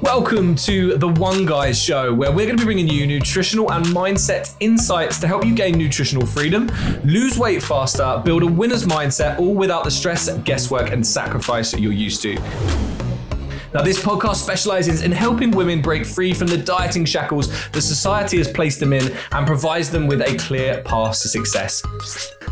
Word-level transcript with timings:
Welcome 0.00 0.54
to 0.56 0.96
the 0.96 1.08
One 1.08 1.44
Guys 1.44 1.78
Show, 1.78 2.14
where 2.14 2.30
we're 2.30 2.46
going 2.46 2.56
to 2.56 2.62
be 2.62 2.64
bringing 2.64 2.88
you 2.88 3.06
nutritional 3.06 3.70
and 3.72 3.84
mindset 3.86 4.54
insights 4.60 5.20
to 5.20 5.26
help 5.26 5.44
you 5.44 5.54
gain 5.54 5.76
nutritional 5.76 6.26
freedom, 6.26 6.70
lose 7.04 7.38
weight 7.38 7.62
faster, 7.62 8.22
build 8.24 8.42
a 8.42 8.46
winner's 8.46 8.86
mindset, 8.86 9.38
all 9.38 9.54
without 9.54 9.84
the 9.84 9.90
stress, 9.90 10.32
guesswork, 10.38 10.92
and 10.92 11.06
sacrifice 11.06 11.72
that 11.72 11.80
you're 11.80 11.92
used 11.92 12.22
to. 12.22 12.34
Now, 13.74 13.82
this 13.82 14.02
podcast 14.02 14.36
specializes 14.36 15.02
in 15.02 15.12
helping 15.12 15.50
women 15.50 15.82
break 15.82 16.06
free 16.06 16.32
from 16.32 16.46
the 16.46 16.56
dieting 16.56 17.04
shackles 17.04 17.50
that 17.72 17.82
society 17.82 18.38
has 18.38 18.50
placed 18.50 18.80
them 18.80 18.94
in 18.94 19.14
and 19.32 19.46
provides 19.46 19.90
them 19.90 20.06
with 20.06 20.22
a 20.22 20.38
clear 20.38 20.82
path 20.84 21.20
to 21.20 21.28
success. 21.28 21.82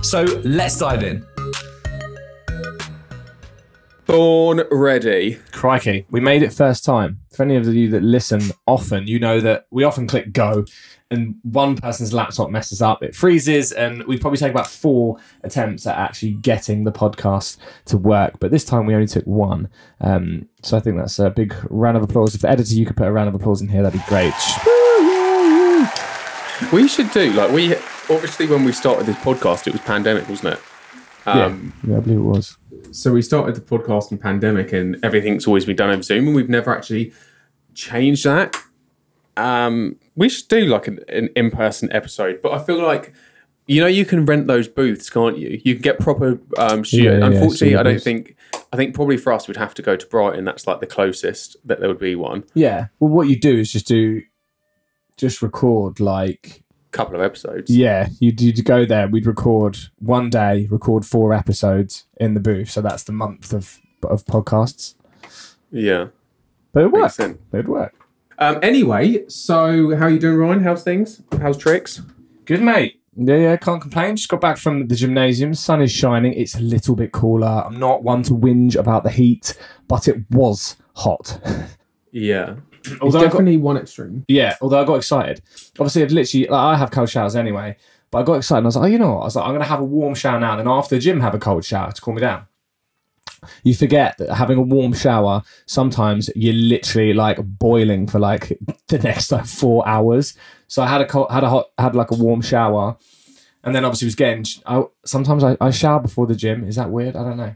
So, 0.03 0.25
let's 0.45 0.79
dive 0.79 1.03
in. 1.03 1.27
Born 4.07 4.63
ready. 4.71 5.39
Crikey, 5.51 6.07
we 6.11 6.21
made 6.21 6.43
it 6.43 6.53
first 6.53 6.85
time. 6.85 7.19
For 7.33 7.43
any 7.43 7.57
of 7.57 7.67
you 7.67 7.91
that 7.91 8.03
listen 8.05 8.41
often, 8.67 9.09
you 9.09 9.19
know 9.19 9.41
that 9.41 9.67
we 9.71 9.83
often 9.83 10.07
click 10.07 10.33
go 10.33 10.65
and 11.11 11.37
one 11.43 11.77
person's 11.77 12.13
laptop 12.13 12.51
messes 12.51 12.81
up, 12.81 13.03
it 13.03 13.15
freezes, 13.15 13.73
and 13.73 14.05
we 14.05 14.19
probably 14.19 14.39
take 14.39 14.53
about 14.53 14.69
four 14.69 15.17
attempts 15.43 15.87
at 15.87 15.97
actually 15.97 16.33
getting 16.33 16.85
the 16.85 16.93
podcast 16.93 17.59
to 17.87 17.97
work. 17.97 18.39
But 18.41 18.53
this 18.53 18.65
time 18.65 18.87
we 18.87 18.95
only 18.95 19.07
took 19.07 19.25
one. 19.25 19.69
Um, 20.01 20.49
so 20.63 20.77
I 20.77 20.81
think 20.81 20.97
that's 20.97 21.19
a 21.19 21.31
big 21.31 21.55
round 21.71 21.97
of 21.97 22.03
applause. 22.03 22.35
If 22.35 22.43
the 22.43 22.51
editor, 22.51 22.75
you 22.75 22.87
could 22.87 22.97
put 22.97 23.09
a 23.09 23.13
round 23.13 23.29
of 23.29 23.35
applause 23.35 23.61
in 23.61 23.69
here, 23.69 23.83
that'd 23.83 24.01
be 24.01 24.07
great. 24.09 24.35
We 26.73 26.89
should 26.89 27.11
do 27.11 27.33
like 27.33 27.51
we 27.53 27.75
obviously 28.09 28.47
when 28.47 28.65
we 28.65 28.73
started 28.73 29.07
this 29.07 29.17
podcast, 29.17 29.67
it 29.67 29.73
was 29.73 29.83
pandemic, 29.83 30.29
wasn't 30.29 30.55
it? 30.55 30.61
Um, 31.27 31.73
yeah, 31.83 31.91
yeah, 31.91 31.97
I 31.97 32.01
believe 32.01 32.19
it 32.19 32.23
was. 32.23 32.57
So 32.93 33.13
we 33.13 33.23
started 33.23 33.57
the 33.57 33.61
podcast 33.61 34.13
in 34.13 34.19
pandemic, 34.19 34.73
and 34.73 34.99
everything's 35.05 35.47
always 35.47 35.65
been 35.65 35.77
done 35.77 35.91
over 35.91 36.03
Zoom, 36.03 36.27
and 36.27 36.37
we've 36.37 36.49
never 36.49 36.75
actually 36.75 37.13
changed 37.75 38.25
that. 38.25 38.57
Um, 39.37 39.97
we 40.15 40.29
should 40.29 40.49
do 40.49 40.67
like 40.67 40.87
an, 40.87 41.01
an 41.09 41.29
in-person 41.37 41.93
episode, 41.93 42.41
but 42.43 42.53
I 42.53 42.63
feel 42.63 42.83
like 42.83 43.13
you 43.67 43.81
know 43.81 43.87
you 43.87 44.05
can 44.05 44.25
rent 44.25 44.47
those 44.47 44.69
booths, 44.69 45.11
can't 45.11 45.37
you? 45.37 45.61
You 45.65 45.75
can 45.75 45.83
get 45.83 45.99
proper 45.99 46.41
um, 46.57 46.85
shoot. 46.85 47.03
Yeah, 47.03 47.19
yeah, 47.19 47.27
Unfortunately, 47.27 47.57
studio 47.57 47.81
I 47.81 47.83
don't 47.83 48.03
think. 48.03 48.37
I 48.73 48.77
think 48.77 48.95
probably 48.95 49.17
for 49.17 49.33
us, 49.33 49.49
we'd 49.49 49.57
have 49.57 49.75
to 49.75 49.83
go 49.83 49.97
to 49.97 50.07
Brighton. 50.07 50.45
That's 50.45 50.67
like 50.67 50.81
the 50.81 50.87
closest 50.87 51.57
that 51.65 51.81
there 51.81 51.89
would 51.89 51.99
be 51.99 52.15
one. 52.15 52.45
Yeah. 52.55 52.87
Well, 53.01 53.11
what 53.11 53.29
you 53.29 53.39
do 53.39 53.59
is 53.59 53.73
just 53.73 53.87
do, 53.87 54.23
just 55.17 55.43
record 55.43 56.01
like 56.01 56.65
Couple 56.97 57.15
of 57.17 57.21
episodes. 57.21 57.71
Yeah, 57.71 58.09
you'd, 58.21 58.41
you'd 58.41 58.65
go 58.65 58.87
there. 58.87 59.07
We'd 59.07 59.27
record 59.27 59.77
one 59.99 60.31
day, 60.31 60.67
record 60.71 61.05
four 61.05 61.35
episodes 61.35 62.05
in 62.17 62.33
the 62.33 62.41
booth. 62.41 62.71
So 62.71 62.81
that's 62.81 63.03
the 63.05 63.13
month 63.13 63.53
of 63.53 63.79
of 64.03 64.25
podcasts. 64.25 64.95
Yeah. 65.71 66.07
But 66.73 66.85
it 66.85 66.93
Makes 66.93 67.01
worked. 67.03 67.15
sense. 67.15 67.39
It 67.53 67.69
worked. 67.69 67.97
Um, 68.39 68.59
anyway, 68.63 69.27
so 69.29 69.95
how 69.97 70.07
you 70.07 70.19
doing, 70.19 70.39
Ryan? 70.39 70.63
How's 70.63 70.83
things? 70.83 71.23
How's 71.41 71.59
tricks? 71.59 72.01
Good, 72.47 72.63
mate. 72.63 73.01
Yeah, 73.15 73.37
yeah, 73.37 73.57
can't 73.57 73.81
complain. 73.83 74.17
Just 74.17 74.29
got 74.29 74.41
back 74.41 74.57
from 74.59 74.89
the 74.89 74.95
gymnasium. 74.95 75.55
Sun 75.55 75.83
is 75.83 75.91
shining. 75.93 76.33
It's 76.35 76.55
a 76.55 76.61
little 76.61 76.95
bit 76.97 77.13
cooler. 77.13 77.63
I'm 77.67 77.79
not 77.79 78.03
one 78.03 78.23
to 78.25 78.33
whinge 78.33 78.75
about 78.77 79.05
the 79.05 79.11
heat, 79.11 79.55
but 79.89 80.09
it 80.09 80.25
was 80.31 80.77
hot. 80.95 81.41
Yeah. 82.13 82.55
Although 83.01 83.19
I 83.19 83.23
got- 83.23 83.31
definitely 83.33 83.57
one 83.59 83.77
extreme. 83.77 84.25
Yeah, 84.29 84.57
although 84.61 84.81
I 84.81 84.85
got 84.85 84.95
excited. 84.97 85.43
Obviously, 85.79 86.03
I'd 86.03 86.13
literally, 86.13 86.47
like, 86.47 86.61
I 86.61 86.77
have 86.77 86.91
cold 86.91 87.09
showers 87.11 87.37
anyway, 87.37 87.77
but 88.11 88.19
I 88.19 88.23
got 88.23 88.35
excited 88.35 88.59
and 88.59 88.67
I 88.67 88.69
was 88.69 88.77
like, 88.77 88.85
oh, 88.85 88.93
you 88.93 88.99
know 88.99 89.13
what? 89.15 89.21
I 89.21 89.25
was 89.25 89.37
like, 89.37 89.45
I'm 89.45 89.51
going 89.51 89.61
to 89.63 89.69
have 89.69 89.81
a 89.81 89.85
warm 89.85 90.15
shower 90.15 90.39
now, 90.41 90.53
and 90.53 90.61
then 90.61 90.69
after 90.69 90.95
the 90.95 91.01
gym, 91.01 91.21
have 91.21 91.35
a 91.35 91.39
cold 91.39 91.65
shower 91.65 91.93
to 91.93 92.01
cool 92.01 92.15
me 92.15 92.21
down. 92.21 92.47
You 93.63 93.75
forget 93.75 94.17
that 94.19 94.35
having 94.35 94.59
a 94.59 94.63
warm 94.63 94.93
shower, 94.93 95.43
sometimes 95.67 96.31
you're 96.35 96.55
literally 96.55 97.13
like 97.13 97.39
boiling 97.43 98.07
for 98.07 98.19
like 98.19 98.59
the 98.89 98.99
next 98.99 99.31
like 99.31 99.47
four 99.47 99.87
hours. 99.87 100.35
So 100.69 100.83
I 100.83 100.87
had 100.89 101.01
a 101.01 101.07
cold, 101.07 101.31
had 101.31 101.45
a 101.45 101.49
hot, 101.51 101.67
had 101.79 101.95
like 101.95 102.11
a 102.11 102.17
warm 102.17 102.41
shower, 102.41 102.97
and 103.63 103.75
then 103.75 103.85
obviously 103.85 104.07
was 104.07 104.15
getting. 104.15 104.45
I, 104.65 104.85
sometimes 105.05 105.45
I, 105.45 105.57
I 105.61 105.71
shower 105.71 106.01
before 106.01 106.27
the 106.27 106.35
gym. 106.35 106.65
Is 106.65 106.77
that 106.77 106.91
weird? 106.91 107.15
I 107.15 107.23
don't 107.23 107.37
know. 107.37 107.55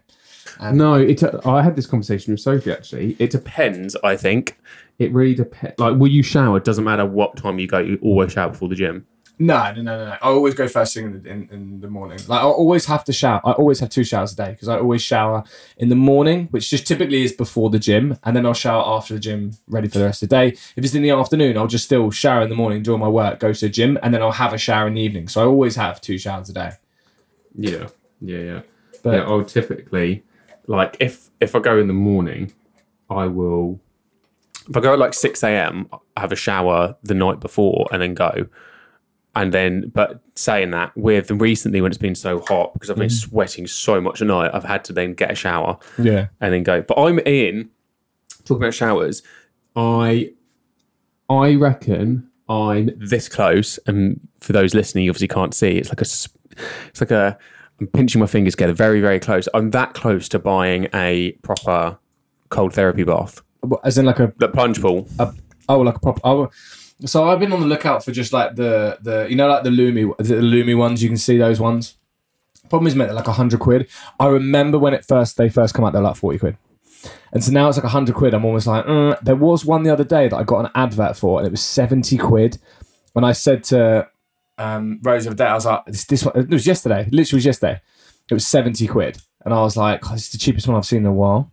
Um, 0.61 0.77
no, 0.77 0.95
it. 0.95 1.23
I 1.47 1.63
had 1.63 1.75
this 1.77 1.87
conversation 1.87 2.33
with 2.33 2.41
Sophie 2.41 2.73
actually. 2.73 3.17
It 3.19 3.31
depends. 3.31 3.97
I 4.05 4.17
think 4.17 4.59
it 5.01 5.13
really 5.15 5.35
depends. 5.35 5.79
Like, 5.79 5.97
will 5.97 6.09
you 6.09 6.23
shower? 6.23 6.59
It 6.59 6.65
doesn't 6.65 6.85
matter 6.85 7.07
what 7.07 7.37
time 7.37 7.59
you 7.59 7.67
go. 7.67 7.79
You 7.79 7.99
always 8.03 8.33
shower 8.33 8.51
before 8.51 8.69
the 8.69 8.75
gym. 8.75 9.07
No, 9.39 9.73
no, 9.73 9.81
no, 9.81 9.97
no, 9.97 10.05
no. 10.05 10.13
I 10.13 10.29
always 10.29 10.53
go 10.53 10.69
first 10.69 10.93
thing 10.93 11.07
in 11.07 11.23
the, 11.23 11.31
in, 11.31 11.49
in 11.51 11.81
the 11.81 11.89
morning. 11.89 12.19
Like 12.29 12.41
I 12.41 12.45
always 12.45 12.85
have 12.85 13.05
to 13.05 13.13
shower. 13.15 13.41
I 13.43 13.53
always 13.53 13.81
have 13.81 13.89
two 13.89 14.05
showers 14.05 14.35
a 14.35 14.37
day 14.37 14.51
because 14.51 14.69
I 14.69 14.77
always 14.77 15.01
shower 15.01 15.43
in 15.79 15.89
the 15.89 15.97
morning, 15.97 16.49
which 16.51 16.69
just 16.69 16.87
typically 16.87 17.23
is 17.23 17.33
before 17.33 17.71
the 17.71 17.79
gym, 17.79 18.19
and 18.25 18.37
then 18.37 18.45
I'll 18.45 18.53
shower 18.53 18.85
after 18.87 19.15
the 19.15 19.21
gym, 19.21 19.53
ready 19.67 19.89
for 19.89 19.99
the 19.99 20.05
rest 20.05 20.23
of 20.23 20.29
the 20.29 20.37
day. 20.37 20.49
If 20.49 20.85
it's 20.85 20.95
in 20.95 21.01
the 21.01 21.13
afternoon, 21.13 21.57
I'll 21.57 21.67
just 21.67 21.87
still 21.87 22.11
shower 22.11 22.43
in 22.43 22.51
the 22.51 22.55
morning, 22.55 22.83
do 22.83 22.93
all 22.93 22.99
my 22.99 23.09
work, 23.09 23.41
go 23.41 23.55
to 23.55 23.61
the 23.61 23.71
gym, 23.71 23.99
and 24.03 24.13
then 24.13 24.21
I'll 24.21 24.31
have 24.31 24.53
a 24.53 24.59
shower 24.59 24.87
in 24.87 24.93
the 24.93 25.01
evening. 25.01 25.29
So 25.29 25.41
I 25.41 25.47
always 25.47 25.75
have 25.77 26.03
two 26.03 26.19
showers 26.19 26.51
a 26.51 26.53
day. 26.53 26.73
Yeah, 27.55 27.89
yeah, 28.21 28.39
yeah. 28.39 28.61
But 29.03 29.15
yeah, 29.15 29.23
I'll 29.23 29.45
typically 29.45 30.23
like 30.67 30.99
if 31.01 31.31
if 31.41 31.55
I 31.55 31.61
go 31.61 31.79
in 31.79 31.87
the 31.87 31.95
morning, 31.95 32.53
I 33.09 33.25
will. 33.25 33.81
If 34.71 34.77
I 34.77 34.81
go 34.81 34.93
at 34.93 34.99
like 34.99 35.15
six 35.15 35.43
a.m., 35.43 35.89
I 36.17 36.21
have 36.21 36.33
a 36.33 36.37
shower 36.37 36.97
the 37.03 37.15
night 37.15 37.41
before 37.41 37.89
and 37.93 38.01
then 38.01 38.15
go. 38.15 38.47
And 39.37 39.53
then, 39.53 39.91
but 39.95 40.21
saying 40.35 40.71
that, 40.71 40.97
with 40.97 41.31
recently 41.31 41.81
when 41.81 41.91
it's 41.93 41.99
been 41.99 42.15
so 42.15 42.41
hot 42.41 42.73
because 42.73 42.91
I've 42.91 42.97
been 42.97 43.09
mm. 43.09 43.29
sweating 43.29 43.67
so 43.67 44.01
much 44.01 44.21
at 44.21 44.29
night, 44.29 44.51
I've 44.53 44.65
had 44.65 44.85
to 44.85 44.93
then 44.93 45.15
get 45.15 45.31
a 45.31 45.35
shower 45.35 45.79
yeah, 45.99 46.29
and 46.41 46.53
then 46.53 46.63
go. 46.63 46.83
But 46.83 46.99
I'm 46.99 47.21
in 47.21 47.71
talking 48.45 48.63
about 48.63 48.75
showers. 48.75 49.23
I 49.77 50.33
I 51.29 51.55
reckon 51.55 52.29
I'm 52.49 52.91
this 52.99 53.29
close, 53.29 53.79
and 53.87 54.21
for 54.41 54.53
those 54.53 54.75
listening, 54.75 55.05
you 55.05 55.11
obviously 55.11 55.29
can't 55.29 55.55
see. 55.55 55.79
It's 55.79 55.91
like 55.91 56.01
a, 56.01 56.11
it's 56.89 57.01
like 57.01 57.13
a 57.13 57.39
I'm 57.81 57.87
pinching 57.87 58.21
my 58.21 58.27
fingers 58.27 58.55
together, 58.55 58.73
very 58.73 59.01
very 59.01 59.21
close. 59.21 59.49
I'm 59.55 59.71
that 59.71 59.95
close 59.95 60.29
to 60.31 60.39
buying 60.41 60.89
a 60.93 61.33
proper 61.43 61.97
cold 62.49 62.75
therapy 62.75 63.05
bath, 63.05 63.43
as 63.85 63.99
in 63.99 64.07
like 64.07 64.19
a 64.21 64.33
the 64.39 64.49
plunge 64.49 64.81
pool. 64.81 65.07
oh 65.69 65.81
like 65.81 65.97
a 65.97 66.01
proper. 66.01 66.21
Oh, 66.25 66.51
so 67.05 67.29
I've 67.29 67.41
been 67.41 67.53
on 67.53 67.61
the 67.61 67.67
lookout 67.67 68.05
for 68.05 68.13
just 68.13 68.33
like 68.33 68.57
the 68.57 68.99
the 69.01 69.27
you 69.29 69.37
know 69.37 69.49
like 69.49 69.63
the 69.63 69.71
Lumi 69.71 70.17
the 70.19 70.35
Lumi 70.35 70.77
ones. 70.77 71.03
You 71.03 71.09
can 71.09 71.19
see 71.19 71.39
those 71.39 71.61
ones. 71.61 71.97
Problem 72.69 72.87
is, 72.87 72.95
mate, 72.95 73.07
they're 73.07 73.15
like 73.15 73.27
a 73.27 73.33
hundred 73.33 73.61
quid. 73.61 73.89
I 74.19 74.27
remember 74.27 74.79
when 74.79 74.95
it 74.95 75.05
first 75.05 75.37
they 75.37 75.49
first 75.49 75.75
come 75.75 75.85
out, 75.85 75.93
they're 75.93 76.03
like 76.03 76.17
forty 76.17 76.39
quid, 76.39 76.57
and 77.33 77.43
so 77.43 77.53
now 77.53 77.69
it's 77.69 77.79
like 77.79 77.85
a 77.85 77.89
hundred 77.89 78.15
quid. 78.15 78.35
I'm 78.35 78.45
almost 78.45 78.67
like, 78.67 78.85
mm. 78.85 79.19
there 79.21 79.37
was 79.37 79.65
one 79.65 79.83
the 79.83 79.93
other 79.93 80.05
day 80.05 80.29
that 80.29 80.37
I 80.37 80.45
got 80.45 80.65
an 80.65 80.71
advert 80.75 81.17
for, 81.17 81.39
and 81.39 81.47
it 81.47 81.51
was 81.51 81.63
seventy 81.63 82.17
quid. 82.17 82.59
And 83.17 83.27
I 83.27 83.33
said 83.33 83.65
to 83.65 84.09
um, 84.57 85.01
Rose 85.03 85.27
of 85.27 85.37
the 85.37 85.45
day, 85.45 85.49
I 85.51 85.55
was 85.55 85.67
like, 85.67 85.85
this, 85.87 86.05
this 86.05 86.25
one, 86.25 86.39
it 86.39 86.49
was 86.49 86.65
yesterday, 86.65 87.09
literally 87.11 87.39
was 87.39 87.47
yesterday. 87.47 87.81
It 88.31 88.35
was 88.35 88.47
seventy 88.47 88.87
quid, 88.87 89.19
and 89.45 89.53
I 89.53 89.63
was 89.63 89.77
like, 89.77 90.09
oh, 90.09 90.13
this 90.13 90.27
is 90.27 90.33
the 90.33 90.39
cheapest 90.39 90.69
one 90.69 90.77
I've 90.77 90.87
seen 90.87 91.01
in 91.01 91.07
a 91.07 91.13
while. 91.13 91.51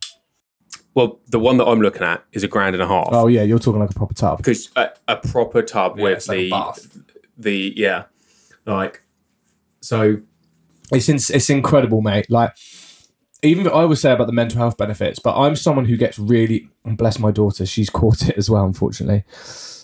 Well, 0.97 1.19
the 1.27 1.39
one 1.39 1.57
that 1.57 1.65
I'm 1.65 1.79
looking 1.79 2.01
at 2.01 2.23
is 2.31 2.43
a 2.43 2.47
grand 2.47 2.73
and 2.75 2.81
a 2.81 2.87
half 2.87 3.09
Oh 3.11 3.27
yeah, 3.27 3.43
you're 3.43 3.59
talking 3.59 3.79
like 3.79 3.91
a 3.91 3.93
proper 3.93 4.15
tub. 4.15 4.37
because 4.37 4.69
a, 4.75 4.89
a 5.07 5.17
proper 5.17 5.61
tub 5.61 5.97
Yeah, 5.97 6.03
with 6.03 6.17
it's 6.17 6.27
like 6.27 6.37
a 6.37 6.43
the 6.45 6.49
bath. 6.49 6.97
the 7.37 7.73
yeah, 7.77 8.03
like 8.65 9.03
so 9.81 10.17
It's 10.91 11.07
in, 11.07 11.17
it's 11.17 11.49
incredible, 11.51 12.01
mate. 12.01 12.31
Like 12.31 12.51
even 13.43 13.67
I 13.67 13.85
would 13.85 13.99
say 13.99 14.11
about 14.11 14.25
the 14.25 14.33
mental 14.33 14.57
health 14.57 14.75
benefits, 14.77 15.19
but 15.19 15.37
I'm 15.39 15.55
someone 15.55 15.85
who 15.85 15.97
gets 15.97 16.17
really 16.17 16.67
and 16.83 16.97
bless 16.97 17.19
my 17.19 17.29
daughter, 17.29 17.67
she's 17.67 17.91
caught 17.91 18.27
it 18.27 18.35
as 18.35 18.49
well, 18.49 18.65
unfortunately. 18.65 19.23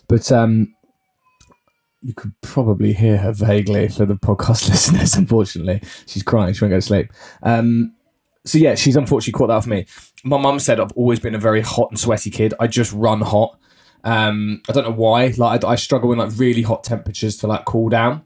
But 0.10 0.32
um 0.32 0.74
you 2.02 2.14
could 2.16 2.34
probably 2.42 2.92
hear 2.94 3.18
her 3.18 3.32
vaguely 3.34 3.88
for 3.88 4.06
the 4.08 4.16
podcast 4.16 4.68
listeners, 4.70 5.16
unfortunately. 5.16 5.82
She's 6.08 6.24
crying, 6.24 6.54
she 6.56 6.66
won't 6.66 6.72
go 6.72 6.78
to 6.78 6.82
sleep. 6.82 7.14
Um 7.44 7.94
so 8.46 8.58
yeah, 8.58 8.76
she's 8.76 8.96
unfortunately 8.96 9.38
caught 9.38 9.48
that 9.48 9.54
off 9.54 9.68
me. 9.68 9.86
My 10.24 10.38
mum 10.38 10.60
said 10.60 10.80
I've 10.80 10.92
always 10.94 11.20
been 11.20 11.36
a 11.36 11.40
very 11.40 11.62
hot 11.62 11.90
and 11.90 12.00
sweaty 12.00 12.30
kid. 12.30 12.54
I 12.60 12.68
just 12.68 12.92
run 12.92 13.22
hot. 13.22 13.58
Um, 14.04 14.62
I 14.68 14.74
don't 14.74 14.84
know 14.84 14.92
why. 14.92 15.34
Like 15.38 15.64
I, 15.64 15.70
I 15.70 15.76
struggle 15.76 16.12
in 16.12 16.20
like 16.20 16.32
really 16.36 16.62
hot 16.62 16.84
temperatures 16.84 17.38
to 17.38 17.48
like 17.48 17.66
cool 17.66 17.90
down. 17.90 18.24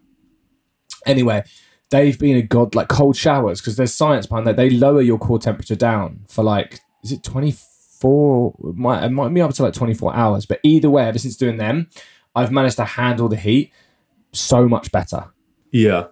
Anyway, 1.06 1.44
they've 1.92 2.18
been 2.18 2.36
a 2.36 2.42
god 2.42 2.74
like 2.74 2.88
cold 2.88 3.16
showers 3.16 3.62
because 3.62 3.76
there's 3.76 3.94
science 3.94 4.26
behind 4.26 4.48
that. 4.48 4.56
They 4.58 4.72
lower 4.72 5.02
your 5.02 5.20
core 5.20 5.40
temperature 5.40 5.76
down 5.76 6.22
for 6.28 6.44
like 6.44 6.82
is 7.04 7.12
it 7.12 7.24
24? 7.24 8.56
It 8.70 8.76
might 8.76 9.04
it 9.04 9.10
might 9.10 9.34
be 9.34 9.42
up 9.42 9.54
to 9.54 9.64
like 9.64 9.74
24 9.74 10.16
hours. 10.16 10.48
But 10.48 10.60
either 10.64 10.90
way, 10.90 11.06
ever 11.06 11.20
since 11.20 11.38
doing 11.38 11.58
them, 11.58 11.90
I've 12.36 12.52
managed 12.52 12.78
to 12.78 12.86
handle 12.86 13.30
the 13.30 13.38
heat 13.38 13.72
so 14.32 14.68
much 14.68 14.92
better. 14.92 15.32
Yeah. 15.72 16.08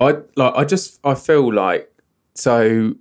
I 0.00 0.16
like 0.34 0.54
I 0.54 0.64
just 0.64 0.98
I 1.04 1.14
feel 1.14 1.52
like 1.52 1.92
so 2.34 2.94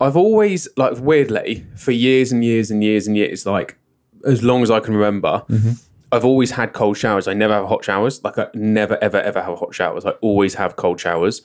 I've 0.00 0.16
always 0.16 0.68
like 0.76 0.98
weirdly 0.98 1.66
for 1.76 1.92
years 1.92 2.32
and 2.32 2.44
years 2.44 2.70
and 2.70 2.82
years 2.82 3.06
and 3.06 3.16
years 3.16 3.46
like 3.46 3.78
as 4.26 4.42
long 4.42 4.62
as 4.62 4.70
I 4.70 4.80
can 4.80 4.94
remember 4.94 5.44
mm-hmm. 5.48 5.72
I've 6.12 6.24
always 6.24 6.52
had 6.52 6.72
cold 6.74 6.96
showers. 6.96 7.26
I 7.26 7.34
never 7.34 7.54
have 7.54 7.66
hot 7.66 7.84
showers. 7.84 8.22
Like 8.22 8.38
I 8.38 8.46
never 8.54 8.96
ever 9.02 9.20
ever 9.20 9.42
have 9.42 9.58
hot 9.58 9.74
showers. 9.74 10.06
I 10.06 10.10
always 10.20 10.54
have 10.54 10.76
cold 10.76 11.00
showers. 11.00 11.42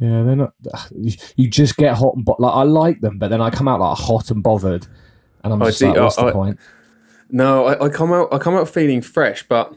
Yeah, 0.00 0.22
they're 0.22 0.36
not. 0.36 0.52
You 1.36 1.48
just 1.48 1.76
get 1.78 1.96
hot 1.96 2.16
and 2.16 2.24
bo- 2.24 2.36
like 2.38 2.54
I 2.54 2.62
like 2.64 3.00
them, 3.00 3.16
but 3.18 3.28
then 3.28 3.40
I 3.40 3.48
come 3.48 3.68
out 3.68 3.80
like 3.80 3.96
hot 3.96 4.30
and 4.30 4.42
bothered, 4.42 4.86
and 5.42 5.52
I'm 5.54 5.60
just 5.60 5.78
see- 5.78 5.86
like, 5.86 5.96
what's 5.96 6.18
I- 6.18 6.24
the 6.24 6.28
I- 6.28 6.32
point? 6.32 6.58
No, 7.30 7.64
I, 7.64 7.86
I 7.86 7.88
come 7.88 8.12
out 8.12 8.28
I 8.30 8.36
come 8.36 8.54
out 8.54 8.68
feeling 8.68 9.00
fresh, 9.00 9.42
but 9.48 9.74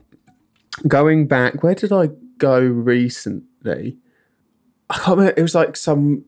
going 0.85 1.27
back, 1.27 1.63
where 1.63 1.75
did 1.75 1.93
I 1.93 2.09
go 2.37 2.59
recently? 2.59 3.97
I 4.89 4.95
can't 4.95 5.17
remember. 5.17 5.33
It 5.39 5.41
was 5.41 5.55
like 5.55 5.77
some. 5.77 6.25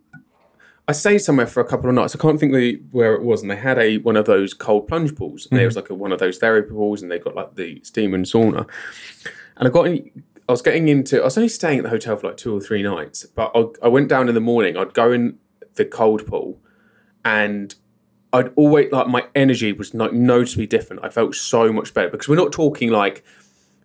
I 0.89 0.93
stayed 0.93 1.17
somewhere 1.17 1.47
for 1.47 1.59
a 1.59 1.65
couple 1.65 1.89
of 1.89 1.95
nights. 1.95 2.15
I 2.15 2.19
can't 2.19 2.39
think 2.39 2.53
the, 2.53 2.81
where 2.91 3.13
it 3.13 3.21
was, 3.21 3.41
and 3.41 3.51
they 3.51 3.57
had 3.57 3.77
a 3.77 3.97
one 3.97 4.15
of 4.15 4.25
those 4.25 4.53
cold 4.53 4.87
plunge 4.87 5.15
pools. 5.15 5.47
And 5.49 5.59
there 5.59 5.65
mm. 5.65 5.69
was 5.69 5.75
like 5.75 5.89
a, 5.89 5.93
one 5.93 6.13
of 6.13 6.19
those 6.19 6.37
therapy 6.37 6.69
pools, 6.69 7.01
and 7.01 7.11
they 7.11 7.19
got 7.19 7.35
like 7.35 7.55
the 7.55 7.81
steam 7.83 8.13
and 8.13 8.25
sauna. 8.25 8.67
And 9.57 9.67
I 9.67 9.71
got 9.71 9.87
in. 9.87 10.23
I 10.47 10.53
was 10.53 10.61
getting 10.61 10.87
into. 10.87 11.19
I 11.19 11.25
was 11.25 11.37
only 11.37 11.49
staying 11.49 11.79
at 11.79 11.83
the 11.83 11.89
hotel 11.89 12.15
for 12.15 12.27
like 12.27 12.37
two 12.37 12.55
or 12.55 12.61
three 12.61 12.81
nights, 12.81 13.25
but 13.25 13.51
I, 13.53 13.65
I 13.83 13.87
went 13.89 14.07
down 14.07 14.29
in 14.29 14.35
the 14.35 14.41
morning. 14.41 14.77
I'd 14.77 14.93
go 14.93 15.11
in 15.11 15.39
the 15.75 15.83
cold 15.83 16.25
pool, 16.25 16.57
and 17.25 17.75
I'd 18.31 18.53
always 18.55 18.89
like 18.93 19.07
my 19.07 19.25
energy 19.35 19.73
was 19.73 19.93
like 19.93 20.13
noticeably 20.13 20.67
different. 20.67 21.03
I 21.03 21.09
felt 21.09 21.35
so 21.35 21.73
much 21.73 21.93
better 21.93 22.09
because 22.09 22.29
we're 22.29 22.35
not 22.35 22.53
talking 22.53 22.91
like 22.91 23.25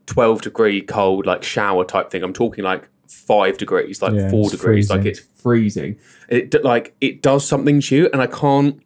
twelve 0.07 0.43
degree 0.43 0.81
cold 0.81 1.27
like 1.27 1.43
shower 1.43 1.85
type 1.85 2.11
thing. 2.11 2.23
I'm 2.23 2.33
talking 2.33 2.63
like 2.63 2.89
five 3.13 3.59
degrees, 3.59 4.03
like 4.03 4.15
Yeah, 4.15 4.31
four 4.31 4.51
degrees, 4.51 4.91
like 4.91 5.05
it's 5.05 5.21
freezing. 5.21 5.99
It 6.29 6.63
like 6.65 6.95
it 7.01 7.23
does 7.23 7.47
something 7.47 7.81
to 7.81 7.97
you, 7.97 8.11
and 8.13 8.21
I 8.23 8.27
can't. 8.27 8.83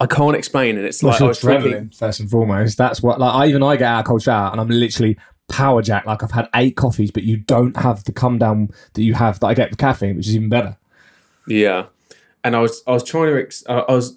I 0.00 0.06
can't 0.06 0.34
explain, 0.34 0.76
and 0.76 0.86
it's 0.86 1.02
like 1.02 1.20
I 1.20 1.24
was 1.24 1.40
drinking. 1.40 1.72
adrenaline 1.72 1.94
first 1.94 2.20
and 2.20 2.30
foremost. 2.30 2.78
That's 2.78 3.02
what 3.02 3.20
like 3.20 3.34
I 3.34 3.46
even 3.46 3.62
I 3.62 3.76
get 3.76 3.86
out 3.86 4.00
of 4.00 4.06
cold 4.06 4.22
shower 4.22 4.50
and 4.50 4.60
I'm 4.60 4.68
literally 4.68 5.16
power 5.48 5.82
jack. 5.82 6.06
Like 6.06 6.22
I've 6.22 6.30
had 6.30 6.48
eight 6.54 6.76
coffees, 6.76 7.10
but 7.10 7.22
you 7.22 7.36
don't 7.36 7.76
have 7.76 8.04
the 8.04 8.12
come 8.12 8.38
down 8.38 8.70
that 8.94 9.02
you 9.02 9.14
have 9.14 9.40
that 9.40 9.46
I 9.46 9.54
get 9.54 9.70
with 9.70 9.78
caffeine, 9.78 10.16
which 10.16 10.26
is 10.26 10.36
even 10.36 10.48
better. 10.48 10.76
Yeah, 11.46 11.86
and 12.44 12.56
I 12.56 12.60
was 12.60 12.82
I 12.86 12.92
was 12.92 13.04
trying 13.04 13.26
to 13.26 13.40
ex- 13.40 13.64
I 13.68 13.80
I 13.80 13.92
was, 13.92 14.16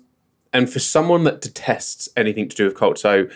and 0.54 0.72
for 0.72 0.80
someone 0.80 1.24
that 1.26 1.42
detests 1.42 2.10
anything 2.16 2.50
to 2.50 2.56
do 2.56 2.66
with 2.66 2.76
cold, 2.76 2.98
so 2.98 3.28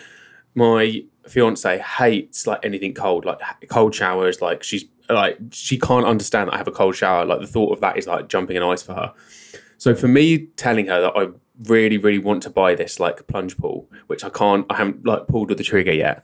my 0.54 1.04
fiance 1.28 1.78
hates 1.78 2.46
like 2.46 2.64
anything 2.64 2.94
cold, 2.94 3.24
like 3.24 3.40
cold 3.68 3.94
showers. 3.94 4.40
Like 4.40 4.62
she's 4.62 4.84
like 5.08 5.38
she 5.52 5.78
can't 5.78 6.06
understand 6.06 6.48
that 6.48 6.54
I 6.54 6.58
have 6.58 6.68
a 6.68 6.72
cold 6.72 6.96
shower. 6.96 7.24
Like 7.24 7.40
the 7.40 7.46
thought 7.46 7.72
of 7.72 7.80
that 7.80 7.96
is 7.96 8.06
like 8.06 8.28
jumping 8.28 8.56
in 8.56 8.62
ice 8.62 8.82
for 8.82 8.94
her. 8.94 9.14
So 9.78 9.94
for 9.94 10.08
me 10.08 10.46
telling 10.56 10.86
her 10.86 11.00
that 11.00 11.12
I 11.16 11.28
really 11.64 11.98
really 11.98 12.18
want 12.18 12.42
to 12.44 12.50
buy 12.50 12.74
this 12.74 12.98
like 13.00 13.26
plunge 13.26 13.56
pool, 13.56 13.88
which 14.06 14.24
I 14.24 14.30
can't, 14.30 14.66
I 14.70 14.76
haven't 14.76 15.06
like 15.06 15.26
pulled 15.26 15.48
with 15.48 15.58
the 15.58 15.64
trigger 15.64 15.92
yet, 15.92 16.22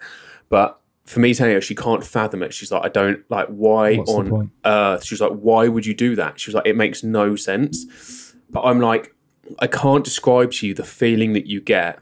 but. 0.49 0.79
For 1.05 1.19
me 1.19 1.35
telling 1.35 1.55
her 1.55 1.61
she 1.61 1.75
can't 1.75 2.07
fathom 2.07 2.45
it, 2.45 2.55
she's 2.55 2.71
like, 2.71 2.85
I 2.85 2.89
don't 2.89 3.29
like 3.29 3.49
why 3.49 3.97
What's 3.97 4.09
on 4.13 4.53
earth. 4.65 5.05
She 5.05 5.15
was 5.15 5.21
like, 5.21 5.33
why 5.33 5.67
would 5.67 5.85
you 5.85 5.95
do 5.95 6.15
that? 6.15 6.39
She 6.39 6.49
was 6.49 6.55
like, 6.55 6.65
it 6.65 6.77
makes 6.77 7.03
no 7.03 7.35
sense. 7.35 8.33
But 8.51 8.63
I'm 8.63 8.79
like, 8.79 9.13
I 9.59 9.67
can't 9.67 10.05
describe 10.05 10.53
to 10.53 10.67
you 10.69 10.75
the 10.75 10.85
feeling 10.85 11.33
that 11.33 11.47
you 11.47 11.61
get 11.61 11.99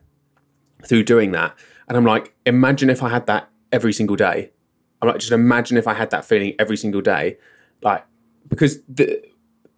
through 0.87 1.05
doing 1.05 1.33
that. 1.33 1.57
And 1.89 1.97
I'm 1.97 2.05
like, 2.05 2.35
imagine 2.45 2.91
if 2.91 3.03
I 3.03 3.09
had 3.09 3.25
that 3.25 3.49
every 3.73 3.95
single 3.95 4.17
day. 4.17 4.53
I'm 5.01 5.09
like, 5.09 5.19
just 5.19 5.33
imagine 5.33 5.77
if 5.77 5.87
I 5.87 5.95
had 5.95 6.11
that 6.11 6.25
feeling 6.25 6.55
every 6.59 6.77
single 6.77 7.01
day. 7.01 7.39
Like, 7.83 8.05
because 8.49 8.83
the, 8.89 9.23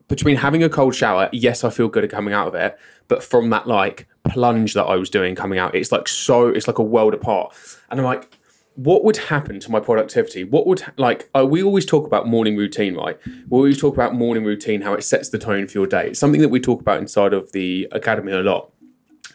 between 0.08 0.36
having 0.36 0.62
a 0.62 0.68
cold 0.68 0.94
shower, 0.94 1.28
yes, 1.32 1.64
I 1.64 1.70
feel 1.70 1.88
good 1.88 2.04
at 2.04 2.10
coming 2.10 2.34
out 2.34 2.48
of 2.48 2.54
it. 2.54 2.78
But 3.08 3.22
from 3.22 3.50
that 3.50 3.66
like 3.66 4.08
plunge 4.24 4.74
that 4.74 4.84
I 4.84 4.96
was 4.96 5.10
doing 5.10 5.34
coming 5.34 5.58
out, 5.58 5.74
it's 5.74 5.92
like 5.92 6.08
so, 6.08 6.48
it's 6.48 6.66
like 6.66 6.78
a 6.78 6.82
world 6.82 7.14
apart. 7.14 7.54
And 7.90 8.00
I'm 8.00 8.06
like, 8.06 8.38
what 8.74 9.04
would 9.04 9.16
happen 9.16 9.60
to 9.60 9.70
my 9.70 9.80
productivity? 9.80 10.44
What 10.44 10.66
would 10.66 10.82
like 10.96 11.28
we 11.34 11.62
always 11.62 11.84
talk 11.84 12.06
about 12.06 12.26
morning 12.26 12.56
routine, 12.56 12.94
right? 12.94 13.18
We 13.48 13.58
always 13.58 13.78
talk 13.78 13.94
about 13.94 14.14
morning 14.14 14.44
routine, 14.44 14.80
how 14.80 14.94
it 14.94 15.04
sets 15.04 15.28
the 15.28 15.38
tone 15.38 15.66
for 15.66 15.78
your 15.78 15.86
day. 15.86 16.08
It's 16.08 16.18
something 16.18 16.40
that 16.40 16.48
we 16.48 16.60
talk 16.60 16.80
about 16.80 16.98
inside 16.98 17.34
of 17.34 17.52
the 17.52 17.88
academy 17.92 18.32
a 18.32 18.40
lot. 18.40 18.72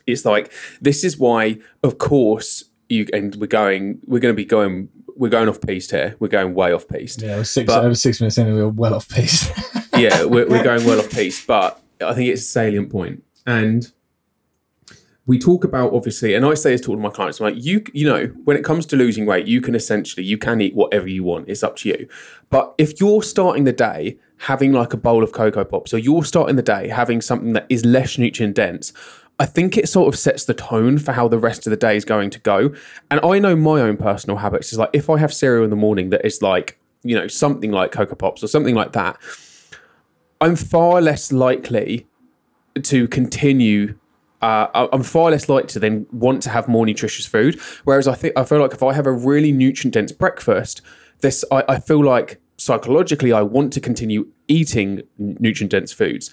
It's 0.07 0.25
like 0.25 0.51
this 0.81 1.03
is 1.03 1.17
why, 1.17 1.59
of 1.83 1.97
course, 1.97 2.63
you 2.89 3.05
and 3.13 3.35
we're 3.35 3.47
going, 3.47 3.99
we're 4.05 4.19
going 4.19 4.33
to 4.33 4.37
be 4.37 4.45
going, 4.45 4.89
we're 5.17 5.29
going 5.29 5.49
off 5.49 5.59
piste 5.61 5.91
here. 5.91 6.15
We're 6.19 6.27
going 6.27 6.53
way 6.53 6.71
off 6.71 6.87
piste 6.87 7.21
Yeah, 7.21 7.43
six 7.43 7.67
But- 7.73 7.83
over 7.83 7.95
six 7.95 8.21
minutes 8.21 8.37
in 8.37 8.47
we 8.53 8.61
were 8.61 8.69
well 8.69 8.93
off 8.93 9.09
pace. 9.09 9.49
yeah, 9.97 10.23
we're, 10.23 10.47
we're 10.47 10.63
going 10.71 10.85
well 10.85 10.99
off 10.99 11.09
piece, 11.11 11.45
but 11.45 11.81
I 12.01 12.13
think 12.13 12.29
it's 12.29 12.41
a 12.41 12.45
salient 12.45 12.89
point. 12.91 13.23
And 13.45 13.91
we 15.25 15.37
talk 15.37 15.63
about 15.65 15.93
obviously, 15.93 16.35
and 16.35 16.45
I 16.45 16.53
say 16.53 16.71
this 16.71 16.81
to 16.81 16.89
all 16.91 16.95
of 16.95 17.01
my 17.01 17.09
clients, 17.09 17.39
I'm 17.41 17.53
like, 17.53 17.63
you, 17.63 17.83
you 17.93 18.07
know, 18.07 18.27
when 18.45 18.55
it 18.55 18.63
comes 18.63 18.85
to 18.87 18.95
losing 18.95 19.25
weight, 19.25 19.45
you 19.45 19.59
can 19.59 19.75
essentially, 19.75 20.25
you 20.25 20.37
can 20.37 20.61
eat 20.61 20.73
whatever 20.73 21.07
you 21.07 21.23
want. 21.23 21.49
It's 21.49 21.63
up 21.63 21.75
to 21.77 21.89
you. 21.89 22.07
But 22.49 22.73
if 22.77 22.99
you're 23.01 23.21
starting 23.23 23.65
the 23.65 23.73
day 23.73 24.17
having 24.37 24.71
like 24.71 24.93
a 24.93 24.97
bowl 24.97 25.23
of 25.23 25.33
Cocoa 25.33 25.65
Pops, 25.65 25.93
or 25.93 25.97
you're 25.97 26.23
starting 26.23 26.55
the 26.55 26.61
day 26.61 26.87
having 26.87 27.19
something 27.21 27.53
that 27.53 27.65
is 27.69 27.83
less 27.83 28.17
nutrient 28.17 28.55
dense, 28.55 28.93
I 29.39 29.45
think 29.45 29.77
it 29.77 29.87
sort 29.87 30.11
of 30.11 30.19
sets 30.19 30.45
the 30.45 30.53
tone 30.53 30.97
for 30.97 31.11
how 31.11 31.27
the 31.27 31.37
rest 31.37 31.67
of 31.67 31.71
the 31.71 31.77
day 31.77 31.95
is 31.95 32.05
going 32.05 32.29
to 32.31 32.39
go. 32.39 32.73
And 33.11 33.19
I 33.23 33.37
know 33.39 33.55
my 33.55 33.81
own 33.81 33.97
personal 33.97 34.37
habits 34.37 34.73
is 34.73 34.79
like 34.79 34.89
if 34.93 35.09
I 35.09 35.19
have 35.19 35.33
cereal 35.33 35.63
in 35.63 35.69
the 35.69 35.75
morning 35.75 36.09
that 36.09 36.25
is 36.25 36.41
like, 36.41 36.79
you 37.03 37.15
know, 37.15 37.27
something 37.27 37.71
like 37.71 37.91
Cocoa 37.91 38.15
Pops 38.15 38.43
or 38.43 38.47
something 38.47 38.73
like 38.73 38.93
that, 38.93 39.17
I'm 40.41 40.55
far 40.55 41.01
less 41.01 41.31
likely 41.31 42.07
to 42.81 43.07
continue. 43.07 43.97
Uh, 44.41 44.87
I'm 44.91 45.03
far 45.03 45.31
less 45.31 45.49
likely 45.49 45.69
to 45.69 45.79
then 45.79 46.07
want 46.11 46.41
to 46.43 46.49
have 46.49 46.67
more 46.67 46.85
nutritious 46.85 47.25
food. 47.25 47.59
Whereas 47.83 48.07
I 48.07 48.15
think 48.15 48.37
I 48.37 48.43
feel 48.43 48.59
like 48.59 48.73
if 48.73 48.81
I 48.81 48.93
have 48.93 49.05
a 49.05 49.11
really 49.11 49.51
nutrient 49.51 49.93
dense 49.93 50.11
breakfast, 50.11 50.81
this 51.19 51.45
I, 51.51 51.63
I 51.69 51.79
feel 51.79 52.03
like 52.03 52.39
psychologically 52.57 53.31
I 53.31 53.43
want 53.43 53.71
to 53.73 53.79
continue 53.79 54.27
eating 54.47 55.01
nutrient 55.17 55.71
dense 55.71 55.91
foods, 55.91 56.31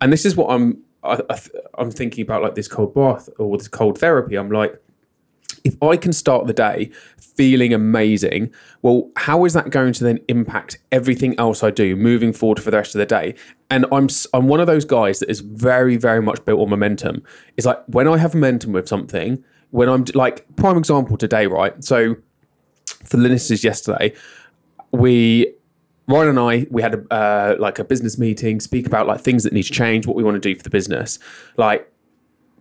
and 0.00 0.12
this 0.12 0.24
is 0.24 0.36
what 0.36 0.50
I'm 0.50 0.82
I, 1.02 1.20
I, 1.28 1.40
I'm 1.78 1.90
thinking 1.90 2.22
about 2.22 2.42
like 2.42 2.54
this 2.54 2.68
cold 2.68 2.94
bath 2.94 3.28
or 3.38 3.56
this 3.56 3.68
cold 3.68 3.98
therapy. 3.98 4.36
I'm 4.36 4.50
like, 4.50 4.80
if 5.64 5.80
I 5.82 5.96
can 5.96 6.12
start 6.12 6.46
the 6.46 6.52
day 6.52 6.90
feeling 7.16 7.72
amazing, 7.72 8.52
well, 8.82 9.10
how 9.16 9.44
is 9.44 9.52
that 9.52 9.70
going 9.70 9.92
to 9.94 10.04
then 10.04 10.18
impact 10.28 10.78
everything 10.90 11.38
else 11.38 11.62
I 11.62 11.70
do 11.70 11.94
moving 11.96 12.32
forward 12.32 12.60
for 12.60 12.70
the 12.70 12.76
rest 12.76 12.94
of 12.94 12.98
the 12.98 13.06
day? 13.06 13.34
And 13.70 13.86
I'm 13.92 14.08
I'm 14.34 14.48
one 14.48 14.60
of 14.60 14.66
those 14.66 14.84
guys 14.84 15.20
that 15.20 15.30
is 15.30 15.40
very 15.40 15.96
very 15.96 16.22
much 16.22 16.44
built 16.44 16.60
on 16.60 16.70
momentum. 16.70 17.22
It's 17.56 17.66
like 17.66 17.82
when 17.86 18.08
I 18.08 18.18
have 18.18 18.34
momentum 18.34 18.72
with 18.72 18.88
something, 18.88 19.42
when 19.70 19.88
I'm 19.88 20.04
like 20.14 20.44
prime 20.56 20.76
example 20.76 21.16
today, 21.16 21.46
right? 21.46 21.82
So 21.84 22.16
for 23.04 23.16
the 23.16 23.28
listeners 23.28 23.64
yesterday, 23.64 24.14
we 24.92 25.54
Ryan 26.08 26.28
and 26.30 26.38
I 26.38 26.66
we 26.70 26.82
had 26.82 26.94
a 26.94 27.14
uh, 27.14 27.56
like 27.58 27.78
a 27.78 27.84
business 27.84 28.18
meeting, 28.18 28.60
speak 28.60 28.86
about 28.86 29.06
like 29.06 29.20
things 29.20 29.44
that 29.44 29.52
need 29.52 29.64
to 29.64 29.72
change, 29.72 30.06
what 30.06 30.16
we 30.16 30.22
want 30.22 30.40
to 30.40 30.40
do 30.40 30.54
for 30.56 30.62
the 30.62 30.70
business, 30.70 31.18
like 31.56 31.88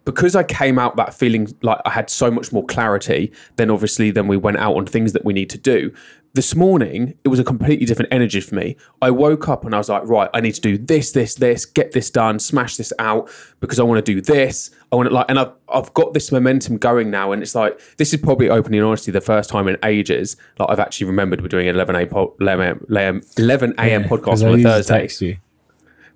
because 0.05 0.35
I 0.35 0.43
came 0.43 0.79
out 0.79 0.95
that 0.95 1.13
feeling 1.13 1.55
like 1.61 1.79
I 1.85 1.91
had 1.91 2.09
so 2.09 2.31
much 2.31 2.51
more 2.51 2.65
clarity, 2.65 3.31
then 3.57 3.69
obviously 3.69 4.11
then 4.11 4.27
we 4.27 4.37
went 4.37 4.57
out 4.57 4.75
on 4.75 4.85
things 4.85 5.13
that 5.13 5.23
we 5.23 5.33
need 5.33 5.49
to 5.51 5.57
do. 5.57 5.93
This 6.33 6.55
morning, 6.55 7.17
it 7.25 7.27
was 7.27 7.39
a 7.39 7.43
completely 7.43 7.85
different 7.85 8.13
energy 8.13 8.39
for 8.39 8.55
me. 8.55 8.77
I 9.01 9.11
woke 9.11 9.49
up 9.49 9.65
and 9.65 9.75
I 9.75 9.77
was 9.77 9.89
like, 9.89 10.07
right, 10.07 10.29
I 10.33 10.39
need 10.39 10.53
to 10.53 10.61
do 10.61 10.77
this, 10.77 11.11
this, 11.11 11.35
this, 11.35 11.65
get 11.65 11.91
this 11.91 12.09
done, 12.09 12.39
smash 12.39 12.77
this 12.77 12.93
out 12.99 13.29
because 13.59 13.79
I 13.79 13.83
want 13.83 14.05
to 14.05 14.13
do 14.13 14.21
this. 14.21 14.71
I 14.93 14.95
want 14.95 15.09
to 15.09 15.13
like, 15.13 15.25
and 15.27 15.37
I've, 15.37 15.51
I've 15.67 15.93
got 15.93 16.13
this 16.13 16.31
momentum 16.31 16.77
going 16.77 17.11
now. 17.11 17.33
And 17.33 17.41
it's 17.41 17.53
like, 17.53 17.81
this 17.97 18.13
is 18.13 18.21
probably 18.21 18.49
openly 18.49 18.77
and 18.77 18.87
honestly 18.87 19.11
the 19.11 19.19
first 19.19 19.49
time 19.49 19.67
in 19.67 19.77
ages 19.83 20.37
that 20.57 20.67
I've 20.69 20.79
actually 20.79 21.07
remembered 21.07 21.41
we're 21.41 21.49
doing 21.49 21.67
an 21.67 21.75
11 21.75 21.95
a.m. 21.95 22.07
po- 22.07 22.35
11 22.39 22.85
a.m. 22.95 23.21
11 23.37 23.75
a.m. 23.77 24.03
podcast 24.05 24.47
on 24.47 24.57
a 24.59 24.63
Thursday 24.63 25.39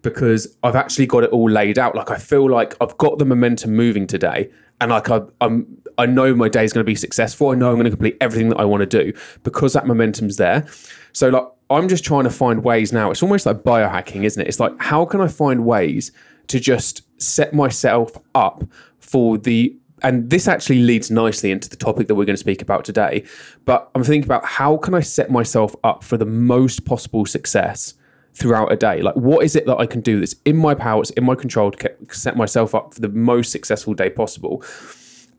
because 0.06 0.56
I've 0.64 0.76
actually 0.76 1.08
got 1.08 1.24
it 1.24 1.32
all 1.32 1.50
laid 1.50 1.78
out. 1.78 1.96
Like 1.96 2.12
I 2.12 2.18
feel 2.18 2.50
like 2.50 2.76
I've 2.80 2.98
got 2.98 3.18
the 3.18 3.26
momentum 3.26 3.76
moving 3.76 4.08
today, 4.08 4.52
and 4.80 4.92
like 4.92 5.10
I, 5.10 5.22
I'm, 5.42 5.82
I 5.98 6.06
know 6.06 6.36
my 6.36 6.50
day 6.50 6.64
is 6.64 6.74
going 6.74 6.84
to 6.84 6.90
be 6.90 6.96
successful. 6.96 7.50
I 7.50 7.56
know 7.56 7.70
I'm 7.70 7.76
going 7.76 7.86
to 7.86 7.92
complete 7.92 8.18
everything 8.22 8.50
that 8.50 8.60
I 8.60 8.66
want 8.66 8.82
to 8.82 9.04
do 9.04 9.14
because 9.44 9.74
that 9.74 9.88
momentum's 9.88 10.38
there. 10.38 10.66
So 11.14 11.30
like 11.30 11.48
I'm 11.70 11.88
just 11.88 12.04
trying 12.04 12.26
to 12.26 12.30
find 12.30 12.64
ways 12.64 12.94
now. 12.94 13.12
It's 13.12 13.24
almost 13.24 13.46
like 13.46 13.58
biohacking, 13.58 14.24
isn't 14.24 14.42
it? 14.42 14.48
It's 14.48 14.60
like 14.60 14.74
how 14.80 15.06
can 15.06 15.22
I 15.22 15.28
find 15.28 15.66
ways 15.66 16.12
to 16.48 16.60
just 16.60 17.02
set 17.22 17.54
myself 17.54 18.18
up 18.36 18.64
for 19.00 19.38
the 19.38 19.76
and 20.04 20.30
this 20.30 20.48
actually 20.48 20.84
leads 20.84 21.10
nicely 21.10 21.52
into 21.52 21.70
the 21.70 21.76
topic 21.76 22.08
that 22.08 22.16
we're 22.16 22.26
going 22.26 22.36
to 22.36 22.40
speak 22.40 22.62
about 22.62 22.86
today. 22.86 23.24
But 23.64 23.90
I'm 23.96 24.04
thinking 24.04 24.28
about 24.28 24.46
how 24.46 24.78
can 24.78 24.94
I 24.94 25.00
set 25.00 25.32
myself 25.32 25.76
up 25.84 26.04
for 26.04 26.18
the 26.18 26.26
most 26.26 26.86
possible 26.86 27.26
success 27.26 27.96
throughout 28.34 28.72
a 28.72 28.76
day? 28.76 29.02
Like, 29.02 29.16
what 29.16 29.44
is 29.44 29.56
it 29.56 29.66
that 29.66 29.78
I 29.78 29.88
can 29.88 30.02
do 30.02 30.20
that's 30.20 30.36
in 30.44 30.58
my 30.58 30.76
power, 30.76 31.02
it's 31.02 31.12
in 31.12 31.24
my 31.24 31.34
control 31.34 31.72
to 31.72 31.96
set 32.12 32.36
myself 32.36 32.76
up 32.76 32.94
for 32.94 33.00
the 33.00 33.10
most 33.10 33.52
successful 33.52 33.94
day 33.94 34.10
possible? 34.10 34.64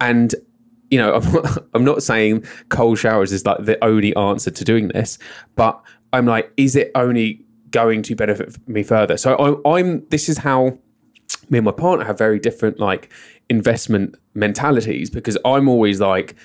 And 0.00 0.34
you 0.90 0.98
know, 0.98 1.14
I'm 1.22 1.32
not, 1.32 1.64
I'm 1.74 1.84
not 1.84 2.02
saying 2.02 2.44
cold 2.68 2.98
showers 2.98 3.32
is 3.32 3.44
like 3.44 3.64
the 3.64 3.82
only 3.84 4.14
answer 4.16 4.50
to 4.50 4.64
doing 4.64 4.88
this, 4.88 5.18
but 5.54 5.80
I'm 6.12 6.26
like, 6.26 6.52
is 6.56 6.76
it 6.76 6.90
only 6.94 7.44
going 7.70 8.02
to 8.02 8.14
benefit 8.14 8.56
me 8.68 8.82
further? 8.82 9.16
So 9.16 9.36
I'm, 9.38 9.60
I'm 9.66 10.06
this 10.08 10.28
is 10.28 10.38
how 10.38 10.78
me 11.50 11.58
and 11.58 11.64
my 11.64 11.72
partner 11.72 12.04
have 12.04 12.18
very 12.18 12.38
different 12.38 12.78
like 12.78 13.12
investment 13.48 14.16
mentalities 14.34 15.10
because 15.10 15.36
I'm 15.44 15.68
always 15.68 16.00
like, 16.00 16.36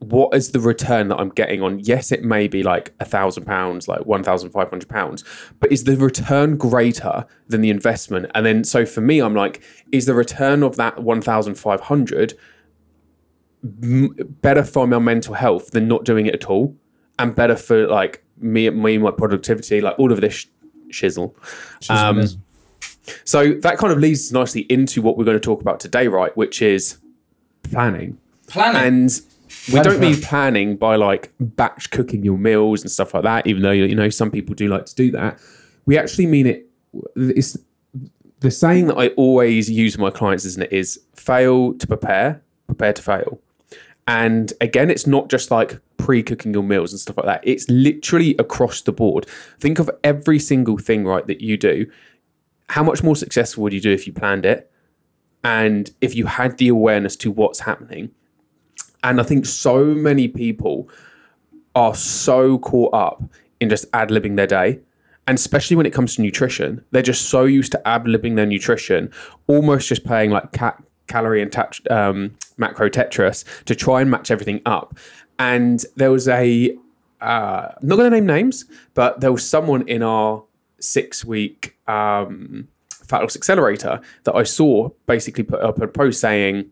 what 0.00 0.34
is 0.34 0.52
the 0.52 0.60
return 0.60 1.08
that 1.08 1.16
I'm 1.16 1.28
getting 1.28 1.62
on? 1.62 1.78
Yes, 1.80 2.10
it 2.10 2.24
may 2.24 2.48
be 2.48 2.62
like 2.62 2.94
a 3.00 3.04
thousand 3.04 3.44
pounds, 3.44 3.86
like 3.86 4.06
one 4.06 4.22
thousand 4.22 4.50
five 4.50 4.70
hundred 4.70 4.88
pounds, 4.88 5.24
but 5.60 5.70
is 5.70 5.84
the 5.84 5.96
return 5.96 6.56
greater 6.56 7.26
than 7.48 7.60
the 7.60 7.70
investment? 7.70 8.30
And 8.34 8.46
then, 8.46 8.64
so 8.64 8.86
for 8.86 9.02
me, 9.02 9.20
I'm 9.20 9.34
like, 9.34 9.62
is 9.92 10.06
the 10.06 10.14
return 10.14 10.62
of 10.62 10.76
that 10.76 11.02
one 11.02 11.20
thousand 11.20 11.56
five 11.56 11.82
hundred 11.82 12.34
better 13.62 14.64
for 14.64 14.86
my 14.86 14.98
mental 14.98 15.34
health 15.34 15.70
than 15.70 15.88
not 15.88 16.04
doing 16.04 16.26
it 16.26 16.34
at 16.34 16.46
all, 16.46 16.76
and 17.18 17.34
better 17.34 17.56
for 17.56 17.86
like 17.86 18.24
me, 18.38 18.68
me, 18.70 18.98
my 18.98 19.10
productivity, 19.10 19.80
like 19.80 19.98
all 19.98 20.12
of 20.12 20.20
this 20.20 20.34
sh- 20.34 20.46
shizzle. 20.88 21.34
Um, 21.90 22.24
so 23.24 23.54
that 23.54 23.78
kind 23.78 23.92
of 23.92 23.98
leads 23.98 24.32
nicely 24.32 24.62
into 24.62 25.02
what 25.02 25.16
we're 25.16 25.24
going 25.24 25.36
to 25.36 25.40
talk 25.40 25.60
about 25.60 25.80
today, 25.80 26.08
right? 26.08 26.34
Which 26.36 26.62
is 26.62 26.98
planning. 27.62 28.18
Planning. 28.46 28.82
And 28.82 29.20
we 29.68 29.72
Planning 29.72 29.90
don't 29.92 30.00
mean 30.00 30.20
planning 30.20 30.76
by 30.76 30.96
like 30.96 31.32
batch 31.40 31.90
cooking 31.90 32.24
your 32.24 32.38
meals 32.38 32.82
and 32.82 32.90
stuff 32.90 33.14
like 33.14 33.24
that, 33.24 33.46
even 33.46 33.62
though 33.62 33.72
you 33.72 33.94
know 33.94 34.08
some 34.08 34.30
people 34.30 34.54
do 34.54 34.68
like 34.68 34.86
to 34.86 34.94
do 34.94 35.10
that. 35.12 35.38
We 35.86 35.98
actually 35.98 36.26
mean 36.26 36.46
it. 36.46 36.68
It's 37.16 37.56
the 38.40 38.50
saying 38.50 38.86
that 38.86 38.96
I 38.96 39.08
always 39.08 39.70
use 39.70 39.96
with 39.96 40.00
my 40.00 40.10
clients, 40.10 40.44
isn't 40.44 40.62
it? 40.62 40.72
Is 40.72 41.00
fail 41.14 41.74
to 41.74 41.86
prepare, 41.86 42.42
prepare 42.66 42.92
to 42.92 43.02
fail. 43.02 43.40
And 44.10 44.52
again, 44.60 44.90
it's 44.90 45.06
not 45.06 45.30
just 45.30 45.52
like 45.52 45.78
pre-cooking 45.96 46.52
your 46.52 46.64
meals 46.64 46.92
and 46.92 46.98
stuff 46.98 47.16
like 47.16 47.26
that. 47.26 47.42
It's 47.44 47.68
literally 47.68 48.34
across 48.40 48.82
the 48.82 48.90
board. 48.90 49.24
Think 49.60 49.78
of 49.78 49.88
every 50.02 50.40
single 50.40 50.78
thing, 50.78 51.04
right, 51.04 51.24
that 51.28 51.40
you 51.40 51.56
do. 51.56 51.86
How 52.70 52.82
much 52.82 53.04
more 53.04 53.14
successful 53.14 53.62
would 53.62 53.72
you 53.72 53.80
do 53.80 53.92
if 53.92 54.08
you 54.08 54.12
planned 54.12 54.44
it? 54.44 54.68
And 55.44 55.92
if 56.00 56.16
you 56.16 56.26
had 56.26 56.58
the 56.58 56.66
awareness 56.66 57.14
to 57.16 57.30
what's 57.30 57.60
happening. 57.60 58.10
And 59.04 59.20
I 59.20 59.22
think 59.22 59.46
so 59.46 59.84
many 59.84 60.26
people 60.26 60.90
are 61.76 61.94
so 61.94 62.58
caught 62.58 62.92
up 62.92 63.22
in 63.60 63.68
just 63.68 63.84
ad 63.92 64.08
libbing 64.08 64.34
their 64.34 64.48
day. 64.48 64.80
And 65.28 65.38
especially 65.38 65.76
when 65.76 65.86
it 65.86 65.92
comes 65.92 66.16
to 66.16 66.22
nutrition, 66.22 66.84
they're 66.90 67.00
just 67.00 67.28
so 67.28 67.44
used 67.44 67.70
to 67.72 67.88
ad 67.88 68.06
libbing 68.06 68.34
their 68.34 68.44
nutrition, 68.44 69.12
almost 69.46 69.88
just 69.88 70.02
playing 70.02 70.32
like 70.32 70.50
cat, 70.50 70.82
calorie 71.10 71.42
and 71.42 71.52
tat, 71.52 71.78
um, 71.90 72.34
macro 72.56 72.88
Tetris 72.88 73.44
to 73.64 73.74
try 73.74 74.00
and 74.00 74.10
match 74.10 74.30
everything 74.30 74.62
up. 74.64 74.96
And 75.38 75.84
there 75.96 76.10
was 76.10 76.28
a, 76.28 76.74
uh, 77.20 77.68
I'm 77.80 77.88
not 77.88 77.96
going 77.96 78.10
to 78.10 78.16
name 78.16 78.26
names, 78.26 78.64
but 78.94 79.20
there 79.20 79.32
was 79.32 79.46
someone 79.46 79.86
in 79.88 80.02
our 80.02 80.42
six 80.78 81.24
week 81.24 81.76
um, 81.86 82.68
fat 82.90 83.20
loss 83.20 83.36
accelerator 83.36 84.00
that 84.24 84.34
I 84.34 84.44
saw 84.44 84.88
basically 85.06 85.44
put 85.44 85.60
up 85.60 85.80
a 85.80 85.88
post 85.88 86.20
saying, 86.20 86.70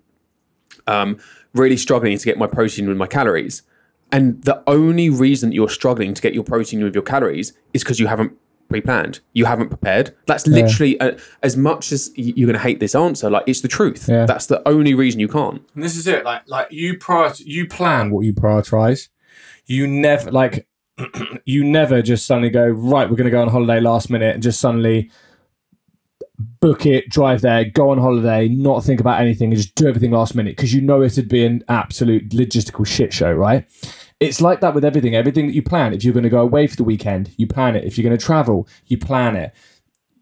um, 0.87 1.18
really 1.54 1.76
struggling 1.76 2.16
to 2.16 2.25
get 2.25 2.38
my 2.38 2.47
protein 2.47 2.88
with 2.88 2.97
my 2.97 3.07
calories. 3.07 3.62
And 4.11 4.42
the 4.45 4.62
only 4.66 5.11
reason 5.11 5.52
you're 5.52 5.68
struggling 5.68 6.14
to 6.14 6.23
get 6.23 6.33
your 6.33 6.45
protein 6.45 6.83
with 6.83 6.95
your 6.95 7.02
calories 7.02 7.52
is 7.75 7.83
because 7.83 8.00
you 8.00 8.07
haven't 8.07 8.33
pre-planned. 8.68 9.20
You 9.32 9.44
haven't 9.44 9.68
prepared. 9.68 10.14
That's 10.26 10.46
literally 10.46 11.00
uh, 11.00 11.18
as 11.42 11.56
much 11.56 11.92
as 11.92 12.10
y- 12.16 12.32
you're 12.37 12.46
going 12.46 12.58
to 12.58 12.62
hate 12.62 12.80
this 12.80 12.94
answer. 12.94 13.30
Like 13.30 13.44
it's 13.46 13.60
the 13.60 13.68
truth. 13.68 14.08
Yeah. 14.08 14.26
That's 14.26 14.46
the 14.46 14.66
only 14.68 14.94
reason 14.94 15.20
you 15.20 15.28
can't. 15.28 15.62
And 15.75 15.82
this 15.82 15.96
is 15.96 16.06
it. 16.06 16.25
Like 16.25 16.42
like 16.48 16.68
you 16.70 16.98
prior 16.98 17.32
you 17.38 17.66
plan 17.66 18.10
what 18.10 18.25
you 18.25 18.32
prioritize. 18.32 19.08
You 19.66 19.87
never 19.87 20.30
like 20.30 20.66
you 21.44 21.64
never 21.64 22.02
just 22.02 22.26
suddenly 22.26 22.50
go 22.50 22.66
right. 22.66 23.08
We're 23.08 23.16
going 23.16 23.25
to 23.26 23.30
go 23.30 23.42
on 23.42 23.48
holiday 23.48 23.80
last 23.80 24.10
minute 24.10 24.34
and 24.34 24.42
just 24.42 24.60
suddenly 24.60 25.10
book 26.60 26.87
it, 26.87 27.08
drive 27.08 27.40
there, 27.40 27.64
go 27.64 27.90
on 27.90 27.98
holiday, 27.98 28.48
not 28.48 28.84
think 28.84 29.00
about 29.00 29.20
anything, 29.20 29.50
and 29.52 29.56
just 29.56 29.75
do 29.75 29.88
everything 29.88 30.12
last 30.12 30.34
minute 30.34 30.56
because 30.56 30.72
you 30.72 30.80
know 30.80 31.02
it'd 31.02 31.28
be 31.28 31.44
an 31.44 31.64
absolute 31.68 32.28
logistical 32.30 32.87
shit 32.87 33.12
show, 33.12 33.32
right? 33.32 33.66
It's 34.20 34.40
like 34.40 34.60
that 34.60 34.75
with 34.75 34.84
everything. 34.84 35.14
Everything 35.14 35.46
that 35.46 35.54
you 35.54 35.62
plan. 35.62 35.92
If 35.92 36.02
you're 36.04 36.12
going 36.14 36.25
to 36.25 36.28
go 36.28 36.40
away 36.40 36.66
for 36.66 36.76
the 36.76 36.84
weekend, 36.84 37.32
you 37.37 37.46
plan 37.46 37.76
it. 37.76 37.84
If 37.84 37.96
you're 37.96 38.08
going 38.08 38.18
to 38.18 38.25
travel, 38.25 38.66
you 38.87 38.98
plan 38.98 39.37
it 39.37 39.54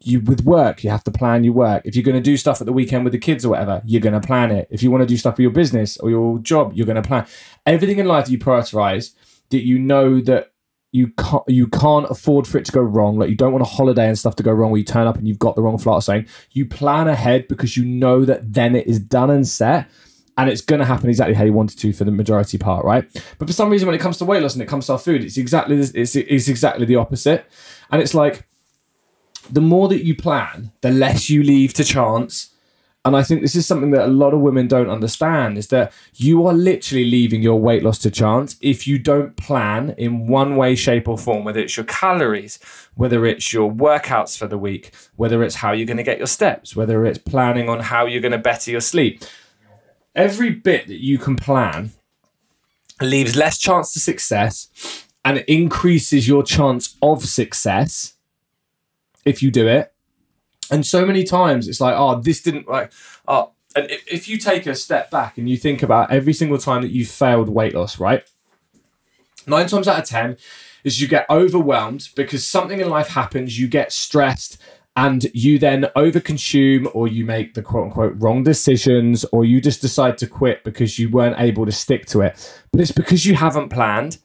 you 0.06 0.20
with 0.20 0.44
work 0.44 0.84
you 0.84 0.90
have 0.90 1.02
to 1.02 1.10
plan 1.10 1.42
your 1.42 1.52
work 1.52 1.82
if 1.84 1.96
you're 1.96 2.04
going 2.04 2.16
to 2.16 2.20
do 2.20 2.36
stuff 2.36 2.60
at 2.60 2.66
the 2.66 2.72
weekend 2.72 3.04
with 3.04 3.12
the 3.12 3.18
kids 3.18 3.44
or 3.44 3.50
whatever 3.50 3.82
you're 3.84 4.00
going 4.00 4.18
to 4.18 4.24
plan 4.24 4.50
it 4.50 4.68
if 4.70 4.82
you 4.82 4.90
want 4.90 5.02
to 5.02 5.06
do 5.06 5.16
stuff 5.16 5.36
for 5.36 5.42
your 5.42 5.50
business 5.50 5.96
or 5.98 6.10
your 6.10 6.38
job 6.38 6.72
you're 6.74 6.86
going 6.86 7.00
to 7.00 7.06
plan 7.06 7.26
everything 7.64 7.98
in 7.98 8.06
life 8.06 8.28
you 8.28 8.38
prioritize 8.38 9.14
that 9.50 9.64
you 9.64 9.78
know 9.78 10.20
that 10.20 10.52
you 10.92 11.08
can't 11.18 11.42
you 11.48 11.66
can't 11.66 12.06
afford 12.08 12.46
for 12.46 12.58
it 12.58 12.64
to 12.64 12.72
go 12.72 12.80
wrong 12.80 13.18
like 13.18 13.28
you 13.28 13.34
don't 13.34 13.52
want 13.52 13.62
a 13.62 13.66
holiday 13.66 14.06
and 14.06 14.18
stuff 14.18 14.36
to 14.36 14.42
go 14.42 14.52
wrong 14.52 14.70
where 14.70 14.78
you 14.78 14.84
turn 14.84 15.06
up 15.06 15.16
and 15.16 15.26
you've 15.26 15.38
got 15.38 15.56
the 15.56 15.62
wrong 15.62 15.76
flight 15.76 16.02
something 16.02 16.26
you 16.52 16.64
plan 16.64 17.08
ahead 17.08 17.48
because 17.48 17.76
you 17.76 17.84
know 17.84 18.24
that 18.24 18.52
then 18.52 18.76
it 18.76 18.86
is 18.86 19.00
done 19.00 19.30
and 19.30 19.48
set 19.48 19.90
and 20.36 20.50
it's 20.50 20.60
going 20.60 20.80
to 20.80 20.84
happen 20.84 21.08
exactly 21.08 21.34
how 21.34 21.44
you 21.44 21.52
want 21.52 21.72
it 21.72 21.78
to 21.78 21.92
for 21.92 22.04
the 22.04 22.10
majority 22.10 22.58
part, 22.58 22.84
right? 22.84 23.08
But 23.38 23.48
for 23.48 23.54
some 23.54 23.70
reason, 23.70 23.86
when 23.86 23.94
it 23.94 24.00
comes 24.00 24.18
to 24.18 24.24
weight 24.24 24.42
loss 24.42 24.54
and 24.54 24.62
it 24.62 24.68
comes 24.68 24.86
to 24.86 24.92
our 24.92 24.98
food, 24.98 25.24
it's 25.24 25.38
exactly 25.38 25.78
it's, 25.78 26.14
it's 26.14 26.48
exactly 26.48 26.84
the 26.84 26.96
opposite. 26.96 27.46
And 27.90 28.02
it's 28.02 28.14
like 28.14 28.46
the 29.48 29.60
more 29.60 29.88
that 29.88 30.04
you 30.04 30.14
plan, 30.14 30.72
the 30.80 30.90
less 30.90 31.30
you 31.30 31.42
leave 31.42 31.72
to 31.74 31.84
chance. 31.84 32.50
And 33.04 33.16
I 33.16 33.22
think 33.22 33.40
this 33.40 33.54
is 33.54 33.64
something 33.64 33.92
that 33.92 34.04
a 34.04 34.08
lot 34.08 34.34
of 34.34 34.40
women 34.40 34.66
don't 34.66 34.90
understand 34.90 35.58
is 35.58 35.68
that 35.68 35.92
you 36.14 36.44
are 36.44 36.52
literally 36.52 37.04
leaving 37.04 37.40
your 37.40 37.58
weight 37.60 37.84
loss 37.84 37.98
to 38.00 38.10
chance 38.10 38.56
if 38.60 38.88
you 38.88 38.98
don't 38.98 39.36
plan 39.36 39.94
in 39.96 40.26
one 40.26 40.56
way, 40.56 40.74
shape, 40.74 41.08
or 41.08 41.16
form, 41.16 41.44
whether 41.44 41.60
it's 41.60 41.76
your 41.76 41.86
calories, 41.86 42.58
whether 42.96 43.24
it's 43.24 43.52
your 43.52 43.70
workouts 43.70 44.36
for 44.36 44.48
the 44.48 44.58
week, 44.58 44.92
whether 45.14 45.44
it's 45.44 45.54
how 45.54 45.70
you're 45.70 45.86
going 45.86 45.98
to 45.98 46.02
get 46.02 46.18
your 46.18 46.26
steps, 46.26 46.74
whether 46.74 47.06
it's 47.06 47.18
planning 47.18 47.68
on 47.68 47.78
how 47.78 48.06
you're 48.06 48.20
going 48.20 48.32
to 48.32 48.38
better 48.38 48.72
your 48.72 48.80
sleep. 48.80 49.22
Every 50.16 50.50
bit 50.50 50.86
that 50.88 51.02
you 51.02 51.18
can 51.18 51.36
plan 51.36 51.92
leaves 53.02 53.36
less 53.36 53.58
chance 53.58 53.92
to 53.92 54.00
success 54.00 55.04
and 55.24 55.38
it 55.38 55.48
increases 55.48 56.26
your 56.26 56.42
chance 56.42 56.96
of 57.02 57.26
success 57.26 58.14
if 59.26 59.42
you 59.42 59.50
do 59.50 59.68
it. 59.68 59.92
And 60.70 60.86
so 60.86 61.04
many 61.04 61.22
times 61.22 61.68
it's 61.68 61.80
like, 61.80 61.94
oh, 61.96 62.18
this 62.20 62.40
didn't 62.42 62.66
like, 62.66 62.92
oh, 63.28 63.52
and 63.74 63.90
if, 63.90 64.10
if 64.10 64.28
you 64.28 64.38
take 64.38 64.66
a 64.66 64.74
step 64.74 65.10
back 65.10 65.36
and 65.36 65.50
you 65.50 65.58
think 65.58 65.82
about 65.82 66.10
every 66.10 66.32
single 66.32 66.58
time 66.58 66.80
that 66.80 66.92
you 66.92 67.04
failed 67.04 67.50
weight 67.50 67.74
loss, 67.74 68.00
right? 68.00 68.22
Nine 69.46 69.66
times 69.66 69.86
out 69.86 69.98
of 69.98 70.08
10 70.08 70.38
is 70.82 71.00
you 71.00 71.08
get 71.08 71.26
overwhelmed 71.28 72.08
because 72.16 72.46
something 72.46 72.80
in 72.80 72.88
life 72.88 73.08
happens, 73.08 73.58
you 73.58 73.68
get 73.68 73.92
stressed, 73.92 74.56
and 74.96 75.26
you 75.34 75.58
then 75.58 75.82
overconsume 75.94 76.90
or 76.94 77.06
you 77.06 77.24
make 77.24 77.52
the 77.54 77.62
quote 77.62 77.84
unquote 77.84 78.14
wrong 78.16 78.42
decisions 78.42 79.24
or 79.26 79.44
you 79.44 79.60
just 79.60 79.82
decide 79.82 80.16
to 80.18 80.26
quit 80.26 80.64
because 80.64 80.98
you 80.98 81.10
weren't 81.10 81.38
able 81.38 81.66
to 81.66 81.72
stick 81.72 82.06
to 82.06 82.22
it. 82.22 82.62
But 82.72 82.80
it's 82.80 82.92
because 82.92 83.26
you 83.26 83.34
haven't 83.34 83.68
planned. 83.68 84.18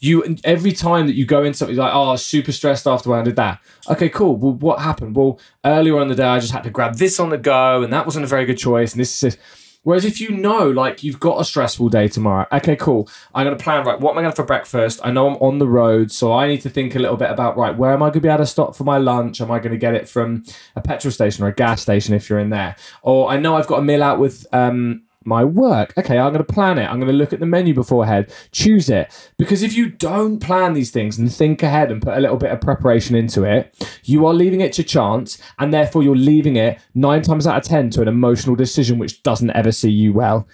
You 0.00 0.36
every 0.44 0.72
time 0.72 1.06
that 1.06 1.14
you 1.14 1.24
go 1.24 1.44
into 1.44 1.56
something 1.56 1.76
like 1.76 1.92
oh 1.94 2.16
super 2.16 2.52
stressed 2.52 2.86
after 2.86 3.14
I 3.14 3.22
did 3.22 3.36
that. 3.36 3.60
Okay 3.88 4.10
cool. 4.10 4.36
Well 4.36 4.52
what 4.52 4.80
happened? 4.80 5.16
Well 5.16 5.40
earlier 5.64 5.98
on 5.98 6.08
the 6.08 6.14
day 6.14 6.24
I 6.24 6.40
just 6.40 6.52
had 6.52 6.64
to 6.64 6.70
grab 6.70 6.96
this 6.96 7.18
on 7.18 7.30
the 7.30 7.38
go 7.38 7.82
and 7.82 7.92
that 7.92 8.04
wasn't 8.04 8.24
a 8.24 8.28
very 8.28 8.44
good 8.44 8.58
choice. 8.58 8.92
And 8.92 9.00
this 9.00 9.22
is 9.22 9.38
whereas 9.82 10.04
if 10.04 10.20
you 10.20 10.30
know 10.30 10.70
like 10.70 11.02
you've 11.02 11.20
got 11.20 11.40
a 11.40 11.44
stressful 11.44 11.88
day 11.88 12.08
tomorrow 12.08 12.46
okay 12.52 12.76
cool. 12.76 13.08
I'm 13.34 13.46
gonna 13.46 13.56
plan 13.56 13.84
right 13.84 14.00
what 14.00 14.12
am 14.12 14.18
I 14.18 14.20
gonna 14.20 14.28
have 14.28 14.36
for 14.36 14.44
breakfast? 14.44 15.00
I 15.02 15.10
know 15.10 15.28
I'm 15.28 15.36
on 15.36 15.58
the 15.58 15.68
road 15.68 16.10
so 16.10 16.32
I 16.32 16.46
need 16.48 16.60
to 16.62 16.70
think 16.70 16.94
a 16.94 16.98
little 16.98 17.16
bit 17.16 17.30
about 17.30 17.56
right 17.56 17.76
where 17.76 17.92
am 17.92 18.02
I 18.02 18.10
gonna 18.10 18.20
be 18.20 18.28
able 18.28 18.38
to 18.38 18.46
stop 18.46 18.76
for 18.76 18.84
my 18.84 18.98
lunch? 18.98 19.40
Am 19.40 19.50
I 19.50 19.58
gonna 19.58 19.76
get 19.76 19.94
it 19.94 20.08
from 20.08 20.44
a 20.76 20.80
petrol 20.80 21.12
station 21.12 21.44
or 21.44 21.48
a 21.48 21.54
gas 21.54 21.82
station 21.82 22.14
if 22.14 22.28
you're 22.28 22.38
in 22.38 22.50
there? 22.50 22.76
Or 23.02 23.30
I 23.30 23.36
know 23.36 23.56
I've 23.56 23.66
got 23.66 23.78
a 23.78 23.82
meal 23.82 24.02
out 24.02 24.18
with 24.18 24.46
um 24.52 25.02
my 25.24 25.44
work. 25.44 25.92
Okay, 25.96 26.18
I'm 26.18 26.32
going 26.32 26.44
to 26.44 26.52
plan 26.52 26.78
it. 26.78 26.84
I'm 26.84 26.98
going 26.98 27.10
to 27.10 27.16
look 27.16 27.32
at 27.32 27.40
the 27.40 27.46
menu 27.46 27.74
beforehand, 27.74 28.26
choose 28.52 28.88
it. 28.88 29.32
Because 29.38 29.62
if 29.62 29.74
you 29.74 29.90
don't 29.90 30.40
plan 30.40 30.74
these 30.74 30.90
things 30.90 31.18
and 31.18 31.32
think 31.32 31.62
ahead 31.62 31.90
and 31.90 32.02
put 32.02 32.16
a 32.16 32.20
little 32.20 32.36
bit 32.36 32.50
of 32.50 32.60
preparation 32.60 33.14
into 33.14 33.44
it, 33.44 33.74
you 34.04 34.26
are 34.26 34.34
leaving 34.34 34.60
it 34.60 34.72
to 34.74 34.82
chance, 34.82 35.38
and 35.58 35.72
therefore 35.72 36.02
you're 36.02 36.16
leaving 36.16 36.56
it 36.56 36.80
nine 36.94 37.22
times 37.22 37.46
out 37.46 37.58
of 37.58 37.64
10 37.64 37.90
to 37.90 38.02
an 38.02 38.08
emotional 38.08 38.56
decision 38.56 38.98
which 38.98 39.22
doesn't 39.22 39.50
ever 39.50 39.72
see 39.72 39.90
you 39.90 40.12
well. 40.12 40.46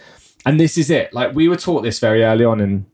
And 0.46 0.58
this 0.58 0.78
is 0.78 0.90
it. 0.90 1.12
Like 1.12 1.34
we 1.34 1.48
were 1.48 1.56
taught 1.56 1.82
this 1.82 1.98
very 1.98 2.24
early 2.24 2.44
on 2.44 2.60
in 2.60 2.86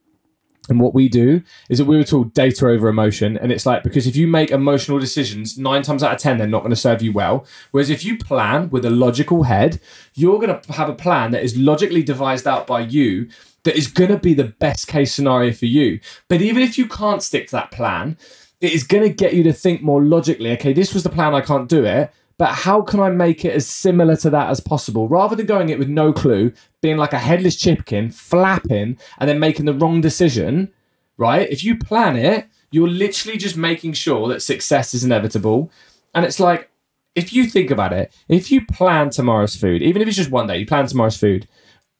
and 0.68 0.80
what 0.80 0.94
we 0.94 1.08
do 1.08 1.42
is 1.68 1.78
that 1.78 1.84
we 1.84 1.96
were 1.96 2.04
taught 2.04 2.32
data 2.32 2.66
over 2.66 2.88
emotion. 2.88 3.36
And 3.36 3.52
it's 3.52 3.66
like, 3.66 3.82
because 3.82 4.06
if 4.06 4.16
you 4.16 4.26
make 4.26 4.50
emotional 4.50 4.98
decisions, 4.98 5.58
nine 5.58 5.82
times 5.82 6.02
out 6.02 6.14
of 6.14 6.20
10, 6.20 6.38
they're 6.38 6.46
not 6.46 6.60
going 6.60 6.70
to 6.70 6.76
serve 6.76 7.02
you 7.02 7.12
well. 7.12 7.46
Whereas 7.70 7.90
if 7.90 8.04
you 8.04 8.16
plan 8.16 8.70
with 8.70 8.84
a 8.84 8.90
logical 8.90 9.42
head, 9.42 9.80
you're 10.14 10.38
going 10.38 10.58
to 10.58 10.72
have 10.72 10.88
a 10.88 10.94
plan 10.94 11.32
that 11.32 11.42
is 11.42 11.56
logically 11.56 12.02
devised 12.02 12.46
out 12.46 12.66
by 12.66 12.80
you 12.80 13.28
that 13.64 13.76
is 13.76 13.88
going 13.88 14.10
to 14.10 14.18
be 14.18 14.34
the 14.34 14.44
best 14.44 14.86
case 14.86 15.12
scenario 15.12 15.52
for 15.52 15.66
you. 15.66 16.00
But 16.28 16.40
even 16.40 16.62
if 16.62 16.78
you 16.78 16.86
can't 16.86 17.22
stick 17.22 17.46
to 17.48 17.52
that 17.52 17.70
plan, 17.70 18.16
it 18.60 18.72
is 18.72 18.84
going 18.84 19.02
to 19.02 19.14
get 19.14 19.34
you 19.34 19.42
to 19.42 19.52
think 19.52 19.82
more 19.82 20.02
logically 20.02 20.52
okay, 20.52 20.72
this 20.72 20.94
was 20.94 21.02
the 21.02 21.10
plan, 21.10 21.34
I 21.34 21.40
can't 21.40 21.68
do 21.68 21.84
it. 21.84 22.10
But 22.36 22.52
how 22.52 22.82
can 22.82 23.00
I 23.00 23.10
make 23.10 23.44
it 23.44 23.54
as 23.54 23.66
similar 23.66 24.16
to 24.16 24.30
that 24.30 24.50
as 24.50 24.60
possible? 24.60 25.08
Rather 25.08 25.36
than 25.36 25.46
going 25.46 25.68
it 25.68 25.78
with 25.78 25.88
no 25.88 26.12
clue, 26.12 26.52
being 26.82 26.96
like 26.96 27.12
a 27.12 27.18
headless 27.18 27.56
chicken, 27.56 28.10
flapping, 28.10 28.98
and 29.18 29.28
then 29.28 29.38
making 29.38 29.66
the 29.66 29.74
wrong 29.74 30.00
decision, 30.00 30.72
right? 31.16 31.48
If 31.48 31.62
you 31.62 31.78
plan 31.78 32.16
it, 32.16 32.48
you're 32.72 32.88
literally 32.88 33.38
just 33.38 33.56
making 33.56 33.92
sure 33.92 34.26
that 34.28 34.42
success 34.42 34.94
is 34.94 35.04
inevitable. 35.04 35.70
And 36.12 36.24
it's 36.24 36.40
like, 36.40 36.70
if 37.14 37.32
you 37.32 37.46
think 37.46 37.70
about 37.70 37.92
it, 37.92 38.12
if 38.28 38.50
you 38.50 38.66
plan 38.66 39.10
tomorrow's 39.10 39.54
food, 39.54 39.80
even 39.82 40.02
if 40.02 40.08
it's 40.08 40.16
just 40.16 40.32
one 40.32 40.48
day, 40.48 40.58
you 40.58 40.66
plan 40.66 40.86
tomorrow's 40.86 41.16
food 41.16 41.46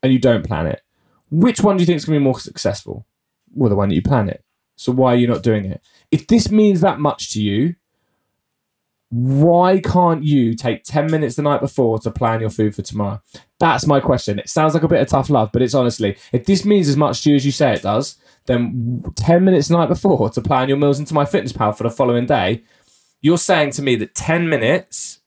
and 0.03 0.13
you 0.13 0.19
don't 0.19 0.45
plan 0.45 0.67
it, 0.67 0.83
Which 1.31 1.61
one 1.61 1.77
do 1.77 1.83
you 1.83 1.87
think 1.87 1.97
is 1.97 2.05
going 2.05 2.17
to 2.17 2.21
be 2.21 2.25
more 2.25 2.39
successful? 2.39 3.07
Well, 3.53 3.71
the 3.71 3.77
one 3.77 3.89
that 3.89 3.95
you 3.95 4.03
plan 4.03 4.29
it. 4.29 4.45
So 4.77 4.93
why 4.93 5.15
are 5.15 5.17
you 5.17 5.27
not 5.27 5.43
doing 5.43 5.65
it? 5.65 5.81
If 6.11 6.27
this 6.27 6.51
means 6.51 6.81
that 6.81 7.01
much 7.01 7.33
to 7.33 7.43
you, 7.43 7.77
why 9.17 9.79
can't 9.79 10.25
you 10.25 10.57
take 10.57 10.83
10 10.83 11.09
minutes 11.09 11.37
the 11.37 11.43
night 11.43 11.61
before 11.61 12.01
to 12.01 12.11
plan 12.11 12.41
your 12.41 12.51
food 12.51 12.75
for 12.75 12.83
tomorrow? 12.83 13.23
That's 13.61 13.87
my 13.87 14.01
question. 14.01 14.41
It 14.41 14.49
sounds 14.49 14.75
like 14.75 14.83
a 14.83 14.89
bit 14.89 15.01
of 15.01 15.07
tough 15.07 15.31
love, 15.31 15.51
but 15.53 15.63
it's 15.63 15.73
honestly, 15.73 16.17
if 16.33 16.47
this 16.47 16.65
means 16.65 16.89
as 16.89 16.97
much 16.97 17.23
to 17.23 17.31
you 17.31 17.37
as 17.37 17.47
you 17.47 17.53
say 17.53 17.75
it 17.75 17.83
does, 17.83 18.17
then 18.47 19.05
10 19.15 19.45
minutes 19.45 19.69
the 19.69 19.77
night 19.77 19.89
before 19.89 20.31
to 20.31 20.41
plan 20.41 20.69
your 20.69 20.79
meals 20.79 20.99
into 20.99 21.15
MyFitnessPal 21.15 21.77
for 21.77 21.85
the 21.85 21.91
following 21.91 22.27
day, 22.27 22.65
you're 23.21 23.39
saying 23.39 23.71
to 23.73 23.83
me 23.83 23.95
that 23.95 24.17
10 24.17 24.49
minutes 24.49 25.21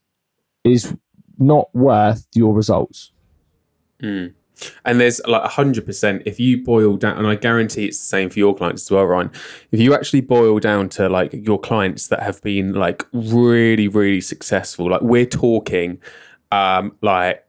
is 0.64 0.94
not 1.38 1.74
worth 1.74 2.26
your 2.34 2.52
results. 2.52 3.12
Hmm. 4.02 4.26
And 4.84 5.00
there's 5.00 5.20
like 5.26 5.42
a 5.42 5.48
hundred 5.48 5.86
percent. 5.86 6.22
If 6.26 6.40
you 6.40 6.62
boil 6.62 6.96
down, 6.96 7.18
and 7.18 7.26
I 7.26 7.34
guarantee 7.34 7.86
it's 7.86 7.98
the 7.98 8.06
same 8.06 8.30
for 8.30 8.38
your 8.38 8.54
clients 8.54 8.82
as 8.82 8.90
well, 8.90 9.04
Ryan. 9.04 9.30
If 9.72 9.80
you 9.80 9.94
actually 9.94 10.20
boil 10.22 10.58
down 10.58 10.88
to 10.90 11.08
like 11.08 11.32
your 11.32 11.58
clients 11.58 12.08
that 12.08 12.22
have 12.22 12.42
been 12.42 12.72
like 12.72 13.06
really, 13.12 13.88
really 13.88 14.20
successful, 14.20 14.90
like 14.90 15.02
we're 15.02 15.26
talking, 15.26 16.00
um, 16.50 16.96
like 17.02 17.44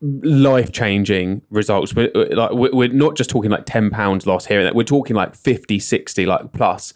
life 0.00 0.72
changing 0.72 1.42
results. 1.50 1.94
We're 1.94 2.10
like 2.14 2.52
we're 2.52 2.88
not 2.88 3.16
just 3.16 3.30
talking 3.30 3.50
like 3.50 3.66
ten 3.66 3.90
pounds 3.90 4.26
loss 4.26 4.46
here 4.46 4.58
and 4.58 4.66
there. 4.66 4.74
We're 4.74 4.84
talking 4.84 5.16
like 5.16 5.34
50, 5.34 5.78
60, 5.78 6.26
like 6.26 6.52
plus 6.52 6.92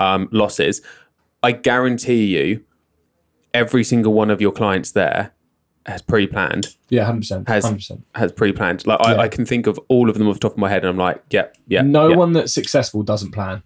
um, 0.00 0.28
losses. 0.32 0.82
I 1.42 1.52
guarantee 1.52 2.24
you, 2.24 2.64
every 3.54 3.84
single 3.84 4.12
one 4.12 4.30
of 4.30 4.40
your 4.40 4.52
clients 4.52 4.92
there 4.92 5.32
has 5.86 6.02
pre-planned 6.02 6.74
Yeah, 6.88 7.04
100%. 7.10 7.48
Has- 7.48 7.64
100%. 7.64 8.02
has 8.14 8.32
pre-planned. 8.32 8.86
Like 8.86 9.00
I, 9.00 9.12
Yeah. 9.14 9.20
I 9.20 9.28
can 9.28 9.44
think 9.46 9.66
of 9.66 9.78
all 9.88 10.10
of 10.10 10.18
them 10.18 10.28
off 10.28 10.34
the 10.34 10.40
top 10.40 10.52
of 10.52 10.58
my 10.58 10.68
head, 10.68 10.84
and 10.84 10.90
I'm 10.90 10.96
like, 10.96 11.22
yeah, 11.30 11.46
yeah. 11.68 11.82
No 11.82 12.08
yeah. 12.08 12.16
one 12.16 12.32
that's 12.32 12.52
successful 12.52 13.02
doesn't 13.02 13.32
plan. 13.32 13.62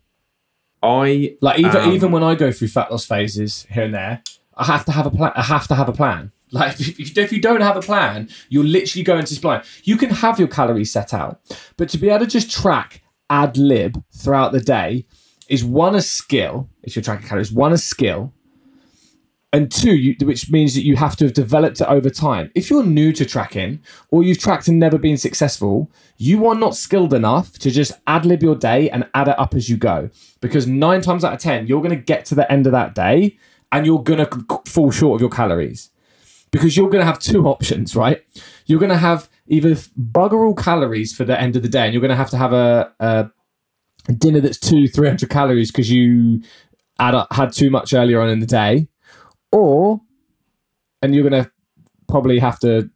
I 0.82 1.36
Like 1.40 1.58
even 1.58 1.76
Um, 1.76 1.92
even 1.92 2.10
when 2.12 2.22
I 2.22 2.34
go 2.34 2.52
through 2.52 2.68
fat 2.68 2.90
loss 2.90 3.04
phases 3.04 3.66
here 3.70 3.84
and 3.84 3.94
there, 3.94 4.22
I 4.56 4.64
have 4.64 4.84
to 4.86 4.92
have 4.92 5.06
a 5.06 5.10
plan. 5.10 5.32
I 5.36 5.42
have 5.42 5.66
to 5.68 5.74
have 5.74 5.88
a 5.88 5.92
plan. 5.92 6.32
Like 6.52 6.80
if 6.80 6.98
you, 6.98 7.22
if 7.22 7.32
you 7.32 7.40
don't 7.40 7.60
have 7.60 7.76
a 7.76 7.80
plan, 7.80 8.28
you're 8.48 8.64
literally 8.64 9.04
going 9.04 9.24
to 9.24 9.40
blind. 9.40 9.62
You 9.84 9.96
can 9.96 10.10
have 10.10 10.40
your 10.40 10.48
calories 10.48 10.92
set 10.92 11.14
out, 11.14 11.40
but 11.76 11.88
to 11.90 11.96
be 11.98 12.08
able 12.08 12.24
to 12.24 12.26
just 12.26 12.50
track 12.50 13.02
ad 13.28 13.56
lib 13.56 14.02
throughout 14.12 14.50
the 14.50 14.58
day 14.58 15.06
is 15.48 15.64
one 15.64 15.94
a 15.94 16.02
skill. 16.02 16.68
If 16.82 16.96
you're 16.96 17.04
tracking 17.04 17.28
calories, 17.28 17.52
one 17.52 17.72
a 17.72 17.78
skill, 17.78 18.32
and 19.52 19.70
two, 19.70 19.94
you, 19.96 20.14
which 20.24 20.50
means 20.50 20.74
that 20.74 20.84
you 20.84 20.96
have 20.96 21.16
to 21.16 21.24
have 21.24 21.34
developed 21.34 21.80
it 21.80 21.88
over 21.88 22.08
time. 22.08 22.52
If 22.54 22.70
you're 22.70 22.84
new 22.84 23.12
to 23.12 23.26
tracking 23.26 23.80
or 24.10 24.22
you've 24.22 24.38
tracked 24.38 24.68
and 24.68 24.78
never 24.78 24.96
been 24.96 25.16
successful, 25.16 25.90
you 26.16 26.46
are 26.46 26.54
not 26.54 26.76
skilled 26.76 27.12
enough 27.12 27.58
to 27.58 27.70
just 27.70 27.92
ad 28.06 28.24
lib 28.24 28.42
your 28.42 28.54
day 28.54 28.88
and 28.90 29.08
add 29.12 29.26
it 29.26 29.38
up 29.38 29.54
as 29.54 29.68
you 29.68 29.76
go. 29.76 30.10
Because 30.40 30.68
nine 30.68 31.00
times 31.00 31.24
out 31.24 31.32
of 31.32 31.40
10, 31.40 31.66
you're 31.66 31.82
going 31.82 31.96
to 31.96 31.96
get 31.96 32.24
to 32.26 32.36
the 32.36 32.50
end 32.50 32.66
of 32.66 32.72
that 32.72 32.94
day 32.94 33.38
and 33.72 33.86
you're 33.86 34.02
going 34.02 34.24
to 34.24 34.60
fall 34.66 34.92
short 34.92 35.16
of 35.16 35.20
your 35.20 35.30
calories. 35.30 35.90
Because 36.52 36.76
you're 36.76 36.90
going 36.90 37.02
to 37.02 37.06
have 37.06 37.18
two 37.18 37.46
options, 37.46 37.96
right? 37.96 38.24
You're 38.66 38.80
going 38.80 38.90
to 38.90 38.98
have 38.98 39.28
either 39.48 39.70
bugger 39.70 40.46
all 40.46 40.54
calories 40.54 41.12
for 41.12 41.24
the 41.24 41.38
end 41.40 41.56
of 41.56 41.62
the 41.62 41.68
day 41.68 41.86
and 41.86 41.92
you're 41.92 42.00
going 42.00 42.10
to 42.10 42.16
have 42.16 42.30
to 42.30 42.38
have 42.38 42.52
a, 42.52 42.92
a 43.00 44.12
dinner 44.12 44.40
that's 44.40 44.58
two, 44.58 44.86
300 44.86 45.28
calories 45.28 45.72
because 45.72 45.90
you 45.90 46.40
add 47.00 47.16
up, 47.16 47.32
had 47.32 47.52
too 47.52 47.68
much 47.68 47.92
earlier 47.92 48.20
on 48.20 48.28
in 48.28 48.38
the 48.38 48.46
day 48.46 48.86
or 49.52 50.00
and 51.02 51.14
you're 51.14 51.28
going 51.28 51.44
to 51.44 51.50
probably 52.08 52.38
have 52.38 52.58
to 52.60 52.90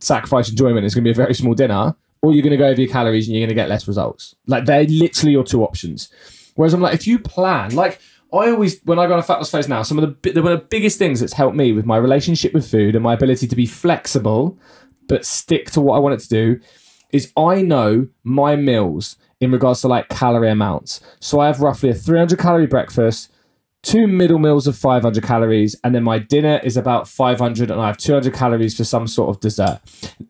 sacrifice 0.00 0.48
enjoyment. 0.50 0.84
It's 0.84 0.94
going 0.94 1.04
to 1.04 1.08
be 1.08 1.12
a 1.12 1.14
very 1.14 1.34
small 1.34 1.54
dinner. 1.54 1.94
Or 2.22 2.32
you're 2.32 2.42
going 2.42 2.52
to 2.52 2.56
go 2.56 2.66
over 2.66 2.80
your 2.80 2.90
calories 2.90 3.28
and 3.28 3.36
you're 3.36 3.42
going 3.42 3.54
to 3.54 3.54
get 3.54 3.68
less 3.68 3.86
results. 3.86 4.34
Like 4.46 4.64
they're 4.64 4.84
literally 4.84 5.32
your 5.32 5.44
two 5.44 5.62
options. 5.62 6.08
Whereas 6.54 6.72
i'm 6.72 6.80
like 6.80 6.94
if 6.94 7.06
you 7.06 7.18
plan 7.18 7.74
like 7.74 8.00
i 8.32 8.50
always 8.50 8.80
when 8.84 8.98
i 8.98 9.06
go 9.06 9.14
on 9.14 9.18
a 9.18 9.22
fat 9.22 9.38
loss 9.38 9.50
phase 9.50 9.68
now 9.68 9.82
some 9.82 9.98
of 9.98 10.22
the 10.22 10.40
one 10.40 10.52
of 10.52 10.60
the 10.60 10.66
biggest 10.66 10.98
things 10.98 11.20
that's 11.20 11.32
helped 11.32 11.56
me 11.56 11.72
with 11.72 11.84
my 11.84 11.96
relationship 11.96 12.54
with 12.54 12.70
food 12.70 12.94
and 12.94 13.02
my 13.02 13.14
ability 13.14 13.46
to 13.46 13.56
be 13.56 13.66
flexible 13.66 14.58
but 15.08 15.26
stick 15.26 15.70
to 15.72 15.80
what 15.80 15.96
i 15.96 15.98
want 15.98 16.14
it 16.14 16.20
to 16.20 16.28
do 16.28 16.60
is 17.10 17.32
i 17.36 17.60
know 17.60 18.06
my 18.22 18.54
meals 18.56 19.16
in 19.40 19.50
regards 19.50 19.80
to 19.82 19.88
like 19.88 20.08
calorie 20.08 20.50
amounts. 20.50 21.00
So 21.20 21.40
i 21.40 21.46
have 21.46 21.60
roughly 21.60 21.90
a 21.90 21.94
300 21.94 22.38
calorie 22.38 22.66
breakfast 22.66 23.30
two 23.84 24.06
middle 24.08 24.38
meals 24.38 24.66
of 24.66 24.76
500 24.76 25.22
calories, 25.22 25.76
and 25.84 25.94
then 25.94 26.02
my 26.02 26.18
dinner 26.18 26.60
is 26.64 26.76
about 26.76 27.06
500, 27.06 27.70
and 27.70 27.80
I 27.80 27.86
have 27.86 27.98
200 27.98 28.34
calories 28.34 28.76
for 28.76 28.84
some 28.84 29.06
sort 29.06 29.30
of 29.30 29.40
dessert. 29.40 29.80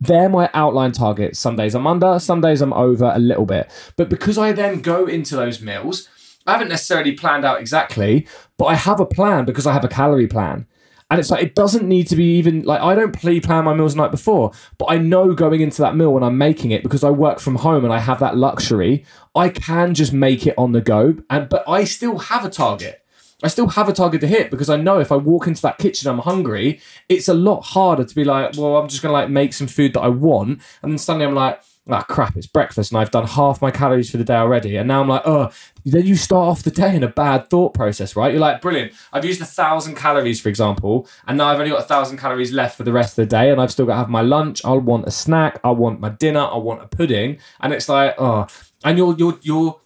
They're 0.00 0.28
my 0.28 0.50
outline 0.52 0.92
targets. 0.92 1.38
Some 1.38 1.56
days 1.56 1.74
I'm 1.74 1.86
under, 1.86 2.18
some 2.18 2.40
days 2.40 2.60
I'm 2.60 2.72
over 2.72 3.12
a 3.14 3.18
little 3.18 3.46
bit. 3.46 3.70
But 3.96 4.08
because 4.08 4.36
I 4.36 4.52
then 4.52 4.80
go 4.80 5.06
into 5.06 5.36
those 5.36 5.60
meals, 5.62 6.08
I 6.46 6.52
haven't 6.52 6.68
necessarily 6.68 7.12
planned 7.12 7.44
out 7.44 7.60
exactly, 7.60 8.26
but 8.58 8.66
I 8.66 8.74
have 8.74 9.00
a 9.00 9.06
plan 9.06 9.44
because 9.44 9.66
I 9.66 9.72
have 9.72 9.84
a 9.84 9.88
calorie 9.88 10.26
plan. 10.26 10.66
And 11.10 11.20
it's 11.20 11.30
like 11.30 11.44
it 11.44 11.54
doesn't 11.54 11.86
need 11.86 12.08
to 12.08 12.16
be 12.16 12.38
even 12.38 12.62
like 12.62 12.80
I 12.80 12.94
don't 12.94 13.12
pre-plan 13.12 13.64
my 13.64 13.74
meals 13.74 13.94
the 13.94 14.02
night 14.02 14.10
before, 14.10 14.52
but 14.78 14.86
I 14.86 14.98
know 14.98 15.34
going 15.34 15.60
into 15.60 15.82
that 15.82 15.94
meal 15.94 16.12
when 16.12 16.24
I'm 16.24 16.38
making 16.38 16.70
it 16.70 16.82
because 16.82 17.04
I 17.04 17.10
work 17.10 17.40
from 17.40 17.56
home 17.56 17.84
and 17.84 17.92
I 17.92 17.98
have 17.98 18.20
that 18.20 18.36
luxury, 18.36 19.04
I 19.34 19.50
can 19.50 19.94
just 19.94 20.12
make 20.12 20.46
it 20.46 20.54
on 20.56 20.72
the 20.72 20.80
go. 20.80 21.16
And 21.30 21.48
but 21.48 21.68
I 21.68 21.84
still 21.84 22.18
have 22.18 22.44
a 22.44 22.50
target. 22.50 23.03
I 23.44 23.48
still 23.48 23.68
have 23.68 23.88
a 23.88 23.92
target 23.92 24.22
to 24.22 24.26
hit 24.26 24.50
because 24.50 24.70
I 24.70 24.76
know 24.76 24.98
if 25.00 25.12
I 25.12 25.16
walk 25.16 25.46
into 25.46 25.62
that 25.62 25.78
kitchen, 25.78 26.09
I'm 26.09 26.18
hungry. 26.18 26.80
It's 27.09 27.28
a 27.28 27.35
lot 27.35 27.61
harder 27.61 28.04
to 28.04 28.14
be 28.14 28.24
like, 28.24 28.57
well, 28.57 28.78
I'm 28.78 28.88
just 28.88 29.02
gonna 29.02 29.12
like 29.12 29.28
make 29.28 29.52
some 29.52 29.66
food 29.66 29.92
that 29.92 30.00
I 30.00 30.09
want, 30.09 30.62
and 30.83 30.92
then 30.92 30.98
suddenly 30.98 31.26
I'm 31.26 31.35
like, 31.35 31.61
ah, 31.87 32.02
crap, 32.09 32.35
it's 32.37 32.46
breakfast, 32.46 32.90
and 32.90 32.98
I've 32.98 33.11
done 33.11 33.26
half 33.26 33.61
my 33.61 33.70
calories 33.70 34.11
for 34.11 34.16
the 34.16 34.24
day 34.24 34.37
already, 34.37 34.76
and 34.76 34.88
now 34.88 35.02
I'm 35.02 35.09
like, 35.09 35.22
oh. 35.26 35.50
Then 35.87 36.07
you 36.07 36.16
start 36.16 36.48
off 36.48 36.62
the 36.62 36.70
day 36.70 36.96
in 36.96 37.02
a 37.02 37.09
bad 37.09 37.50
thought 37.50 37.74
process, 37.74 38.16
right? 38.16 38.33
You're 38.33 38.40
like, 38.40 38.62
brilliant. 38.62 38.94
I've 39.12 39.26
used 39.26 39.42
a 39.42 39.44
thousand 39.44 39.96
calories, 39.96 40.40
for 40.40 40.48
example, 40.48 41.07
and 41.26 41.37
now 41.37 41.48
I've 41.48 41.59
only 41.59 41.72
got 41.72 41.80
a 41.80 41.87
thousand 41.87 42.16
calories 42.16 42.52
left 42.52 42.78
for 42.78 42.85
the 42.85 42.92
rest 42.92 43.18
of 43.18 43.28
the 43.28 43.37
day, 43.37 43.50
and 43.50 43.61
I've 43.61 43.70
still 43.70 43.85
got 43.85 43.92
to 43.92 43.98
have 43.98 44.09
my 44.09 44.22
lunch. 44.22 44.64
I'll 44.64 44.80
want 44.80 45.07
a 45.07 45.11
snack. 45.11 45.61
I 45.62 45.72
want 45.72 46.00
my 46.00 46.09
dinner. 46.09 46.40
I 46.40 46.57
want 46.57 46.83
a 46.83 46.87
pudding, 46.87 47.37
and 47.61 47.74
it's 47.74 47.90
like, 47.90 48.14
oh, 48.16 48.46
and 48.83 48.96
you're 48.96 49.14
you're 49.18 49.38
you're 49.42 49.80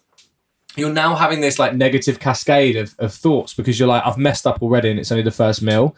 you're 0.79 0.93
now 0.93 1.15
having 1.15 1.41
this 1.41 1.59
like 1.59 1.75
negative 1.75 2.19
cascade 2.19 2.75
of, 2.75 2.95
of 2.99 3.13
thoughts 3.13 3.53
because 3.53 3.79
you're 3.79 3.87
like, 3.87 4.03
I've 4.05 4.17
messed 4.17 4.47
up 4.47 4.61
already 4.61 4.89
and 4.89 4.99
it's 4.99 5.11
only 5.11 5.23
the 5.23 5.31
first 5.31 5.61
meal. 5.61 5.95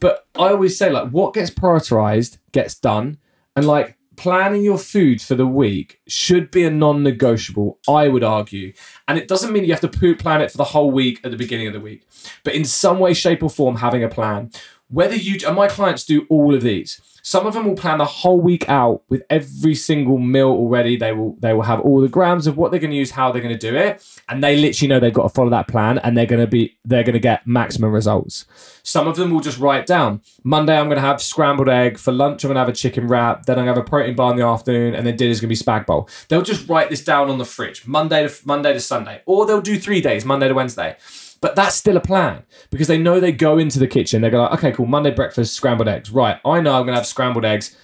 But 0.00 0.26
I 0.34 0.48
always 0.48 0.76
say, 0.76 0.90
like, 0.90 1.10
what 1.10 1.34
gets 1.34 1.50
prioritized 1.50 2.38
gets 2.52 2.74
done. 2.74 3.18
And 3.56 3.66
like 3.66 3.96
planning 4.16 4.62
your 4.62 4.78
food 4.78 5.20
for 5.20 5.34
the 5.34 5.46
week 5.46 6.00
should 6.06 6.50
be 6.50 6.64
a 6.64 6.70
non-negotiable, 6.70 7.78
I 7.88 8.08
would 8.08 8.24
argue. 8.24 8.72
And 9.08 9.18
it 9.18 9.28
doesn't 9.28 9.52
mean 9.52 9.64
you 9.64 9.72
have 9.72 9.80
to 9.80 9.88
poo- 9.88 10.16
plan 10.16 10.40
it 10.40 10.50
for 10.50 10.58
the 10.58 10.64
whole 10.64 10.90
week 10.90 11.20
at 11.24 11.30
the 11.30 11.36
beginning 11.36 11.66
of 11.66 11.72
the 11.72 11.80
week. 11.80 12.06
But 12.42 12.54
in 12.54 12.64
some 12.64 12.98
way, 12.98 13.14
shape, 13.14 13.42
or 13.42 13.50
form, 13.50 13.76
having 13.76 14.04
a 14.04 14.08
plan. 14.08 14.50
Whether 14.88 15.16
you 15.16 15.38
and 15.46 15.56
my 15.56 15.68
clients 15.68 16.04
do 16.04 16.26
all 16.28 16.54
of 16.54 16.62
these. 16.62 17.00
Some 17.26 17.46
of 17.46 17.54
them 17.54 17.64
will 17.64 17.74
plan 17.74 17.96
the 17.96 18.04
whole 18.04 18.38
week 18.38 18.68
out 18.68 19.02
with 19.08 19.22
every 19.30 19.74
single 19.74 20.18
meal 20.18 20.48
already. 20.48 20.98
They 20.98 21.12
will 21.12 21.38
they 21.40 21.54
will 21.54 21.62
have 21.62 21.80
all 21.80 22.02
the 22.02 22.08
grams 22.08 22.46
of 22.46 22.58
what 22.58 22.70
they're 22.70 22.78
going 22.78 22.90
to 22.90 22.96
use, 22.98 23.12
how 23.12 23.32
they're 23.32 23.40
going 23.40 23.58
to 23.58 23.70
do 23.70 23.74
it, 23.74 24.06
and 24.28 24.44
they 24.44 24.56
literally 24.56 24.88
know 24.88 25.00
they've 25.00 25.10
got 25.10 25.22
to 25.22 25.28
follow 25.30 25.48
that 25.48 25.66
plan, 25.66 25.96
and 25.96 26.18
they're 26.18 26.26
going 26.26 26.42
to 26.42 26.46
be 26.46 26.76
they're 26.84 27.02
going 27.02 27.14
to 27.14 27.18
get 27.18 27.46
maximum 27.46 27.92
results. 27.92 28.44
Some 28.82 29.08
of 29.08 29.16
them 29.16 29.30
will 29.30 29.40
just 29.40 29.58
write 29.58 29.86
down. 29.86 30.20
Monday 30.42 30.78
I'm 30.78 30.88
going 30.88 30.96
to 30.96 31.00
have 31.00 31.22
scrambled 31.22 31.70
egg 31.70 31.96
for 31.96 32.12
lunch. 32.12 32.44
I'm 32.44 32.48
going 32.48 32.56
to 32.56 32.60
have 32.60 32.68
a 32.68 32.72
chicken 32.72 33.08
wrap. 33.08 33.46
Then 33.46 33.58
I'm 33.58 33.64
going 33.64 33.74
to 33.74 33.80
have 33.80 33.86
a 33.86 33.90
protein 33.90 34.14
bar 34.14 34.32
in 34.32 34.36
the 34.36 34.44
afternoon, 34.44 34.94
and 34.94 35.06
then 35.06 35.16
dinner's 35.16 35.40
going 35.40 35.48
to 35.48 35.58
be 35.58 35.64
spag 35.64 35.86
bowl. 35.86 36.10
They'll 36.28 36.42
just 36.42 36.68
write 36.68 36.90
this 36.90 37.02
down 37.02 37.30
on 37.30 37.38
the 37.38 37.46
fridge, 37.46 37.86
Monday 37.86 38.28
to 38.28 38.46
Monday 38.46 38.74
to 38.74 38.80
Sunday, 38.80 39.22
or 39.24 39.46
they'll 39.46 39.62
do 39.62 39.78
three 39.78 40.02
days, 40.02 40.26
Monday 40.26 40.48
to 40.48 40.54
Wednesday. 40.54 40.98
But 41.44 41.56
that's 41.56 41.74
still 41.74 41.98
a 41.98 42.00
plan 42.00 42.44
because 42.70 42.88
they 42.88 42.96
know 42.96 43.20
they 43.20 43.30
go 43.30 43.58
into 43.58 43.78
the 43.78 43.86
kitchen. 43.86 44.22
They 44.22 44.30
go 44.30 44.40
like, 44.40 44.54
okay, 44.54 44.72
cool. 44.72 44.86
Monday 44.86 45.10
breakfast, 45.10 45.52
scrambled 45.52 45.88
eggs. 45.88 46.10
Right, 46.10 46.40
I 46.42 46.62
know 46.62 46.72
I'm 46.72 46.86
gonna 46.86 46.96
have 46.96 47.06
scrambled 47.06 47.44
eggs 47.44 47.76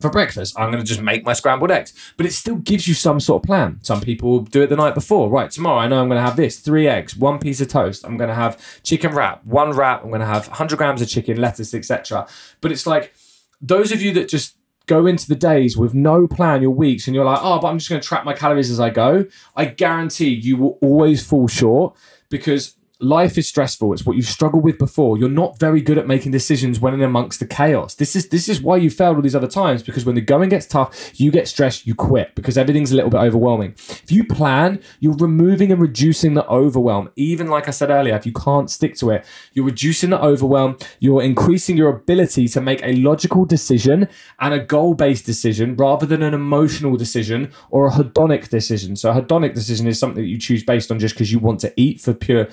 for 0.00 0.10
breakfast. 0.10 0.58
I'm 0.58 0.72
gonna 0.72 0.82
just 0.82 1.00
make 1.00 1.24
my 1.24 1.34
scrambled 1.34 1.70
eggs. 1.70 1.94
But 2.16 2.26
it 2.26 2.32
still 2.32 2.56
gives 2.56 2.88
you 2.88 2.94
some 2.94 3.20
sort 3.20 3.44
of 3.44 3.46
plan. 3.46 3.78
Some 3.82 4.00
people 4.00 4.40
do 4.40 4.60
it 4.62 4.70
the 4.70 4.74
night 4.74 4.96
before. 4.96 5.30
Right, 5.30 5.52
tomorrow 5.52 5.78
I 5.78 5.86
know 5.86 6.02
I'm 6.02 6.08
gonna 6.08 6.20
have 6.20 6.34
this: 6.34 6.58
three 6.58 6.88
eggs, 6.88 7.16
one 7.16 7.38
piece 7.38 7.60
of 7.60 7.68
toast. 7.68 8.04
I'm 8.04 8.16
gonna 8.16 8.34
have 8.34 8.82
chicken 8.82 9.14
wrap, 9.14 9.46
one 9.46 9.70
wrap. 9.70 10.02
I'm 10.02 10.10
gonna 10.10 10.26
have 10.26 10.48
100 10.48 10.76
grams 10.76 11.00
of 11.00 11.08
chicken, 11.08 11.40
lettuce, 11.40 11.74
etc. 11.74 12.26
But 12.60 12.72
it's 12.72 12.88
like 12.88 13.14
those 13.60 13.92
of 13.92 14.02
you 14.02 14.12
that 14.14 14.28
just 14.28 14.56
go 14.86 15.06
into 15.06 15.28
the 15.28 15.36
days 15.36 15.76
with 15.76 15.94
no 15.94 16.26
plan 16.26 16.60
your 16.60 16.70
weeks 16.70 17.06
and 17.06 17.14
you're 17.14 17.24
like 17.24 17.38
oh 17.40 17.58
but 17.58 17.68
i'm 17.68 17.78
just 17.78 17.88
going 17.88 17.98
to 17.98 18.06
track 18.06 18.24
my 18.24 18.34
calories 18.34 18.70
as 18.70 18.78
i 18.78 18.90
go 18.90 19.24
i 19.56 19.64
guarantee 19.64 20.28
you 20.28 20.58
will 20.58 20.78
always 20.82 21.26
fall 21.26 21.48
short 21.48 21.96
because 22.28 22.76
life 23.04 23.38
is 23.38 23.46
stressful. 23.46 23.92
It's 23.92 24.04
what 24.04 24.16
you've 24.16 24.26
struggled 24.26 24.64
with 24.64 24.78
before. 24.78 25.18
You're 25.18 25.28
not 25.28 25.58
very 25.58 25.80
good 25.80 25.98
at 25.98 26.06
making 26.06 26.32
decisions 26.32 26.80
when 26.80 26.94
in 26.94 27.02
amongst 27.02 27.40
the 27.40 27.46
chaos. 27.46 27.94
This 27.94 28.16
is 28.16 28.28
this 28.28 28.48
is 28.48 28.60
why 28.60 28.76
you 28.78 28.90
failed 28.90 29.16
all 29.16 29.22
these 29.22 29.36
other 29.36 29.48
times 29.48 29.82
because 29.82 30.04
when 30.04 30.14
the 30.14 30.20
going 30.20 30.48
gets 30.48 30.66
tough, 30.66 31.12
you 31.20 31.30
get 31.30 31.46
stressed, 31.46 31.86
you 31.86 31.94
quit 31.94 32.34
because 32.34 32.58
everything's 32.58 32.92
a 32.92 32.96
little 32.96 33.10
bit 33.10 33.20
overwhelming. 33.20 33.74
If 33.78 34.10
you 34.10 34.24
plan, 34.24 34.80
you're 35.00 35.16
removing 35.16 35.70
and 35.70 35.80
reducing 35.80 36.34
the 36.34 36.46
overwhelm. 36.48 37.10
Even 37.16 37.48
like 37.48 37.68
I 37.68 37.72
said 37.72 37.90
earlier, 37.90 38.16
if 38.16 38.26
you 38.26 38.32
can't 38.32 38.70
stick 38.70 38.96
to 38.96 39.10
it, 39.10 39.24
you're 39.52 39.66
reducing 39.66 40.10
the 40.10 40.20
overwhelm. 40.20 40.76
You're 41.00 41.22
increasing 41.22 41.76
your 41.76 41.90
ability 41.90 42.48
to 42.48 42.60
make 42.60 42.82
a 42.82 42.96
logical 42.96 43.44
decision 43.44 44.08
and 44.40 44.54
a 44.54 44.58
goal-based 44.58 45.26
decision 45.26 45.76
rather 45.76 46.06
than 46.06 46.22
an 46.22 46.34
emotional 46.34 46.96
decision 46.96 47.52
or 47.70 47.88
a 47.88 47.90
hedonic 47.92 48.48
decision. 48.48 48.96
So 48.96 49.10
a 49.10 49.20
hedonic 49.20 49.54
decision 49.54 49.86
is 49.86 49.98
something 49.98 50.22
that 50.22 50.28
you 50.28 50.38
choose 50.38 50.64
based 50.64 50.90
on 50.90 50.98
just 50.98 51.14
because 51.14 51.32
you 51.32 51.38
want 51.38 51.60
to 51.60 51.72
eat 51.76 52.00
for 52.00 52.14
pure 52.14 52.48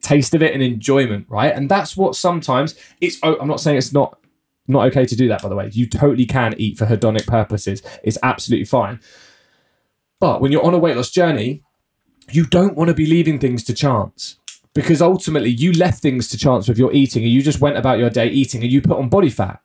taste 0.00 0.34
of 0.34 0.42
it 0.42 0.54
and 0.54 0.62
enjoyment, 0.62 1.26
right? 1.28 1.54
And 1.54 1.70
that's 1.70 1.96
what 1.96 2.14
sometimes 2.16 2.74
it's. 3.00 3.18
Oh, 3.22 3.36
I'm 3.40 3.48
not 3.48 3.60
saying 3.60 3.76
it's 3.78 3.92
not 3.92 4.18
not 4.68 4.86
okay 4.86 5.04
to 5.04 5.16
do 5.16 5.28
that. 5.28 5.42
By 5.42 5.48
the 5.48 5.56
way, 5.56 5.70
you 5.72 5.86
totally 5.88 6.26
can 6.26 6.54
eat 6.58 6.78
for 6.78 6.86
hedonic 6.86 7.26
purposes. 7.26 7.82
It's 8.02 8.18
absolutely 8.22 8.66
fine. 8.66 9.00
But 10.20 10.40
when 10.40 10.52
you're 10.52 10.64
on 10.64 10.74
a 10.74 10.78
weight 10.78 10.96
loss 10.96 11.10
journey, 11.10 11.62
you 12.30 12.46
don't 12.46 12.76
want 12.76 12.88
to 12.88 12.94
be 12.94 13.06
leaving 13.06 13.38
things 13.38 13.64
to 13.64 13.74
chance 13.74 14.36
because 14.74 15.02
ultimately 15.02 15.50
you 15.50 15.72
left 15.72 16.00
things 16.00 16.28
to 16.28 16.38
chance 16.38 16.68
with 16.68 16.78
your 16.78 16.92
eating 16.92 17.24
and 17.24 17.32
you 17.32 17.42
just 17.42 17.60
went 17.60 17.76
about 17.76 17.98
your 17.98 18.10
day 18.10 18.28
eating 18.28 18.62
and 18.62 18.70
you 18.70 18.80
put 18.80 18.98
on 18.98 19.08
body 19.08 19.30
fat 19.30 19.60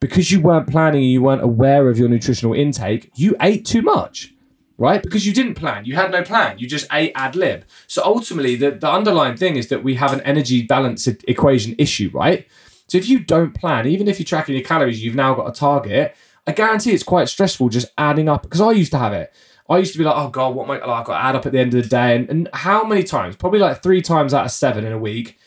because 0.00 0.32
you 0.32 0.40
weren't 0.40 0.68
planning 0.68 1.02
and 1.02 1.12
you 1.12 1.22
weren't 1.22 1.42
aware 1.42 1.88
of 1.88 1.98
your 1.98 2.08
nutritional 2.08 2.54
intake. 2.54 3.10
You 3.14 3.36
ate 3.40 3.64
too 3.64 3.82
much 3.82 4.34
right? 4.78 5.02
Because 5.02 5.26
you 5.26 5.34
didn't 5.34 5.54
plan. 5.54 5.84
You 5.84 5.96
had 5.96 6.10
no 6.10 6.22
plan. 6.22 6.58
You 6.58 6.68
just 6.68 6.86
ate 6.90 7.12
ad 7.14 7.36
lib. 7.36 7.64
So 7.88 8.02
ultimately, 8.04 8.56
the, 8.56 8.70
the 8.70 8.90
underlying 8.90 9.36
thing 9.36 9.56
is 9.56 9.68
that 9.68 9.82
we 9.82 9.96
have 9.96 10.12
an 10.12 10.20
energy 10.22 10.62
balance 10.62 11.06
equation 11.06 11.74
issue, 11.78 12.10
right? 12.14 12.46
So 12.86 12.96
if 12.96 13.08
you 13.08 13.18
don't 13.18 13.52
plan, 13.52 13.86
even 13.86 14.08
if 14.08 14.18
you're 14.18 14.24
tracking 14.24 14.54
your 14.54 14.64
calories, 14.64 15.04
you've 15.04 15.14
now 15.14 15.34
got 15.34 15.48
a 15.48 15.52
target. 15.52 16.16
I 16.46 16.52
guarantee 16.52 16.92
it's 16.92 17.02
quite 17.02 17.28
stressful 17.28 17.68
just 17.68 17.88
adding 17.98 18.28
up. 18.28 18.42
Because 18.42 18.62
I 18.62 18.70
used 18.70 18.92
to 18.92 18.98
have 18.98 19.12
it. 19.12 19.34
I 19.68 19.76
used 19.76 19.92
to 19.92 19.98
be 19.98 20.04
like, 20.04 20.16
oh 20.16 20.30
god, 20.30 20.54
what 20.54 20.64
am 20.64 20.70
I? 20.70 20.74
Like, 20.78 21.00
I've 21.00 21.04
got 21.04 21.18
to 21.18 21.24
add 21.24 21.36
up 21.36 21.44
at 21.44 21.52
the 21.52 21.58
end 21.58 21.74
of 21.74 21.82
the 21.82 21.88
day, 21.88 22.16
and, 22.16 22.30
and 22.30 22.48
how 22.54 22.84
many 22.84 23.02
times? 23.02 23.36
Probably 23.36 23.58
like 23.58 23.82
three 23.82 24.00
times 24.00 24.32
out 24.32 24.46
of 24.46 24.50
seven 24.50 24.86
in 24.86 24.92
a 24.92 24.98
week. 24.98 25.38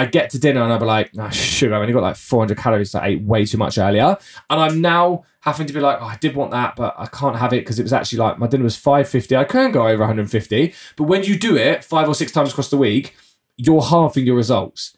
I 0.00 0.06
get 0.06 0.30
to 0.30 0.38
dinner 0.38 0.62
and 0.62 0.72
I'll 0.72 0.78
be 0.78 0.86
like, 0.86 1.10
oh, 1.18 1.28
sugar, 1.30 1.74
I've 1.74 1.82
only 1.82 1.92
got 1.92 2.02
like 2.02 2.16
400 2.16 2.56
calories. 2.56 2.90
So 2.92 2.98
I 3.00 3.08
ate 3.08 3.22
way 3.22 3.44
too 3.44 3.58
much 3.58 3.76
earlier. 3.76 4.16
And 4.48 4.60
I'm 4.60 4.80
now 4.80 5.24
having 5.40 5.66
to 5.66 5.72
be 5.72 5.80
like, 5.80 5.98
oh, 6.00 6.06
I 6.06 6.16
did 6.16 6.34
want 6.34 6.50
that, 6.52 6.74
but 6.76 6.94
I 6.98 7.06
can't 7.06 7.36
have 7.36 7.52
it 7.52 7.60
because 7.60 7.78
it 7.78 7.82
was 7.82 7.92
actually 7.92 8.18
like 8.18 8.38
my 8.38 8.46
dinner 8.46 8.64
was 8.64 8.76
550. 8.76 9.36
I 9.36 9.44
can't 9.44 9.72
go 9.72 9.86
over 9.86 9.98
150. 10.00 10.74
But 10.96 11.04
when 11.04 11.24
you 11.24 11.38
do 11.38 11.56
it 11.56 11.84
five 11.84 12.08
or 12.08 12.14
six 12.14 12.32
times 12.32 12.50
across 12.50 12.70
the 12.70 12.76
week, 12.78 13.14
you're 13.56 13.82
halving 13.82 14.24
your 14.26 14.36
results. 14.36 14.96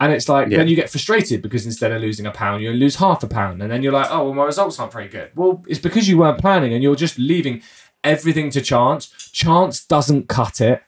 And 0.00 0.12
it's 0.12 0.28
like, 0.28 0.48
Yeah. 0.50 0.58
then 0.58 0.68
you 0.68 0.76
get 0.76 0.90
frustrated 0.90 1.42
because 1.42 1.66
instead 1.66 1.90
of 1.92 2.00
losing 2.00 2.26
a 2.26 2.30
pound, 2.30 2.62
you 2.62 2.70
lose 2.72 2.96
half 2.96 3.22
a 3.22 3.26
pound. 3.28 3.62
And 3.62 3.70
then 3.72 3.82
you're 3.82 3.92
like, 3.92 4.08
oh, 4.10 4.24
well, 4.24 4.34
my 4.34 4.44
results 4.44 4.78
aren't 4.78 4.92
very 4.92 5.08
good. 5.08 5.30
Well, 5.34 5.64
it's 5.66 5.78
because 5.80 6.08
you 6.08 6.18
weren't 6.18 6.38
planning 6.38 6.72
and 6.74 6.82
you're 6.82 6.96
just 6.96 7.18
leaving 7.18 7.62
everything 8.02 8.50
to 8.50 8.60
chance. 8.60 9.06
Chance 9.32 9.84
doesn't 9.86 10.28
cut 10.28 10.60
it. 10.60 10.82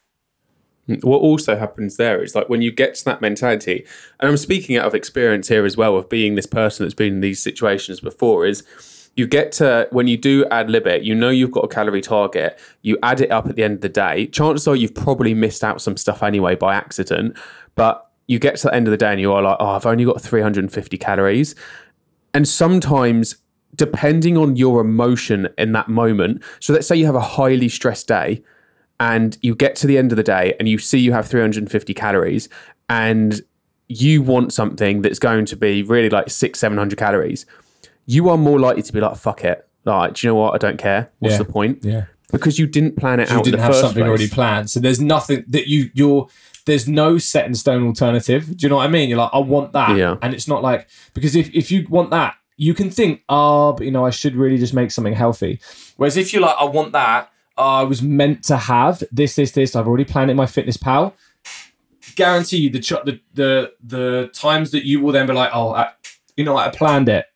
Mm, 0.89 1.03
what 1.05 1.19
also 1.19 1.57
happens 1.57 1.97
there 1.97 2.23
is 2.23 2.37
like 2.37 2.49
when 2.49 2.63
you 2.63 2.71
get 2.71 2.95
to 2.95 3.05
that 3.07 3.21
mentality 3.21 3.85
and 4.21 4.29
i'm 4.29 4.37
speaking 4.37 4.77
out 4.77 4.87
of 4.87 4.95
experience 4.95 5.49
here 5.49 5.65
as 5.65 5.77
well 5.77 5.97
of 5.97 6.09
being 6.09 6.37
this 6.37 6.47
person 6.47 6.85
that's 6.85 6.95
been 6.95 7.15
in 7.15 7.21
these 7.21 7.43
situations 7.43 7.99
before 7.99 8.47
is 8.47 8.63
you 9.17 9.27
get 9.27 9.51
to 9.51 9.89
when 9.91 10.07
you 10.07 10.17
do 10.17 10.45
ad 10.53 10.71
lib 10.71 10.87
it 10.87 11.03
you 11.03 11.13
know 11.13 11.29
you've 11.29 11.51
got 11.51 11.65
a 11.65 11.69
calorie 11.69 12.01
target 12.01 12.61
you 12.83 12.97
add 13.03 13.21
it 13.21 13.33
up 13.33 13.47
at 13.47 13.57
the 13.57 13.65
end 13.65 13.75
of 13.75 13.81
the 13.81 13.89
day 13.89 14.27
chances 14.29 14.69
are 14.69 14.77
you've 14.77 14.95
probably 14.95 15.35
missed 15.35 15.65
out 15.65 15.83
some 15.83 15.97
stuff 15.97 16.23
anyway 16.23 16.55
by 16.55 16.73
accident 16.73 17.37
but 17.75 18.09
you 18.29 18.39
get 18.39 18.55
to 18.55 18.69
the 18.69 18.75
end 18.75 18.87
of 18.87 18.93
the 18.93 18.97
day 18.97 19.11
and 19.11 19.21
you 19.21 19.33
are 19.33 19.43
like 19.43 19.57
oh 19.59 19.71
i've 19.71 19.87
only 19.87 20.05
got 20.05 20.21
350 20.21 20.97
calories. 20.99 21.55
And 22.33 22.47
sometimes 22.47 23.37
depending 23.75 24.37
on 24.37 24.57
your 24.57 24.83
emotion 24.83 25.49
in 25.59 25.73
that 25.73 25.89
moment 25.89 26.45
so 26.61 26.73
let's 26.73 26.87
say 26.87 26.95
you 26.95 27.07
have 27.07 27.15
a 27.17 27.21
highly 27.21 27.69
stressed 27.69 28.07
day 28.07 28.43
and 29.01 29.37
you 29.43 29.55
get 29.55 29.77
to 29.77 29.87
the 29.87 29.99
end 29.99 30.13
of 30.13 30.17
the 30.17 30.23
day 30.23 30.55
and 30.59 30.69
you 30.69 30.79
see 30.79 30.99
you 30.99 31.13
have 31.13 31.27
350 31.27 31.95
calories 31.95 32.49
and 32.89 33.41
you 33.89 34.23
want 34.23 34.53
something 34.53 35.03
that's 35.03 35.19
going 35.19 35.45
to 35.47 35.57
be 35.57 35.83
really 35.83 36.11
like 36.11 36.31
six 36.31 36.59
700 36.61 36.99
calories 36.99 37.47
you 38.07 38.29
are 38.29 38.39
more 38.39 38.59
likely 38.59 38.83
to 38.83 38.93
be 38.93 39.01
like 39.01 39.17
fuck 39.17 39.45
it 39.45 39.69
like 39.85 40.15
do 40.15 40.27
you 40.27 40.31
know 40.33 40.37
what 40.37 40.55
i 40.55 40.59
don't 40.59 40.79
care 40.79 41.11
what's 41.19 41.35
Yeah. 41.35 41.39
the 41.39 41.45
point 41.45 41.79
Yeah. 41.85 42.05
because 42.33 42.59
you 42.59 42.67
didn't 42.67 42.97
plan 42.97 43.21
it 43.21 43.29
you 43.31 43.37
out 43.37 43.47
You 43.47 43.53
didn't 43.53 43.63
have 43.65 43.75
something 43.77 44.03
place. 44.03 44.09
already 44.09 44.29
planned. 44.29 44.71
So 44.71 44.81
there's 44.81 45.01
nothing 45.01 45.45
that 45.49 45.69
you 45.69 45.91
you're 45.95 46.27
there's 46.65 46.89
no 46.89 47.17
set 47.17 47.47
in 47.47 47.55
stone 47.55 47.87
alternative. 47.87 48.57
Do 48.57 48.65
you 48.67 48.69
know 48.69 48.77
what 48.77 48.87
I 48.87 48.89
mean? 48.89 49.09
You're 49.09 49.19
like, 49.19 49.31
I 49.33 49.39
want 49.39 49.73
that. 49.75 49.97
Yeah. 49.97 50.17
And 50.21 50.35
it's 50.35 50.49
not 50.49 50.63
like 50.65 50.89
because 51.15 51.37
if, 51.37 51.49
if 51.55 51.71
you 51.71 51.87
want 51.89 52.11
that, 52.11 52.35
you 52.57 52.75
can 52.75 52.91
think, 52.91 53.23
oh, 53.29 53.75
but 53.75 53.85
you 53.85 53.93
know, 53.93 54.05
I 54.05 54.11
should 54.11 54.35
really 54.35 54.59
just 54.59 54.75
make 54.75 54.91
something 54.91 55.13
healthy. 55.13 55.61
Whereas 55.97 56.17
if 56.17 56.33
you're 56.33 56.43
like, 56.43 56.57
I 56.59 56.65
want 56.65 56.91
that, 56.91 57.31
I 57.57 57.83
was 57.85 58.03
meant 58.03 58.45
to 58.45 58.57
have 58.57 59.03
this, 59.11 59.37
this, 59.37 59.53
this, 59.53 59.77
I've 59.77 59.87
already 59.87 60.05
planned 60.05 60.31
it 60.31 60.33
in 60.33 60.39
MyFitnessPal. 60.39 61.13
Guarantee 62.15 62.59
you 62.59 62.71
the 62.71 62.81
ch- 62.81 63.05
the 63.05 63.21
the 63.35 63.73
the 63.83 64.31
times 64.33 64.71
that 64.71 64.85
you 64.85 65.01
will 65.01 65.13
then 65.13 65.27
be 65.27 65.33
like, 65.33 65.51
oh, 65.53 65.75
I, 65.75 65.91
you 66.37 66.45
know, 66.45 66.57
I 66.57 66.71
planned 66.71 67.09
it. 67.09 67.27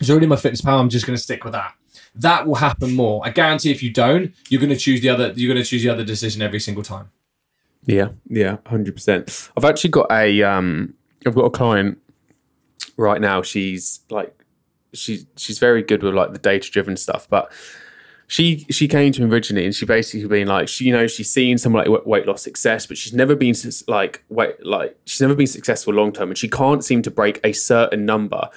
It's 0.00 0.10
already 0.10 0.26
in 0.26 0.32
MyFitnessPal. 0.32 0.80
I'm 0.80 0.88
just 0.88 1.06
going 1.06 1.16
to 1.16 1.22
stick 1.22 1.44
with 1.44 1.52
that 1.52 1.74
that 2.14 2.46
will 2.46 2.54
happen 2.54 2.94
more. 2.94 3.20
I 3.24 3.30
guarantee 3.30 3.70
if 3.70 3.82
you 3.82 3.92
don't, 3.92 4.32
you're 4.48 4.60
going 4.60 4.70
to 4.70 4.76
choose 4.76 5.00
the 5.00 5.08
other. 5.08 5.32
You're 5.34 5.52
going 5.52 5.62
to 5.62 5.68
choose 5.68 5.82
the 5.82 5.90
other 5.90 6.04
decision 6.04 6.42
every 6.42 6.60
single 6.60 6.82
time. 6.82 7.10
Yeah, 7.86 8.08
yeah, 8.28 8.58
hundred 8.66 8.94
percent. 8.94 9.50
I've 9.56 9.64
actually 9.64 9.90
got 9.90 10.10
a 10.10 10.42
um, 10.42 10.94
I've 11.26 11.34
got 11.34 11.44
a 11.44 11.50
client 11.50 11.98
right 12.96 13.20
now. 13.20 13.42
She's 13.42 14.00
like, 14.10 14.34
she's 14.92 15.26
she's 15.36 15.58
very 15.58 15.82
good 15.82 16.02
with 16.02 16.14
like 16.14 16.32
the 16.32 16.38
data 16.38 16.70
driven 16.70 16.96
stuff, 16.96 17.28
but 17.28 17.52
she 18.26 18.66
she 18.70 18.88
came 18.88 19.12
to 19.12 19.22
me 19.22 19.30
originally 19.30 19.64
and 19.64 19.74
she 19.74 19.86
basically 19.86 20.26
been 20.26 20.48
like, 20.48 20.68
she 20.68 20.84
you 20.84 20.92
know 20.92 21.06
she's 21.06 21.30
seen 21.30 21.58
some 21.58 21.72
like 21.72 21.88
weight 22.06 22.26
loss 22.26 22.42
success, 22.42 22.86
but 22.86 22.96
she's 22.96 23.12
never 23.12 23.34
been 23.36 23.54
like 23.88 24.24
weight 24.28 24.64
like 24.64 24.96
she's 25.04 25.20
never 25.20 25.34
been 25.34 25.46
successful 25.46 25.92
long 25.94 26.12
term, 26.12 26.30
and 26.30 26.38
she 26.38 26.48
can't 26.48 26.84
seem 26.84 27.02
to 27.02 27.10
break 27.10 27.40
a 27.44 27.52
certain 27.52 28.06
number 28.06 28.48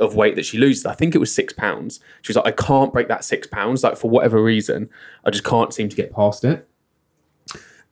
of 0.00 0.14
weight 0.14 0.34
that 0.36 0.44
she 0.44 0.58
loses. 0.58 0.84
I 0.86 0.94
think 0.94 1.14
it 1.14 1.18
was 1.18 1.32
six 1.32 1.52
pounds. 1.52 2.00
She 2.22 2.30
was 2.30 2.36
like, 2.36 2.46
I 2.46 2.50
can't 2.50 2.92
break 2.92 3.08
that 3.08 3.24
six 3.24 3.46
pounds, 3.46 3.84
like 3.84 3.96
for 3.96 4.10
whatever 4.10 4.42
reason, 4.42 4.90
I 5.24 5.30
just 5.30 5.44
can't 5.44 5.72
seem 5.72 5.88
to 5.88 5.96
get 5.96 6.12
past 6.12 6.44
it. 6.44 6.68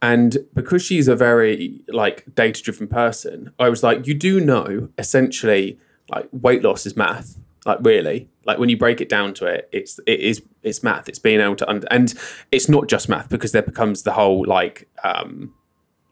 And 0.03 0.39
because 0.53 0.83
she's 0.83 1.07
a 1.07 1.15
very 1.15 1.81
like 1.89 2.25
data 2.35 2.61
driven 2.61 2.89
person, 2.89 3.53
I 3.61 3.69
was 3.69 3.85
like, 3.85 4.07
you 4.07 4.15
do 4.15 4.41
know 4.41 4.89
essentially 4.99 5.79
like 6.11 6.29
weight 6.33 6.65
loss 6.65 6.87
is 6.87 6.97
math. 6.97 7.39
Like 7.65 7.79
really, 7.83 8.29
like 8.45 8.59
when 8.59 8.69
you 8.69 8.77
break 8.77 9.01
it 9.01 9.09
down 9.09 9.35
to 9.35 9.47
it, 9.47 9.69
it's 9.73 10.01
it 10.07 10.21
is 10.21 10.43
it's 10.63 10.83
math. 10.83 11.09
It's 11.09 11.19
being 11.19 11.41
able 11.41 11.57
to 11.57 11.71
under, 11.71 11.87
and 11.91 12.13
it's 12.51 12.69
not 12.69 12.89
just 12.89 13.09
math 13.09 13.29
because 13.29 13.53
there 13.53 13.63
becomes 13.63 14.03
the 14.03 14.13
whole 14.13 14.45
like 14.47 14.89
um 15.05 15.55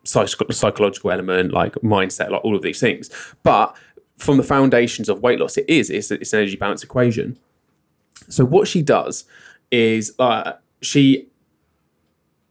psych- 0.05 0.29
psychological 0.53 1.11
element, 1.11 1.53
like 1.53 1.75
mindset, 1.77 2.31
like 2.31 2.45
all 2.45 2.55
of 2.55 2.63
these 2.63 2.79
things. 2.79 3.11
But 3.43 3.77
from 4.19 4.37
the 4.37 4.43
foundations 4.43 5.09
of 5.09 5.23
weight 5.23 5.41
loss, 5.41 5.57
it 5.57 5.69
is 5.69 5.91
it's, 5.91 6.11
it's 6.11 6.33
an 6.33 6.41
energy 6.41 6.57
balance 6.57 6.85
equation. 6.85 7.39
So 8.29 8.45
what 8.45 8.69
she 8.69 8.83
does 8.83 9.25
is 9.71 10.15
uh, 10.19 10.53
she 10.83 11.30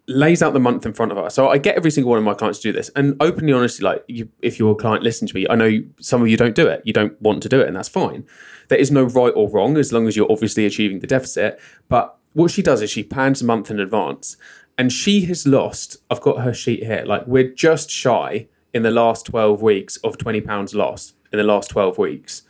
lays 0.09 0.41
out 0.41 0.53
the 0.53 0.59
month 0.59 0.85
in 0.85 0.93
front 0.93 1.11
of 1.11 1.17
us. 1.19 1.35
So 1.35 1.49
I 1.49 1.59
get 1.59 1.75
every 1.75 1.91
single 1.91 2.09
one 2.09 2.17
of 2.17 2.25
my 2.25 2.33
clients 2.33 2.59
to 2.59 2.69
do 2.69 2.73
this, 2.73 2.89
and 2.95 3.15
openly, 3.21 3.53
honestly, 3.53 3.83
like 3.85 4.03
you, 4.07 4.27
if 4.41 4.59
you're 4.59 4.75
client, 4.75 5.03
listens 5.03 5.31
to 5.31 5.35
me. 5.35 5.45
I 5.49 5.55
know 5.55 5.81
some 6.01 6.21
of 6.21 6.27
you 6.27 6.35
don't 6.35 6.55
do 6.55 6.67
it. 6.67 6.81
You 6.83 6.93
don't 6.93 7.19
want 7.21 7.43
to 7.43 7.49
do 7.49 7.61
it, 7.61 7.67
and 7.67 7.75
that's 7.75 7.87
fine. 7.89 8.25
There 8.67 8.79
is 8.79 8.91
no 8.91 9.03
right 9.03 9.33
or 9.35 9.49
wrong 9.49 9.77
as 9.77 9.93
long 9.93 10.07
as 10.07 10.17
you're 10.17 10.31
obviously 10.31 10.65
achieving 10.65 10.99
the 10.99 11.07
deficit. 11.07 11.59
But 11.87 12.17
what 12.33 12.51
she 12.51 12.61
does 12.61 12.81
is 12.81 12.89
she 12.89 13.03
plans 13.03 13.41
a 13.41 13.45
month 13.45 13.69
in 13.71 13.79
advance, 13.79 14.35
and 14.77 14.91
she 14.91 15.25
has 15.25 15.45
lost. 15.45 15.97
I've 16.09 16.21
got 16.21 16.41
her 16.41 16.53
sheet 16.53 16.83
here. 16.83 17.03
Like 17.05 17.27
we're 17.27 17.51
just 17.51 17.91
shy 17.91 18.47
in 18.73 18.83
the 18.83 18.91
last 18.91 19.27
twelve 19.27 19.61
weeks 19.61 19.97
of 19.97 20.17
twenty 20.17 20.41
pounds 20.41 20.73
lost 20.73 21.15
in 21.31 21.37
the 21.37 21.43
last 21.43 21.69
twelve 21.69 21.97
weeks. 21.99 22.41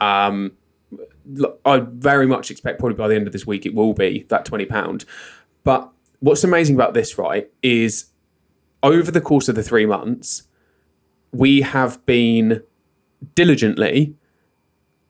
Um, 0.00 0.52
I 1.64 1.78
very 1.78 2.26
much 2.26 2.50
expect 2.50 2.78
probably 2.78 2.96
by 2.96 3.08
the 3.08 3.14
end 3.14 3.26
of 3.26 3.32
this 3.32 3.46
week 3.46 3.64
it 3.64 3.74
will 3.74 3.94
be 3.94 4.26
that 4.28 4.44
twenty 4.44 4.66
pound. 4.66 5.06
But 5.64 5.90
what's 6.20 6.44
amazing 6.44 6.74
about 6.74 6.94
this, 6.94 7.18
right, 7.18 7.50
is 7.62 8.06
over 8.82 9.10
the 9.10 9.20
course 9.20 9.48
of 9.48 9.54
the 9.54 9.62
three 9.62 9.86
months, 9.86 10.44
we 11.32 11.60
have 11.62 12.04
been 12.06 12.62
diligently, 13.34 14.14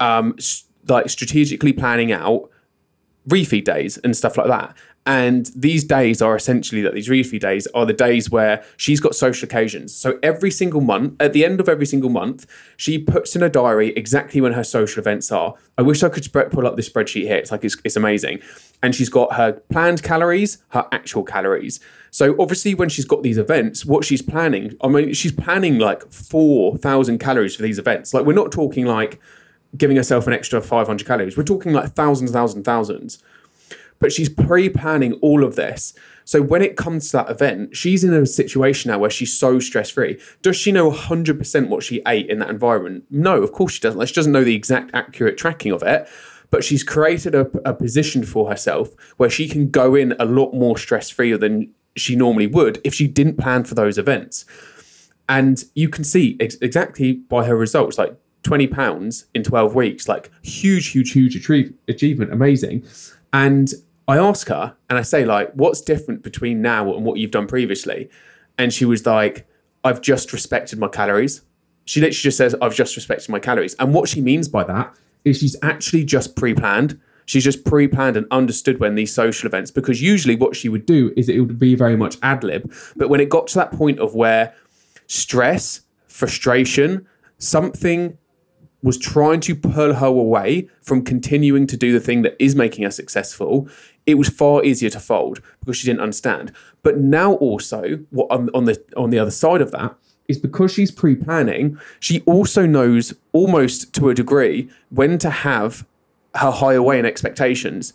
um, 0.01 0.35
s- 0.38 0.64
like 0.88 1.09
strategically 1.11 1.73
planning 1.73 2.12
out 2.12 2.49
refeed 3.29 3.64
days 3.64 3.99
and 3.99 4.16
stuff 4.16 4.37
like 4.37 4.47
that. 4.47 4.75
And 5.07 5.47
these 5.55 5.85
days 5.85 6.21
are 6.21 6.35
essentially 6.35 6.83
that 6.83 6.92
these 6.92 7.09
refeed 7.09 7.38
days 7.38 7.69
are 7.69 7.87
the 7.87 7.92
days 7.92 8.29
where 8.29 8.64
she's 8.77 8.99
got 8.99 9.14
social 9.14 9.47
occasions. 9.47 9.95
So 9.95 10.19
every 10.21 10.51
single 10.51 10.81
month, 10.81 11.14
at 11.21 11.33
the 11.33 11.45
end 11.45 11.61
of 11.61 11.69
every 11.69 11.87
single 11.87 12.11
month, 12.11 12.45
she 12.77 12.99
puts 12.99 13.37
in 13.37 13.42
a 13.42 13.49
diary 13.49 13.92
exactly 13.97 14.40
when 14.40 14.55
her 14.55 14.64
social 14.64 14.99
events 14.99 15.31
are. 15.31 15.55
I 15.79 15.83
wish 15.83 16.03
I 16.03 16.09
could 16.09 16.29
pull 16.51 16.66
up 16.66 16.75
this 16.75 16.88
spreadsheet 16.88 17.23
here. 17.23 17.37
It's 17.37 17.53
like 17.53 17.64
it's, 17.64 17.77
it's 17.85 17.95
amazing. 17.95 18.40
And 18.83 18.97
she's 18.97 19.09
got 19.09 19.35
her 19.35 19.53
planned 19.71 20.03
calories, 20.03 20.59
her 20.71 20.88
actual 20.90 21.23
calories. 21.23 21.79
So 22.11 22.35
obviously, 22.40 22.75
when 22.75 22.88
she's 22.88 23.05
got 23.05 23.23
these 23.23 23.38
events, 23.38 23.87
what 23.87 24.05
she's 24.05 24.23
planning, 24.23 24.77
I 24.81 24.88
mean, 24.88 25.14
she's 25.14 25.33
planning 25.33 25.79
like 25.79 26.11
four 26.11 26.77
thousand 26.79 27.19
calories 27.19 27.55
for 27.55 27.62
these 27.62 27.79
events. 27.79 28.12
Like 28.12 28.27
we're 28.27 28.33
not 28.33 28.51
talking 28.51 28.87
like 28.87 29.21
giving 29.77 29.97
herself 29.97 30.27
an 30.27 30.33
extra 30.33 30.61
five 30.61 30.88
hundred 30.88 31.07
calories. 31.07 31.37
We're 31.37 31.45
talking 31.45 31.73
like 31.73 31.92
thousands, 31.92 32.33
thousands, 32.33 32.64
thousands 32.64 33.23
but 33.98 34.12
she's 34.12 34.28
pre-planning 34.28 35.14
all 35.14 35.44
of 35.44 35.56
this. 35.56 35.94
So 36.24 36.42
when 36.42 36.62
it 36.62 36.76
comes 36.76 37.11
to 37.11 37.18
that 37.18 37.30
event, 37.30 37.76
she's 37.76 38.02
in 38.02 38.12
a 38.12 38.26
situation 38.26 38.90
now 38.90 38.98
where 38.98 39.11
she's 39.11 39.32
so 39.32 39.59
stress-free. 39.59 40.20
Does 40.42 40.56
she 40.56 40.72
know 40.72 40.90
100% 40.90 41.68
what 41.68 41.82
she 41.82 42.02
ate 42.06 42.28
in 42.28 42.40
that 42.40 42.50
environment? 42.50 43.04
No, 43.11 43.42
of 43.42 43.52
course 43.52 43.74
she 43.74 43.80
doesn't. 43.80 44.04
She 44.06 44.14
doesn't 44.14 44.32
know 44.32 44.44
the 44.44 44.54
exact 44.54 44.90
accurate 44.92 45.38
tracking 45.38 45.72
of 45.72 45.82
it, 45.82 46.09
but 46.50 46.64
she's 46.64 46.82
created 46.82 47.35
a, 47.35 47.48
a 47.64 47.74
position 47.74 48.24
for 48.24 48.48
herself 48.50 48.88
where 49.18 49.30
she 49.30 49.48
can 49.48 49.70
go 49.70 49.94
in 49.94 50.14
a 50.18 50.24
lot 50.24 50.52
more 50.52 50.76
stress-free 50.76 51.37
than 51.37 51.72
she 51.96 52.16
normally 52.16 52.46
would 52.46 52.80
if 52.85 52.92
she 52.92 53.06
didn't 53.06 53.38
plan 53.38 53.64
for 53.64 53.74
those 53.74 53.98
events. 53.98 54.44
And 55.28 55.64
you 55.74 55.88
can 55.88 56.04
see 56.04 56.37
ex- 56.40 56.56
exactly 56.61 57.14
by 57.14 57.44
her 57.46 57.56
results, 57.56 57.98
like 57.98 58.16
20 58.42 58.66
pounds 58.68 59.26
in 59.35 59.42
12 59.42 59.74
weeks, 59.74 60.09
like 60.09 60.30
huge, 60.42 60.88
huge, 60.88 61.12
huge 61.12 61.35
achieve- 61.35 61.72
achievement, 61.88 62.32
amazing. 62.32 62.85
And 63.32 63.72
I 64.09 64.19
ask 64.19 64.49
her 64.49 64.77
and 64.88 64.99
I 64.99 65.03
say, 65.03 65.25
like, 65.25 65.53
what's 65.53 65.81
different 65.81 66.23
between 66.23 66.62
now 66.62 66.95
and 66.95 67.05
what 67.05 67.19
you've 67.19 67.33
done 67.33 67.47
previously? 67.47 68.09
And 68.59 68.73
she 68.73 68.85
was 68.85 69.05
like, 69.05 69.47
I've 69.85 70.01
just 70.01 70.33
respected 70.33 70.79
my 70.79 70.88
calories. 70.88 71.42
She 71.85 72.01
literally 72.01 72.23
just 72.23 72.37
says, 72.38 72.55
I've 72.61 72.75
just 72.75 72.97
respected 72.97 73.31
my 73.31 73.38
calories. 73.38 73.75
And 73.75 73.95
what 73.95 74.09
she 74.09 74.21
means 74.21 74.49
by 74.49 74.64
that 74.64 74.95
is 75.25 75.38
she's 75.38 75.57
actually 75.62 76.05
just 76.05 76.37
pre 76.37 76.55
planned. 76.55 77.01
She's 77.27 77.45
just 77.45 77.64
pre 77.64 77.88
planned 77.88 78.16
and 78.16 78.27
understood 78.31 78.79
when 78.79 78.95
these 78.95 79.12
social 79.12 79.47
events, 79.47 79.71
because 79.71 80.01
usually 80.01 80.37
what 80.37 80.55
she 80.55 80.69
would 80.69 80.87
do 80.87 81.12
is 81.16 81.29
it 81.29 81.40
would 81.40 81.59
be 81.59 81.75
very 81.75 81.97
much 81.97 82.16
ad 82.23 82.45
lib. 82.45 82.73
But 82.97 83.09
when 83.09 83.21
it 83.21 83.29
got 83.29 83.49
to 83.49 83.55
that 83.57 83.73
point 83.73 83.99
of 83.99 84.14
where 84.14 84.55
stress, 85.09 85.83
frustration, 86.07 87.07
something 87.38 88.16
was 88.87 88.96
trying 88.96 89.40
to 89.40 89.57
pull 89.57 89.94
her 89.94 90.07
away 90.07 90.68
from 90.81 91.03
continuing 91.03 91.66
to 91.66 91.77
do 91.77 91.92
the 91.92 91.99
thing 91.99 92.22
that 92.22 92.37
is 92.38 92.55
making 92.55 92.85
her 92.85 92.90
successful, 92.92 93.68
it 94.07 94.14
was 94.14 94.29
far 94.29 94.64
easier 94.64 94.88
to 94.88 95.01
fold 95.01 95.40
because 95.59 95.77
she 95.77 95.88
didn't 95.88 96.03
understand. 96.03 96.53
But 96.85 96.99
now 96.99 97.33
also, 97.35 97.99
what 98.11 98.31
on, 98.31 98.49
on 98.55 98.66
the 98.66 98.81
on 98.96 99.11
the 99.11 99.18
other 99.18 99.33
side 99.33 99.61
of 99.61 99.72
that 99.72 99.96
is 100.29 100.38
because 100.38 100.72
she's 100.72 100.92
pre-planning, 100.92 101.77
she 101.99 102.20
also 102.27 102.64
knows 102.64 103.12
almost 103.33 103.92
to 103.94 104.09
a 104.09 104.14
degree 104.14 104.70
when 104.90 105.18
to 105.18 105.31
have 105.31 105.85
her 106.37 106.53
higher 106.53 106.81
weigh 106.81 107.01
in 107.01 107.07
expectations. 107.07 107.92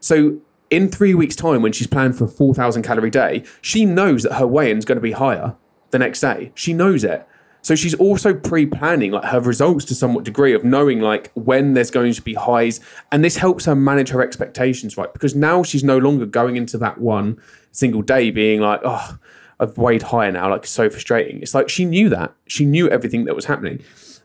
So 0.00 0.40
in 0.70 0.88
three 0.88 1.12
weeks' 1.12 1.36
time, 1.36 1.60
when 1.60 1.72
she's 1.72 1.86
planned 1.86 2.16
for 2.16 2.24
a 2.24 2.28
4,000 2.28 2.82
calorie 2.82 3.10
day, 3.10 3.44
she 3.60 3.84
knows 3.84 4.22
that 4.22 4.36
her 4.36 4.46
weigh 4.46 4.70
in 4.70 4.78
is 4.78 4.86
going 4.86 4.96
to 4.96 5.02
be 5.02 5.12
higher 5.12 5.54
the 5.90 5.98
next 5.98 6.20
day. 6.22 6.50
She 6.54 6.72
knows 6.72 7.04
it. 7.04 7.26
So 7.62 7.74
she's 7.74 7.94
also 7.94 8.34
pre-planning 8.34 9.12
like 9.12 9.24
her 9.24 9.40
results 9.40 9.84
to 9.86 9.94
somewhat 9.94 10.24
degree 10.24 10.54
of 10.54 10.64
knowing 10.64 11.00
like 11.00 11.30
when 11.34 11.74
there's 11.74 11.90
going 11.90 12.12
to 12.12 12.22
be 12.22 12.34
highs, 12.34 12.80
and 13.12 13.24
this 13.24 13.36
helps 13.36 13.66
her 13.66 13.74
manage 13.74 14.08
her 14.10 14.22
expectations, 14.22 14.96
right? 14.96 15.12
Because 15.12 15.34
now 15.34 15.62
she's 15.62 15.84
no 15.84 15.98
longer 15.98 16.26
going 16.26 16.56
into 16.56 16.78
that 16.78 16.98
one 16.98 17.40
single 17.72 18.02
day 18.02 18.30
being 18.30 18.60
like, 18.60 18.80
oh, 18.84 19.18
I've 19.60 19.76
weighed 19.76 20.02
higher 20.02 20.32
now, 20.32 20.48
like 20.48 20.66
so 20.66 20.88
frustrating. 20.88 21.42
It's 21.42 21.54
like 21.54 21.68
she 21.68 21.84
knew 21.84 22.08
that 22.08 22.32
she 22.46 22.64
knew 22.64 22.88
everything 22.88 23.24
that 23.26 23.36
was 23.36 23.44
happening, 23.44 23.82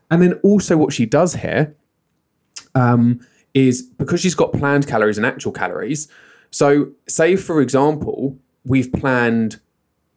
and 0.09 0.21
then 0.21 0.33
also 0.43 0.77
what 0.77 0.93
she 0.93 1.05
does 1.05 1.35
here, 1.35 1.75
um, 2.73 3.19
is 3.53 3.81
because 3.81 4.21
she's 4.21 4.35
got 4.35 4.53
planned 4.53 4.87
calories 4.87 5.17
and 5.17 5.25
actual 5.25 5.51
calories. 5.51 6.07
So 6.51 6.91
say 7.07 7.35
for 7.35 7.59
example, 7.61 8.37
we've 8.63 8.91
planned 8.93 9.59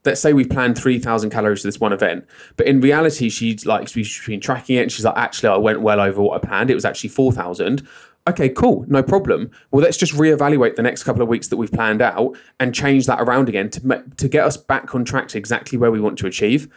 let's 0.05 0.21
say 0.21 0.33
we've 0.33 0.49
planned 0.49 0.79
3000 0.79 1.31
calories 1.31 1.63
for 1.63 1.69
this 1.69 1.81
one 1.81 1.93
event 1.93 2.27
but 2.57 2.67
in 2.67 2.81
reality 2.81 3.29
she's 3.29 3.67
like 3.67 3.89
she's 3.89 4.25
been 4.27 4.41
tracking 4.41 4.77
it 4.77 4.83
and 4.83 4.93
she's 4.93 5.05
like 5.05 5.17
actually 5.17 5.49
i 5.49 5.57
went 5.57 5.81
well 5.81 6.01
over 6.01 6.23
what 6.23 6.43
i 6.43 6.47
planned. 6.47 6.71
It 6.71 6.75
was 6.75 6.85
actually 6.85 7.11
4000 7.11 7.87
okay 8.29 8.49
cool 8.49 8.85
no 8.89 9.03
problem. 9.03 9.51
Well 9.71 9.83
let's 9.83 9.97
just 9.97 10.13
reevaluate 10.15 10.77
the 10.77 10.83
next 10.83 11.05
couple 11.05 11.23
of 11.23 11.29
weeks 11.29 11.49
that 11.49 11.57
we've 11.57 11.73
planned 11.73 12.03
out 12.03 12.37
and 12.61 12.75
change 12.75 13.07
that 13.07 13.21
around 13.21 13.49
again 13.49 13.71
to, 13.71 14.05
to 14.17 14.29
get 14.29 14.45
us 14.45 14.57
back 14.57 14.95
on 14.95 15.05
track 15.05 15.29
to 15.29 15.39
exactly 15.39 15.79
where 15.79 15.91
we 15.91 16.01
want 16.01 16.19
to 16.19 16.27
achieve. 16.27 16.69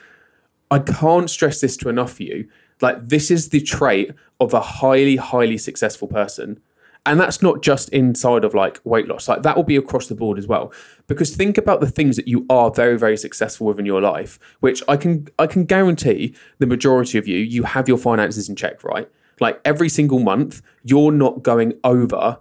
I 0.70 0.80
can't 0.80 1.30
stress 1.30 1.60
this 1.60 1.76
to 1.78 1.90
enough 1.90 2.14
for 2.14 2.24
you 2.24 2.48
like 2.82 3.08
this 3.08 3.30
is 3.30 3.50
the 3.50 3.62
trait 3.62 4.12
of 4.40 4.54
a 4.54 4.62
highly 4.62 5.16
highly 5.16 5.58
successful 5.58 6.08
person 6.08 6.60
and 7.06 7.20
that's 7.20 7.42
not 7.42 7.62
just 7.62 7.90
inside 7.90 8.44
of 8.44 8.54
like 8.54 8.80
weight 8.84 9.08
loss 9.08 9.28
like 9.28 9.42
that 9.42 9.56
will 9.56 9.64
be 9.64 9.76
across 9.76 10.08
the 10.08 10.16
board 10.16 10.38
as 10.38 10.48
well. 10.48 10.72
Because 11.08 11.36
think 11.36 11.58
about 11.58 11.82
the 11.82 11.90
things 11.90 12.16
that 12.16 12.28
you 12.28 12.46
are 12.50 12.72
very 12.72 12.98
very 12.98 13.18
successful 13.18 13.68
with 13.68 13.80
in 13.80 13.86
your 13.86 14.02
life 14.02 14.40
which 14.60 14.84
i 14.88 14.96
can 14.96 15.28
i 15.40 15.48
can 15.48 15.66
guarantee 15.66 16.36
the 16.60 16.68
majority 16.68 17.18
of 17.18 17.28
you 17.28 17.38
you 17.38 17.64
have 17.64 17.88
your 17.88 17.98
finances 17.98 18.50
in 18.50 18.56
check 18.56 18.84
right? 18.84 19.10
Like 19.40 19.60
every 19.66 19.90
single 19.90 20.20
month 20.20 20.62
you're 20.84 21.12
not 21.12 21.44
going 21.44 21.74
over 21.84 22.40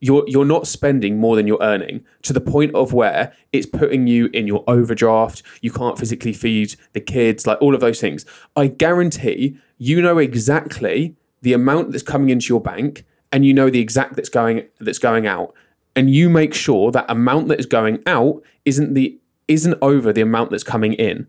you're 0.00 0.24
you're 0.28 0.44
not 0.44 0.66
spending 0.66 1.18
more 1.18 1.34
than 1.36 1.46
you're 1.46 1.62
earning 1.62 2.04
to 2.22 2.32
the 2.32 2.40
point 2.40 2.74
of 2.74 2.92
where 2.92 3.32
it's 3.52 3.66
putting 3.66 4.06
you 4.06 4.26
in 4.32 4.46
your 4.46 4.62
overdraft 4.68 5.42
you 5.60 5.72
can't 5.72 5.98
physically 5.98 6.32
feed 6.32 6.76
the 6.92 7.00
kids 7.00 7.46
like 7.46 7.60
all 7.60 7.74
of 7.74 7.80
those 7.80 8.00
things. 8.00 8.24
I 8.54 8.68
guarantee 8.68 9.56
you 9.78 10.02
know 10.02 10.18
exactly 10.18 11.16
the 11.42 11.52
amount 11.52 11.92
that's 11.92 12.02
coming 12.02 12.30
into 12.30 12.52
your 12.52 12.60
bank 12.60 13.04
and 13.32 13.44
you 13.44 13.52
know 13.52 13.70
the 13.70 13.80
exact 13.80 14.16
that's 14.16 14.28
going 14.28 14.66
that's 14.80 14.98
going 14.98 15.26
out 15.26 15.54
and 15.98 16.10
you 16.10 16.30
make 16.30 16.54
sure 16.54 16.92
that 16.92 17.04
amount 17.08 17.48
that 17.48 17.58
is 17.58 17.66
going 17.66 18.00
out 18.06 18.40
isn't 18.64 18.94
the 18.94 19.18
isn't 19.48 19.76
over 19.82 20.12
the 20.12 20.20
amount 20.20 20.50
that's 20.50 20.62
coming 20.62 20.92
in. 20.92 21.26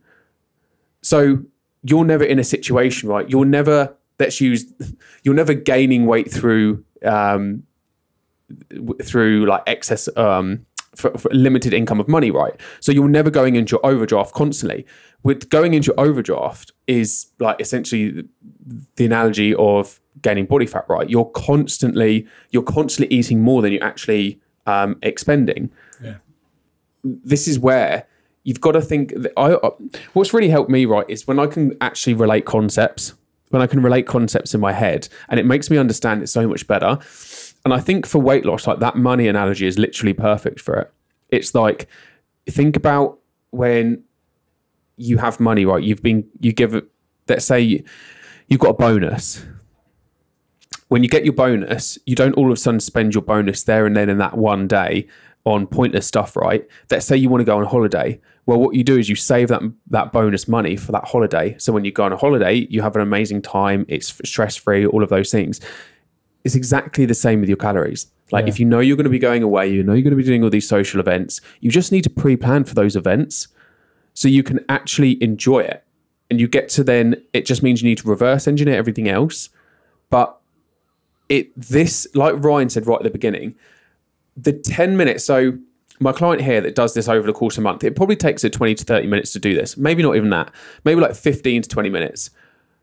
So 1.02 1.40
you're 1.84 2.06
never 2.06 2.24
in 2.24 2.38
a 2.38 2.44
situation 2.44 3.10
right? 3.10 3.28
You're 3.30 3.46
never 3.46 3.96
let's 4.20 4.40
use 4.40 4.72
you're 5.24 5.34
never 5.34 5.54
gaining 5.54 6.06
weight 6.06 6.32
through 6.32 6.84
um 7.04 7.64
through 9.02 9.46
like 9.46 9.64
excess 9.66 10.08
um 10.18 10.66
for, 10.96 11.18
for 11.18 11.30
limited 11.32 11.74
income 11.74 12.00
of 12.00 12.08
money 12.08 12.30
right? 12.30 12.54
So 12.80 12.92
you're 12.92 13.10
never 13.10 13.32
going 13.32 13.56
into 13.56 13.72
your 13.72 13.86
overdraft 13.86 14.34
constantly 14.34 14.86
with 15.24 15.50
going 15.50 15.74
into 15.74 15.94
overdraft 16.00 16.72
is 16.88 17.28
like 17.40 17.60
essentially 17.60 18.28
the 18.96 19.06
analogy 19.06 19.54
of 19.56 20.00
gaining 20.22 20.46
body 20.46 20.66
fat 20.66 20.86
right? 20.88 21.10
You're 21.10 21.26
constantly 21.26 22.28
you're 22.52 22.64
constantly 22.64 23.16
eating 23.16 23.42
more 23.42 23.62
than 23.62 23.74
you're 23.74 23.84
actually 23.84 24.40
um, 24.66 24.98
expending. 25.02 25.72
Yeah. 26.02 26.16
this 27.04 27.48
is 27.48 27.60
where 27.60 28.06
you've 28.44 28.62
got 28.62 28.72
to 28.74 28.82
think 28.82 29.14
that 29.16 29.34
I 29.36 29.54
uh, 29.54 29.72
what's 30.14 30.34
really 30.34 30.50
helped 30.50 30.70
me 30.70 30.86
right 30.86 31.06
is 31.10 31.28
when 31.28 31.40
I 31.40 31.48
can 31.48 31.76
actually 31.82 32.14
relate 32.14 32.46
concepts 32.46 33.14
when 33.50 33.62
I 33.62 33.68
can 33.68 33.82
relate 33.82 34.06
concepts 34.06 34.54
in 34.54 34.62
my 34.62 34.74
head 34.74 35.10
and 35.28 35.40
it 35.40 35.46
makes 35.46 35.70
me 35.70 35.78
understand 35.78 36.22
it 36.22 36.28
so 36.28 36.48
much 36.48 36.68
better. 36.68 37.00
And 37.66 37.74
I 37.74 37.80
think 37.80 38.06
for 38.06 38.20
weight 38.20 38.46
loss 38.46 38.68
like 38.68 38.80
that 38.80 38.96
money 38.96 39.28
analogy 39.28 39.66
is 39.66 39.78
literally 39.78 40.14
perfect 40.14 40.62
for 40.62 40.76
it. 40.76 40.92
It's 41.30 41.54
like 41.54 41.88
think 42.48 42.76
about 42.76 43.20
when 43.52 44.04
you 45.00 45.18
have 45.18 45.40
money 45.40 45.66
right 45.66 45.84
you've 45.84 46.04
been 46.04 46.24
you 46.40 46.52
give 46.54 46.74
it 46.76 46.86
let's 47.28 47.46
say 47.46 47.60
you, 47.60 47.84
you've 48.48 48.60
got 48.60 48.70
a 48.70 48.74
bonus 48.74 49.46
when 50.90 51.04
you 51.04 51.10
get 51.10 51.24
your 51.24 51.34
bonus, 51.34 52.00
you 52.08 52.16
don't 52.16 52.34
all 52.34 52.48
of 52.48 52.54
a 52.54 52.56
sudden 52.60 52.80
spend 52.80 53.14
your 53.14 53.22
bonus 53.22 53.64
there 53.64 53.86
and 53.86 53.96
then 53.96 54.10
in 54.10 54.18
that 54.18 54.38
one 54.38 54.68
day 54.68 55.08
on 55.46 55.68
pointless 55.68 56.08
stuff, 56.08 56.36
right? 56.36 56.68
Let's 56.90 57.06
say 57.06 57.16
you 57.16 57.30
want 57.30 57.42
to 57.42 57.46
go 57.46 57.60
on 57.60 57.66
holiday. 57.66 58.20
Well, 58.48 58.60
what 58.60 58.74
you 58.76 58.84
do 58.84 58.98
is 58.98 59.08
you 59.08 59.16
save 59.16 59.50
that 59.50 59.62
that 59.92 60.12
bonus 60.12 60.48
money 60.48 60.76
for 60.76 60.92
that 60.92 61.06
holiday. 61.06 61.56
So 61.60 61.72
when 61.72 61.86
you 61.86 61.92
go 61.92 62.06
on 62.06 62.12
a 62.12 62.18
holiday, 62.18 62.68
you 62.72 62.82
have 62.82 62.96
an 62.96 63.04
amazing 63.04 63.44
time. 63.44 63.86
It's 63.88 64.08
stress 64.28 64.56
free. 64.56 64.86
All 64.86 65.04
of 65.04 65.10
those 65.10 65.32
things. 65.32 65.62
It's 66.44 66.56
exactly 66.56 67.06
the 67.06 67.14
same 67.14 67.40
with 67.40 67.50
your 67.50 67.58
calories. 67.58 68.08
Like 68.32 68.46
Yeah. 68.46 68.50
if 68.50 68.60
you 68.60 68.66
know 68.66 68.80
you're 68.80 68.98
going 68.98 69.04
to 69.04 69.12
be 69.12 69.20
going 69.20 69.44
away, 69.44 69.72
you 69.72 69.84
know 69.84 69.94
you're 69.94 70.02
going 70.02 70.12
to 70.12 70.18
be 70.18 70.24
doing 70.24 70.44
all 70.44 70.50
these 70.50 70.68
social 70.68 71.00
events. 71.00 71.40
You 71.60 71.70
just 71.70 71.92
need 71.92 72.04
to 72.06 72.10
pre-plan 72.10 72.64
for 72.64 72.74
those 72.74 72.96
events 72.96 73.48
so 74.20 74.28
you 74.28 74.44
can 74.44 74.60
actually 74.68 75.24
enjoy 75.24 75.60
it. 75.60 75.82
And 76.30 76.42
you 76.42 76.50
get 76.50 76.68
to 76.70 76.84
then. 76.84 77.24
It 77.32 77.46
just 77.46 77.64
means 77.64 77.82
you 77.82 77.88
need 77.88 78.00
to 78.00 78.10
reverse 78.10 78.50
engineer 78.50 78.76
everything 78.78 79.08
else, 79.08 79.48
but 80.10 80.38
it 81.30 81.56
this 81.56 82.06
like 82.14 82.36
Ryan 82.44 82.70
said 82.70 82.86
right 82.86 82.98
at 82.98 83.04
the 83.04 83.10
beginning, 83.10 83.56
the 84.36 84.52
10 84.52 84.98
minutes. 84.98 85.24
So 85.24 85.58
my 86.02 86.12
client 86.12 86.42
here 86.42 86.60
that 86.60 86.76
does 86.76 86.94
this 86.94 87.08
over 87.08 87.26
the 87.26 87.32
course 87.32 87.58
of 87.58 87.62
a 87.62 87.64
month, 87.64 87.82
it 87.86 87.96
probably 87.96 88.18
takes 88.18 88.42
her 88.42 88.50
20 88.50 88.76
to 88.76 88.84
30 88.84 89.08
minutes 89.08 89.32
to 89.32 89.40
do 89.40 89.56
this. 89.56 89.78
Maybe 89.78 90.04
not 90.04 90.18
even 90.18 90.32
that. 90.32 90.52
Maybe 90.84 91.00
like 91.00 91.16
15 91.16 91.62
to 91.62 91.70
20 91.70 91.90
minutes. 91.90 92.30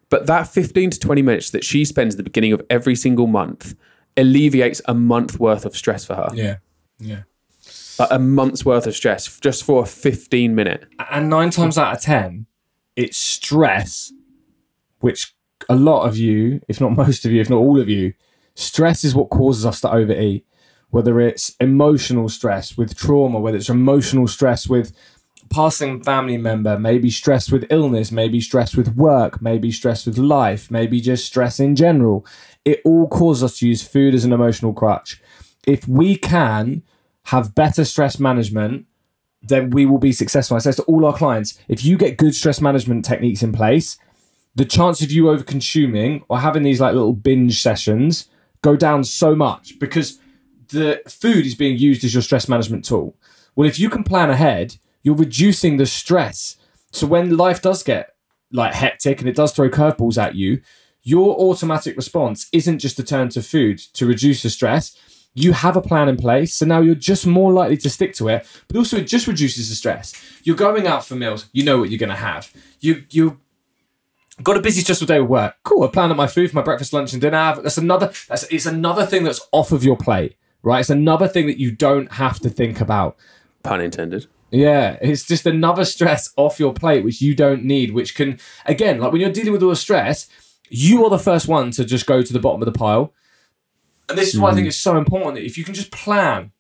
But 0.09 0.27
that 0.29 0.49
15 0.49 0.89
to 0.89 0.99
20 0.99 1.21
minutes 1.21 1.51
that 1.51 1.65
she 1.65 1.85
spends 1.85 2.15
at 2.15 2.17
the 2.17 2.25
beginning 2.25 2.55
of 2.55 2.63
every 2.71 2.95
single 2.95 3.27
month 3.27 3.75
alleviates 4.17 4.81
a 4.87 4.95
month 4.95 5.39
worth 5.39 5.67
of 5.67 5.77
stress 5.77 6.07
for 6.07 6.15
her. 6.15 6.31
Yeah, 6.33 6.57
yeah. 6.99 7.25
A 7.99 8.19
month's 8.19 8.65
worth 8.65 8.87
of 8.87 8.95
stress 8.95 9.39
just 9.41 9.65
for 9.65 9.83
a 9.83 9.87
15 9.87 10.55
minute. 10.55 10.87
And 11.11 11.29
nine 11.29 11.51
times 11.51 11.79
out 11.79 11.97
of 11.97 12.03
10, 12.03 12.47
it's 12.95 13.17
stress, 13.17 14.13
which 15.01 15.35
a 15.69 15.75
lot 15.75 16.07
of 16.07 16.17
you, 16.17 16.61
if 16.69 16.81
not 16.81 16.93
most 16.97 17.25
of 17.25 17.33
you, 17.33 17.41
if 17.41 17.51
not 17.51 17.59
all 17.59 17.81
of 17.81 17.89
you, 17.89 18.15
stress 18.55 19.05
is 19.05 19.15
what 19.15 19.31
causes 19.31 19.67
us 19.67 19.81
to 19.83 19.93
overeat. 19.93 20.47
Whether 20.91 21.21
it's 21.21 21.55
emotional 21.61 22.29
stress 22.29 22.77
with 22.77 22.97
trauma, 22.97 23.41
whether 23.41 23.57
it's 23.57 23.69
emotional 23.69 24.29
stress 24.29 24.69
with 24.69 24.93
passing 25.51 26.03
family 26.03 26.39
member, 26.39 26.79
maybe 26.79 27.11
stress 27.11 27.51
with 27.51 27.67
illness, 27.71 28.13
maybe 28.13 28.41
stress 28.41 28.77
with 28.77 28.97
work, 28.97 29.43
maybe 29.43 29.71
stress 29.71 30.07
with 30.07 30.17
life, 30.17 30.71
maybe 30.71 31.01
just 31.01 31.27
stress 31.27 31.61
in 31.61 31.77
general. 31.77 32.25
It 32.65 32.81
all 32.85 33.09
causes 33.09 33.45
us 33.45 33.59
to 33.59 33.69
use 33.69 33.87
food 33.87 34.15
as 34.15 34.25
an 34.25 34.33
emotional 34.33 34.73
crutch. 34.73 35.21
If 35.67 35.87
we 35.89 36.17
can 36.17 36.83
have 37.27 37.55
better 37.55 37.85
stress 37.85 38.21
management, 38.21 38.87
then 39.43 39.71
we 39.71 39.85
will 39.87 39.99
be 39.99 40.13
successful. 40.13 40.57
I 40.57 40.61
say 40.61 40.73
to 40.73 40.83
all 40.85 41.05
our 41.05 41.17
clients, 41.17 41.59
if 41.69 41.85
you 41.85 41.97
get 41.97 42.17
good 42.17 42.35
stress 42.35 42.61
management 42.61 43.05
techniques 43.05 43.43
in 43.43 43.53
place, 43.53 43.99
the 44.55 44.65
chance 44.65 45.03
of 45.03 45.13
you 45.13 45.29
over 45.29 45.43
consuming 45.43 46.25
or 46.29 46.41
having 46.41 46.63
these 46.63 46.81
like 46.81 46.95
little 46.95 47.13
binge 47.13 47.61
sessions 47.61 48.29
go 48.63 48.77
down 48.77 49.05
so 49.05 49.35
much 49.35 49.79
because 49.79 50.19
the 50.69 51.01
food 51.09 51.47
is 51.47 51.55
being 51.55 51.77
used 51.77 52.05
as 52.05 52.15
your 52.15 52.23
stress 52.23 52.49
management 52.49 52.85
tool. 52.85 53.17
Well, 53.55 53.69
if 53.69 53.79
you 53.79 53.91
can 53.91 54.05
plan 54.05 54.31
ahead, 54.31 54.77
you're 55.03 55.15
reducing 55.15 55.77
the 55.77 55.87
stress. 55.87 56.57
So 56.93 57.07
when 57.07 57.37
life 57.37 57.61
does 57.61 57.83
get 57.83 58.15
like 58.53 58.75
hectic 58.75 59.21
and 59.21 59.29
it 59.29 59.37
does 59.37 59.53
throw 59.53 59.69
curveballs 59.69 60.21
at 60.21 60.37
you, 60.37 60.63
your 61.03 61.37
automatic 61.37 61.97
response 61.97 62.49
isn't 62.53 62.79
just 62.79 62.97
to 62.97 63.03
turn 63.03 63.29
to 63.31 63.43
food 63.43 63.79
to 63.95 64.07
reduce 64.07 64.43
the 64.43 64.51
stress. 64.51 64.97
You 65.39 65.53
have 65.53 65.77
a 65.77 65.83
plan 65.83 66.09
in 66.09 66.17
place, 66.17 66.55
so 66.55 66.65
now 66.65 66.81
you're 66.81 66.95
just 66.95 67.27
more 67.27 67.53
likely 67.53 67.77
to 67.77 67.91
stick 67.91 68.15
to 68.15 68.29
it. 68.29 68.47
But 68.69 68.79
also, 68.79 68.97
it 68.97 69.07
just 69.07 69.27
reduces 69.27 69.69
the 69.69 69.75
stress. 69.75 70.15
You're 70.45 70.57
going 70.57 70.87
out 70.87 71.05
for 71.05 71.15
meals, 71.15 71.51
you 71.53 71.63
know 71.63 71.77
what 71.79 71.91
you're 71.91 71.99
going 71.99 72.09
to 72.09 72.17
have. 72.17 72.51
You 72.81 73.05
you 73.11 73.39
got 74.43 74.57
a 74.57 74.63
busy 74.63 74.81
stressful 74.81 75.07
day 75.07 75.21
with 75.21 75.29
work. 75.29 75.57
Cool, 75.63 75.85
I 75.85 75.89
planned 75.89 76.11
out 76.11 76.17
my 76.17 76.27
food 76.27 76.49
for 76.49 76.57
my 76.57 76.63
breakfast, 76.63 76.95
lunch, 76.95 77.13
and 77.13 77.21
dinner. 77.21 77.55
That's 77.63 77.77
another. 77.77 78.13
That's 78.29 78.45
it's 78.45 78.65
another 78.65 79.05
thing 79.05 79.25
that's 79.25 79.47
off 79.53 79.73
of 79.73 79.85
your 79.85 79.99
plate, 79.99 80.37
right? 80.63 80.81
It's 80.81 80.89
another 80.89 81.29
thing 81.29 81.47
that 81.49 81.61
you 81.61 81.71
don't 81.71 82.13
have 82.13 82.41
to 82.41 82.49
think 82.49 82.81
about. 82.81 83.19
Pun 83.63 83.83
intended. 83.83 84.29
Yeah, 84.51 84.97
it's 85.03 85.27
just 85.27 85.45
another 85.45 85.85
stress 85.85 86.33
off 86.39 86.59
your 86.59 86.73
plate 86.73 87.05
which 87.05 87.21
you 87.21 87.35
don't 87.35 87.63
need, 87.63 87.93
which 87.93 88.15
can 88.15 88.39
again, 88.65 89.01
like 89.01 89.13
when 89.13 89.21
you're 89.21 89.31
dealing 89.31 89.53
with 89.53 89.63
all 89.63 89.69
the 89.69 89.77
stress, 89.77 90.31
you 90.71 91.05
are 91.05 91.11
the 91.11 91.19
first 91.19 91.47
one 91.47 91.73
to 91.73 91.85
just 91.85 92.07
go 92.07 92.23
to 92.23 92.33
the 92.33 92.41
bottom 92.41 92.63
of 92.63 92.67
the 92.67 92.79
pile. 92.79 93.13
And 94.09 94.17
this 94.17 94.35
is 94.35 94.41
why 94.41 94.51
I 94.51 94.55
think 94.55 94.67
hmm. 94.67 94.69
it's 94.69 94.77
so 94.77 94.97
important 94.97 95.35
that 95.35 95.45
if 95.45 95.59
you 95.59 95.65
can 95.65 95.75
just 95.75 95.91
plan, 95.91 96.53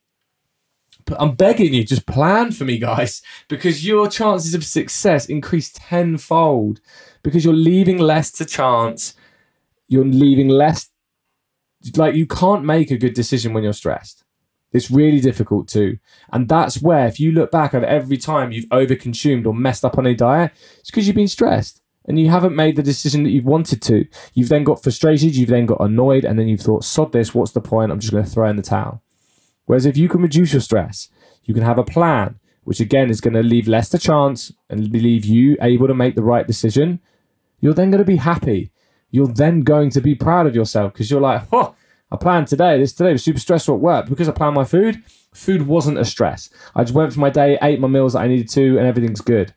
but 1.05 1.21
I'm 1.21 1.37
begging 1.37 1.73
you, 1.73 1.85
just 1.85 2.07
plan 2.07 2.51
for 2.51 2.65
me, 2.65 2.79
guys, 2.79 3.23
because 3.49 3.87
your 3.87 4.09
chances 4.09 4.55
of 4.55 4.65
success 4.65 5.27
increase 5.27 5.71
tenfold 5.73 6.81
because 7.23 7.45
you're 7.45 7.55
leaving 7.55 7.99
less 7.99 8.31
to 8.33 8.45
chance. 8.45 9.15
You're 9.89 10.05
leaving 10.05 10.49
less, 10.49 10.91
like, 11.97 12.17
you 12.17 12.27
can't 12.27 12.65
make 12.65 12.91
a 12.91 12.99
good 12.99 13.15
decision 13.15 13.53
when 13.53 13.63
you're 13.63 13.73
stressed. 13.73 14.25
It's 14.73 14.91
really 14.91 15.21
difficult 15.21 15.69
to. 15.69 15.99
And 16.33 16.49
that's 16.49 16.83
where, 16.83 17.07
if 17.07 17.21
you 17.21 17.31
look 17.31 17.53
back 17.53 17.73
at 17.73 17.85
every 17.85 18.17
time 18.17 18.51
you've 18.51 18.67
overconsumed 18.67 19.47
or 19.47 19.55
messed 19.55 19.85
up 19.85 19.97
on 19.97 20.07
a 20.07 20.15
diet, 20.15 20.53
it's 20.81 20.91
because 20.91 21.07
you've 21.07 21.15
been 21.15 21.29
stressed 21.29 21.83
and 22.07 22.19
you 22.19 22.31
haven't 22.31 22.55
made 22.55 22.77
the 22.77 22.83
decision 22.83 23.25
that 23.25 23.31
you've 23.31 23.45
wanted 23.45 23.83
to. 23.83 24.07
You've 24.35 24.49
then 24.49 24.65
got 24.65 24.83
frustrated, 24.83 25.35
you've 25.35 25.49
then 25.49 25.67
got 25.67 25.81
annoyed, 25.81 26.25
and 26.25 26.39
then 26.39 26.49
you've 26.49 26.61
thought, 26.61 26.85
sod 26.85 27.13
this, 27.13 27.35
what's 27.35 27.53
the 27.53 27.61
point? 27.61 27.91
I'm 27.91 28.01
just 28.01 28.13
going 28.13 28.25
to 28.25 28.31
throw 28.31 28.49
in 28.49 28.57
the 28.57 28.63
towel. 28.63 29.03
Whereas 29.65 29.87
if 29.87 29.97
you 29.97 30.09
can 30.09 30.23
reduce 30.23 30.53
your 30.53 30.61
stress, 30.61 31.09
you 31.45 31.55
can 31.55 31.65
have 31.65 31.79
a 31.79 31.85
plan, 31.85 32.39
which 32.65 32.81
again 32.81 33.11
is 33.11 33.21
going 33.21 33.35
to 33.35 33.43
leave 33.43 33.69
less 33.69 33.89
to 33.91 33.99
chance 33.99 34.53
and 34.71 34.91
leave 34.91 35.25
you 35.25 35.57
able 35.61 35.89
to 35.89 35.95
make 35.95 36.15
the 36.15 36.23
right 36.23 36.47
decision. 36.47 37.01
You're 37.61 37.75
then 37.75 37.91
going 37.91 38.03
to 38.03 38.11
be 38.11 38.17
happy. 38.17 38.71
You're 39.11 39.29
then 39.29 39.63
going 39.63 39.91
to 39.91 40.01
be 40.01 40.15
proud 40.15 40.47
of 40.47 40.55
yourself 40.55 40.93
because 40.93 41.11
you're 41.11 41.21
like, 41.21 41.43
oh, 41.53 41.75
I 42.11 42.17
planned 42.17 42.49
today. 42.49 42.79
This 42.79 42.93
today 42.93 43.13
was 43.13 43.25
super 43.25 43.41
stressful 43.41 43.75
at 43.75 43.81
work 43.81 44.09
because 44.09 44.29
I 44.29 44.33
planned 44.33 44.55
my 44.55 44.65
food. 44.65 45.03
Food 45.35 45.67
wasn't 45.67 45.99
a 45.99 46.05
stress. 46.05 46.51
I 46.75 46.85
just 46.85 46.95
went 46.95 47.13
for 47.13 47.21
my 47.21 47.31
day, 47.31 47.59
ate 47.61 47.81
my 47.81 47.89
meals 47.89 48.13
that 48.13 48.21
I 48.21 48.29
needed 48.29 48.49
to, 48.51 48.79
and 48.79 48.87
everything's 48.87 49.21
good. 49.21 49.53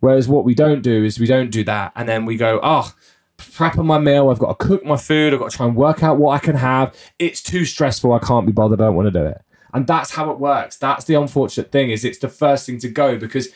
Whereas 0.00 0.28
what 0.28 0.44
we 0.44 0.54
don't 0.54 0.82
do 0.82 1.04
is 1.04 1.18
we 1.18 1.26
don't 1.26 1.50
do 1.50 1.64
that, 1.64 1.92
and 1.96 2.08
then 2.08 2.24
we 2.24 2.36
go, 2.36 2.60
ah, 2.62 2.94
oh, 2.94 3.00
prepping 3.38 3.86
my 3.86 3.98
meal. 3.98 4.28
I've 4.30 4.38
got 4.38 4.58
to 4.58 4.66
cook 4.66 4.84
my 4.84 4.96
food. 4.96 5.32
I've 5.32 5.40
got 5.40 5.50
to 5.50 5.56
try 5.56 5.66
and 5.66 5.76
work 5.76 6.02
out 6.02 6.18
what 6.18 6.34
I 6.34 6.38
can 6.38 6.56
have. 6.56 6.94
It's 7.18 7.42
too 7.42 7.64
stressful. 7.64 8.12
I 8.12 8.18
can't 8.18 8.46
be 8.46 8.52
bothered. 8.52 8.80
I 8.80 8.86
don't 8.86 8.96
want 8.96 9.12
to 9.12 9.18
do 9.18 9.24
it. 9.24 9.40
And 9.72 9.86
that's 9.86 10.12
how 10.12 10.30
it 10.30 10.38
works. 10.38 10.76
That's 10.76 11.04
the 11.04 11.14
unfortunate 11.14 11.70
thing 11.70 11.90
is 11.90 12.04
it's 12.04 12.18
the 12.18 12.28
first 12.28 12.66
thing 12.66 12.78
to 12.78 12.88
go 12.88 13.18
because 13.18 13.48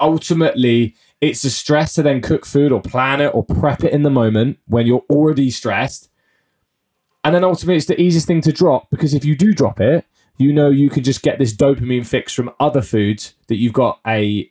ultimately 0.00 0.94
it's 1.20 1.44
a 1.44 1.50
stress 1.50 1.94
to 1.94 2.02
then 2.02 2.20
cook 2.20 2.46
food 2.46 2.72
or 2.72 2.80
plan 2.80 3.20
it 3.20 3.34
or 3.34 3.44
prep 3.44 3.84
it 3.84 3.92
in 3.92 4.02
the 4.02 4.10
moment 4.10 4.58
when 4.66 4.86
you're 4.86 5.04
already 5.10 5.50
stressed. 5.50 6.08
And 7.22 7.34
then 7.34 7.44
ultimately 7.44 7.76
it's 7.76 7.86
the 7.86 8.00
easiest 8.00 8.26
thing 8.26 8.40
to 8.42 8.52
drop 8.52 8.88
because 8.90 9.12
if 9.12 9.24
you 9.24 9.36
do 9.36 9.52
drop 9.52 9.80
it, 9.80 10.06
you 10.38 10.54
know 10.54 10.70
you 10.70 10.88
can 10.88 11.02
just 11.02 11.22
get 11.22 11.38
this 11.38 11.54
dopamine 11.54 12.06
fix 12.06 12.32
from 12.32 12.50
other 12.58 12.80
foods 12.80 13.34
that 13.48 13.56
you've 13.56 13.74
got 13.74 14.00
a 14.06 14.50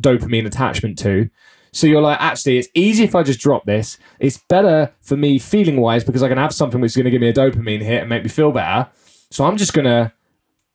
dopamine 0.00 0.46
attachment 0.46 0.98
to. 0.98 1.28
So 1.72 1.86
you're 1.86 2.00
like, 2.00 2.20
actually, 2.20 2.58
it's 2.58 2.68
easy 2.74 3.04
if 3.04 3.14
I 3.14 3.22
just 3.22 3.40
drop 3.40 3.64
this. 3.64 3.98
It's 4.18 4.38
better 4.48 4.92
for 5.02 5.16
me 5.16 5.38
feeling 5.38 5.78
wise 5.78 6.04
because 6.04 6.22
I 6.22 6.28
can 6.28 6.38
have 6.38 6.54
something 6.54 6.80
which 6.80 6.92
is 6.92 6.96
going 6.96 7.04
to 7.04 7.10
give 7.10 7.20
me 7.20 7.28
a 7.28 7.34
dopamine 7.34 7.82
hit 7.82 8.00
and 8.00 8.08
make 8.08 8.22
me 8.22 8.30
feel 8.30 8.50
better. 8.50 8.88
So 9.30 9.44
I'm 9.44 9.58
just 9.58 9.74
going 9.74 9.84
to, 9.84 10.12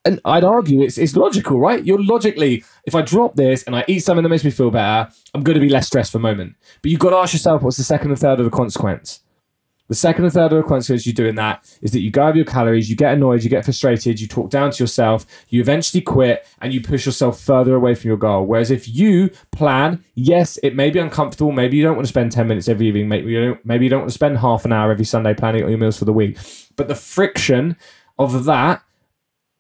and 0.05 0.19
I'd 0.25 0.43
argue 0.43 0.81
it's, 0.81 0.97
it's 0.97 1.15
logical, 1.15 1.59
right? 1.59 1.83
You're 1.83 2.03
logically, 2.03 2.63
if 2.85 2.93
I 2.93 3.01
drop 3.01 3.35
this 3.35 3.63
and 3.63 3.75
I 3.75 3.83
eat 3.87 3.99
something 3.99 4.23
that 4.23 4.29
makes 4.29 4.43
me 4.43 4.51
feel 4.51 4.69
better, 4.69 5.11
I'm 5.33 5.41
going 5.43 5.55
to 5.55 5.61
be 5.61 5.69
less 5.69 5.87
stressed 5.87 6.11
for 6.11 6.19
a 6.19 6.21
moment. 6.21 6.55
But 6.81 6.91
you've 6.91 6.99
got 6.99 7.11
to 7.11 7.17
ask 7.17 7.33
yourself, 7.33 7.63
what's 7.63 7.77
the 7.77 7.83
second 7.83 8.11
and 8.11 8.19
third 8.19 8.39
of 8.39 8.45
the 8.45 8.55
consequence? 8.55 9.21
The 9.91 9.95
second 9.95 10.23
and 10.23 10.33
third 10.33 10.51
the 10.51 10.63
consequence 10.63 11.05
you 11.05 11.11
doing 11.11 11.35
that 11.35 11.69
is 11.81 11.91
that 11.91 11.99
you 11.99 12.11
go 12.11 12.25
over 12.25 12.37
your 12.37 12.45
calories, 12.45 12.89
you 12.89 12.95
get 12.95 13.13
annoyed, 13.13 13.43
you 13.43 13.49
get 13.49 13.65
frustrated, 13.65 14.21
you 14.21 14.27
talk 14.29 14.49
down 14.49 14.71
to 14.71 14.81
yourself, 14.81 15.25
you 15.49 15.59
eventually 15.59 15.99
quit, 15.99 16.47
and 16.61 16.73
you 16.73 16.79
push 16.79 17.05
yourself 17.05 17.41
further 17.41 17.75
away 17.75 17.93
from 17.93 18.07
your 18.07 18.15
goal. 18.15 18.45
Whereas 18.45 18.71
if 18.71 18.87
you 18.87 19.31
plan, 19.51 20.01
yes, 20.15 20.57
it 20.63 20.77
may 20.77 20.91
be 20.91 20.99
uncomfortable. 20.99 21.51
Maybe 21.51 21.75
you 21.75 21.83
don't 21.83 21.97
want 21.97 22.05
to 22.05 22.09
spend 22.09 22.31
10 22.31 22.47
minutes 22.47 22.69
every 22.69 22.87
evening. 22.87 23.09
Maybe 23.09 23.33
you 23.33 23.43
don't, 23.43 23.65
maybe 23.65 23.83
you 23.83 23.89
don't 23.89 23.99
want 23.99 24.11
to 24.11 24.15
spend 24.15 24.37
half 24.37 24.63
an 24.63 24.71
hour 24.71 24.93
every 24.93 25.03
Sunday 25.03 25.33
planning 25.33 25.67
your 25.67 25.77
meals 25.77 25.99
for 25.99 26.05
the 26.05 26.13
week. 26.13 26.37
But 26.77 26.87
the 26.87 26.95
friction 26.95 27.75
of 28.17 28.45
that 28.45 28.83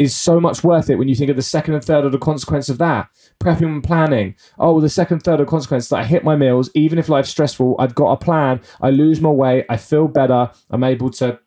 is 0.01 0.15
so 0.15 0.39
much 0.39 0.63
worth 0.63 0.89
it 0.89 0.95
when 0.95 1.07
you 1.07 1.13
think 1.13 1.29
of 1.29 1.35
the 1.35 1.43
second 1.43 1.75
and 1.75 1.85
third 1.85 2.11
the 2.11 2.17
consequence 2.17 2.69
of 2.69 2.79
that. 2.79 3.07
Prepping 3.39 3.67
and 3.67 3.83
planning. 3.83 4.35
Oh, 4.57 4.81
the 4.81 4.89
second, 4.89 5.19
third 5.19 5.39
of 5.39 5.47
consequence 5.47 5.89
that 5.89 5.97
I 5.97 6.03
hit 6.03 6.23
my 6.23 6.35
meals, 6.35 6.71
even 6.73 6.97
if 6.97 7.07
life's 7.07 7.29
stressful, 7.29 7.75
I've 7.77 7.93
got 7.93 8.11
a 8.11 8.17
plan. 8.17 8.61
I 8.81 8.89
lose 8.89 9.21
my 9.21 9.29
weight. 9.29 9.65
I 9.69 9.77
feel 9.77 10.07
better. 10.07 10.49
I'm 10.71 10.83
able 10.83 11.11
to 11.11 11.39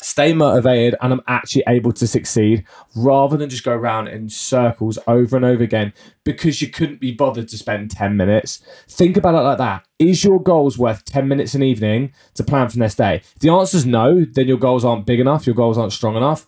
stay 0.00 0.32
motivated 0.32 0.94
and 1.00 1.12
I'm 1.12 1.22
actually 1.26 1.64
able 1.66 1.92
to 1.92 2.06
succeed 2.06 2.64
rather 2.94 3.36
than 3.36 3.50
just 3.50 3.64
go 3.64 3.72
around 3.72 4.08
in 4.08 4.28
circles 4.28 4.98
over 5.08 5.34
and 5.34 5.44
over 5.44 5.62
again 5.62 5.92
because 6.24 6.62
you 6.62 6.68
couldn't 6.68 7.00
be 7.00 7.10
bothered 7.10 7.48
to 7.48 7.58
spend 7.58 7.90
10 7.90 8.16
minutes. 8.16 8.62
Think 8.88 9.16
about 9.16 9.34
it 9.34 9.42
like 9.42 9.58
that. 9.58 9.86
Is 9.98 10.22
your 10.22 10.40
goals 10.40 10.78
worth 10.78 11.04
10 11.04 11.26
minutes 11.26 11.54
an 11.54 11.64
evening 11.64 12.12
to 12.34 12.44
plan 12.44 12.68
for 12.68 12.74
the 12.74 12.80
next 12.80 12.96
day? 12.96 13.16
If 13.34 13.40
the 13.40 13.50
answer 13.50 13.76
is 13.76 13.86
no, 13.86 14.24
then 14.24 14.46
your 14.46 14.58
goals 14.58 14.84
aren't 14.84 15.06
big 15.06 15.18
enough, 15.18 15.46
your 15.46 15.56
goals 15.56 15.78
aren't 15.78 15.92
strong 15.92 16.16
enough 16.16 16.46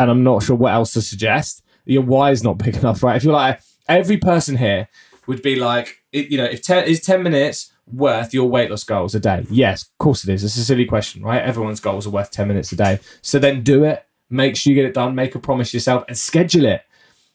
and 0.00 0.10
I'm 0.10 0.24
not 0.24 0.42
sure 0.42 0.56
what 0.56 0.72
else 0.72 0.94
to 0.94 1.02
suggest. 1.02 1.62
Your 1.84 2.02
why 2.02 2.30
is 2.30 2.42
not 2.42 2.58
big 2.58 2.76
enough, 2.78 3.02
right? 3.02 3.16
If 3.16 3.24
you're 3.24 3.34
like 3.34 3.60
every 3.88 4.16
person 4.16 4.56
here 4.56 4.88
would 5.26 5.42
be 5.42 5.56
like, 5.56 5.98
you 6.10 6.36
know, 6.36 6.44
if 6.44 6.62
ten 6.62 6.84
is 6.84 7.00
ten 7.00 7.22
minutes 7.22 7.72
worth 7.92 8.32
your 8.32 8.48
weight 8.48 8.70
loss 8.70 8.82
goals 8.82 9.14
a 9.14 9.20
day? 9.20 9.46
Yes, 9.50 9.82
of 9.82 9.98
course 9.98 10.24
it 10.24 10.32
is. 10.32 10.42
It's 10.42 10.56
a 10.56 10.64
silly 10.64 10.86
question, 10.86 11.22
right? 11.22 11.42
Everyone's 11.42 11.80
goals 11.80 12.06
are 12.06 12.10
worth 12.10 12.30
ten 12.30 12.48
minutes 12.48 12.72
a 12.72 12.76
day. 12.76 12.98
So 13.20 13.38
then 13.38 13.62
do 13.62 13.84
it. 13.84 14.06
Make 14.30 14.56
sure 14.56 14.70
you 14.70 14.76
get 14.76 14.88
it 14.88 14.94
done. 14.94 15.14
Make 15.14 15.34
a 15.34 15.38
promise 15.38 15.74
yourself 15.74 16.04
and 16.08 16.16
schedule 16.16 16.64
it 16.64 16.82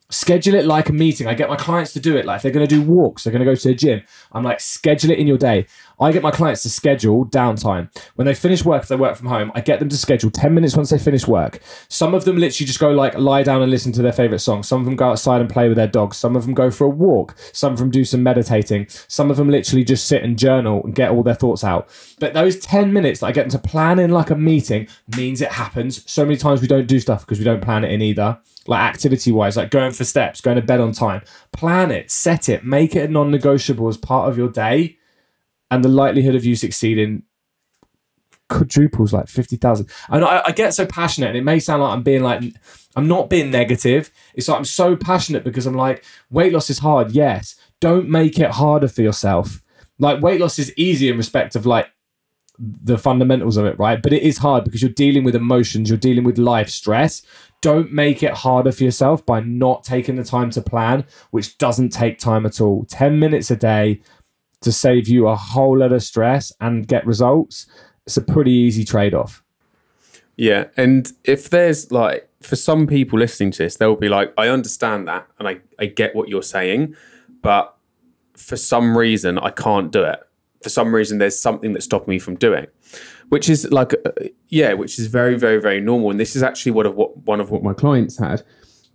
schedule 0.10 0.54
it 0.54 0.65
like 0.65 0.89
a 0.89 0.93
meeting. 0.93 1.28
I 1.28 1.34
get 1.34 1.49
my 1.49 1.56
clients 1.56 1.93
to 1.93 1.99
do 1.99 2.15
it. 2.15 2.25
Like 2.25 2.38
if 2.38 2.43
they're 2.43 2.51
going 2.51 2.67
to 2.67 2.75
do 2.75 2.82
walks, 2.82 3.23
they're 3.23 3.34
going 3.34 3.43
to 3.43 3.51
go 3.51 3.56
to 3.56 3.67
the 3.67 3.73
gym. 3.73 4.04
I'm 4.32 4.43
like, 4.43 4.60
schedule 4.60 5.12
it 5.12 5.19
in 5.19 5.28
your 5.28 5.38
day. 5.38 5.65
I 5.99 6.12
get 6.12 6.23
my 6.23 6.31
clients 6.31 6.63
to 6.63 6.69
schedule 6.69 7.25
downtime. 7.25 7.89
When 8.15 8.25
they 8.25 8.34
finish 8.34 8.65
work, 8.65 8.84
if 8.84 8.88
they 8.89 8.95
work 8.95 9.15
from 9.15 9.27
home, 9.27 9.51
I 9.55 9.62
get 9.62 9.79
them 9.79 9.89
to 9.89 9.97
schedule 9.97 10.29
10 10.29 10.53
minutes 10.53 10.75
once 10.75 10.89
they 10.89 10.99
finish 10.99 11.27
work. 11.27 11.62
Some 11.88 12.13
of 12.13 12.25
them 12.25 12.38
literally 12.38 12.67
just 12.67 12.79
go 12.79 12.91
like 12.91 13.17
lie 13.17 13.43
down 13.43 13.62
and 13.62 13.71
listen 13.71 13.91
to 13.93 14.01
their 14.01 14.12
favorite 14.12 14.39
song. 14.39 14.63
Some 14.63 14.81
of 14.81 14.86
them 14.86 14.95
go 14.95 15.10
outside 15.10 15.41
and 15.41 15.49
play 15.49 15.67
with 15.67 15.77
their 15.77 15.88
dogs. 15.88 16.17
Some 16.17 16.36
of 16.36 16.45
them 16.45 16.53
go 16.53 16.69
for 16.69 16.86
a 16.86 16.89
walk. 16.89 17.36
Some 17.53 17.73
of 17.73 17.79
them 17.79 17.91
do 17.91 18.03
some 18.03 18.23
meditating. 18.23 18.88
Some 18.89 19.31
of 19.31 19.38
them 19.38 19.49
literally 19.49 19.84
just 19.84 20.08
sit 20.08 20.23
and 20.23 20.38
journal 20.38 20.84
and 20.84 20.93
get 20.95 21.12
all 21.12 21.23
their 21.23 21.36
thoughts 21.36 21.63
out. 21.63 21.89
But 22.19 22.34
those 22.34 22.60
10 22.60 22.91
minutes 22.91 23.21
that 23.21 23.27
I 23.27 23.31
get 23.31 23.49
them 23.49 23.62
to 23.62 23.67
plan 23.67 23.99
in 23.99 24.12
like 24.12 24.29
a 24.29 24.36
meeting 24.36 24.88
means 25.15 25.41
it 25.41 25.53
happens. 25.53 26.10
So 26.10 26.25
many 26.25 26.38
times 26.38 26.62
we 26.62 26.67
don't 26.67 26.88
do 26.88 26.99
stuff 26.99 27.25
because 27.25 27.39
we 27.39 27.45
don't 27.45 27.62
plan 27.62 27.84
it 27.84 27.91
in 27.91 28.01
either 28.01 28.39
like 28.67 28.81
activity 28.81 29.31
wise, 29.31 29.58
like 29.58 29.71
going 29.71 29.91
for 29.91 30.03
steps, 30.03 30.41
going 30.41 30.55
to 30.55 30.62
bed 30.62 30.79
on 30.79 30.91
time. 30.91 31.21
Plan 31.51 31.91
it, 31.91 32.10
set 32.12 32.49
it, 32.49 32.65
make 32.65 32.95
it 32.95 33.10
a 33.10 33.12
non 33.12 33.31
negotiable 33.31 33.88
as 33.88 33.97
part 33.97 34.29
of 34.29 34.38
your 34.38 34.49
day. 34.49 34.97
And 35.71 35.84
the 35.84 35.89
likelihood 35.89 36.36
of 36.36 36.45
you 36.45 36.56
succeeding 36.56 37.23
quadruples 38.49 39.13
like 39.13 39.28
50,000. 39.28 39.89
And 40.10 40.23
I, 40.23 40.43
I 40.45 40.51
get 40.51 40.73
so 40.73 40.86
passionate, 40.86 41.30
and 41.30 41.38
it 41.38 41.43
may 41.43 41.60
sound 41.60 41.82
like 41.82 41.93
I'm 41.93 42.04
being 42.04 42.23
like, 42.23 42.43
I'm 42.95 43.08
not 43.08 43.30
being 43.30 43.51
negative. 43.51 44.12
It's 44.34 44.47
like 44.47 44.57
I'm 44.57 44.66
so 44.66 44.95
passionate 44.95 45.43
because 45.43 45.66
I'm 45.66 45.76
like, 45.76 46.03
weight 46.30 46.53
loss 46.53 46.70
is 46.70 46.80
hard. 46.80 47.11
Yes. 47.11 47.55
Don't 47.82 48.09
make 48.09 48.39
it 48.39 48.51
harder 48.51 48.88
for 48.88 49.01
yourself. 49.01 49.61
Like, 49.99 50.22
weight 50.22 50.39
loss 50.39 50.59
is 50.59 50.74
easy 50.78 51.09
in 51.09 51.18
respect 51.18 51.55
of 51.55 51.66
like 51.66 51.89
the 52.57 52.97
fundamentals 52.97 53.57
of 53.57 53.66
it, 53.66 53.78
right? 53.78 54.01
But 54.01 54.13
it 54.13 54.24
is 54.24 54.38
hard 54.38 54.63
because 54.63 54.82
you're 54.82 54.91
dealing 54.91 55.24
with 55.24 55.36
emotions, 55.36 55.89
you're 55.89 55.97
dealing 55.97 56.24
with 56.24 56.38
life 56.38 56.70
stress. 56.70 57.22
Don't 57.61 57.91
make 57.91 58.22
it 58.24 58.32
harder 58.32 58.72
for 58.72 58.84
yourself 58.84 59.26
by 59.26 59.39
not 59.39 59.84
taking 59.84 60.16
the 60.16 60.24
time 60.24 60.51
to 60.51 60.61
plan, 60.61 61.05
which 61.32 61.57
doesn't 61.57 61.89
take 61.89 62.20
time 62.20 62.45
at 62.45 62.61
all. 62.61 62.86
10 62.86 63.20
minutes 63.20 63.49
a 63.51 63.55
day 63.55 64.01
to 64.66 64.72
save 64.72 65.07
you 65.07 65.28
a 65.28 65.36
whole 65.36 65.78
lot 65.78 65.91
of 65.91 66.01
stress 66.01 66.51
and 66.59 66.88
get 66.88 67.05
results. 67.05 67.68
It's 68.07 68.18
a 68.18 68.22
pretty 68.22 68.51
easy 68.51 68.84
trade 68.84 69.13
off. 69.13 69.43
Yeah, 70.38 70.66
and 70.76 71.11
if 71.24 71.51
there's 71.51 71.91
like 71.91 72.28
for 72.41 72.55
some 72.55 72.88
people 72.88 73.20
listening 73.20 73.51
to 73.51 73.59
this, 73.59 73.78
they'll 73.78 73.95
be 73.95 74.09
like, 74.09 74.34
I 74.39 74.47
understand 74.47 75.07
that 75.07 75.28
and 75.38 75.47
I, 75.47 75.59
I 75.78 75.86
get 75.86 76.16
what 76.16 76.30
you're 76.30 76.41
saying, 76.41 76.95
but 77.43 77.78
for 78.34 78.57
some 78.57 78.97
reason 78.97 79.38
I 79.38 79.51
can't 79.51 79.91
do 79.91 80.03
it. 80.03 80.20
For 80.63 80.70
some 80.70 80.93
reason 80.93 81.20
there's 81.20 81.39
something 81.39 81.74
that's 81.74 81.86
stopping 81.86 82.09
me 82.09 82.18
from 82.18 82.36
doing. 82.36 82.66
Which 83.30 83.49
is 83.49 83.72
like 83.72 83.93
uh, 83.93 84.11
yeah, 84.49 84.74
which 84.74 84.97
is 84.97 85.07
very, 85.07 85.38
very, 85.38 85.61
very 85.61 85.80
normal. 85.80 86.09
And 86.09 86.20
this 86.20 86.36
is 86.36 86.41
actually 86.41 86.72
what 86.72 86.88
of 86.88 86.95
what 86.95 87.16
one 87.18 87.39
of 87.39 87.51
what 87.51 87.61
my 87.61 87.74
clients 87.74 88.18
had 88.18 88.41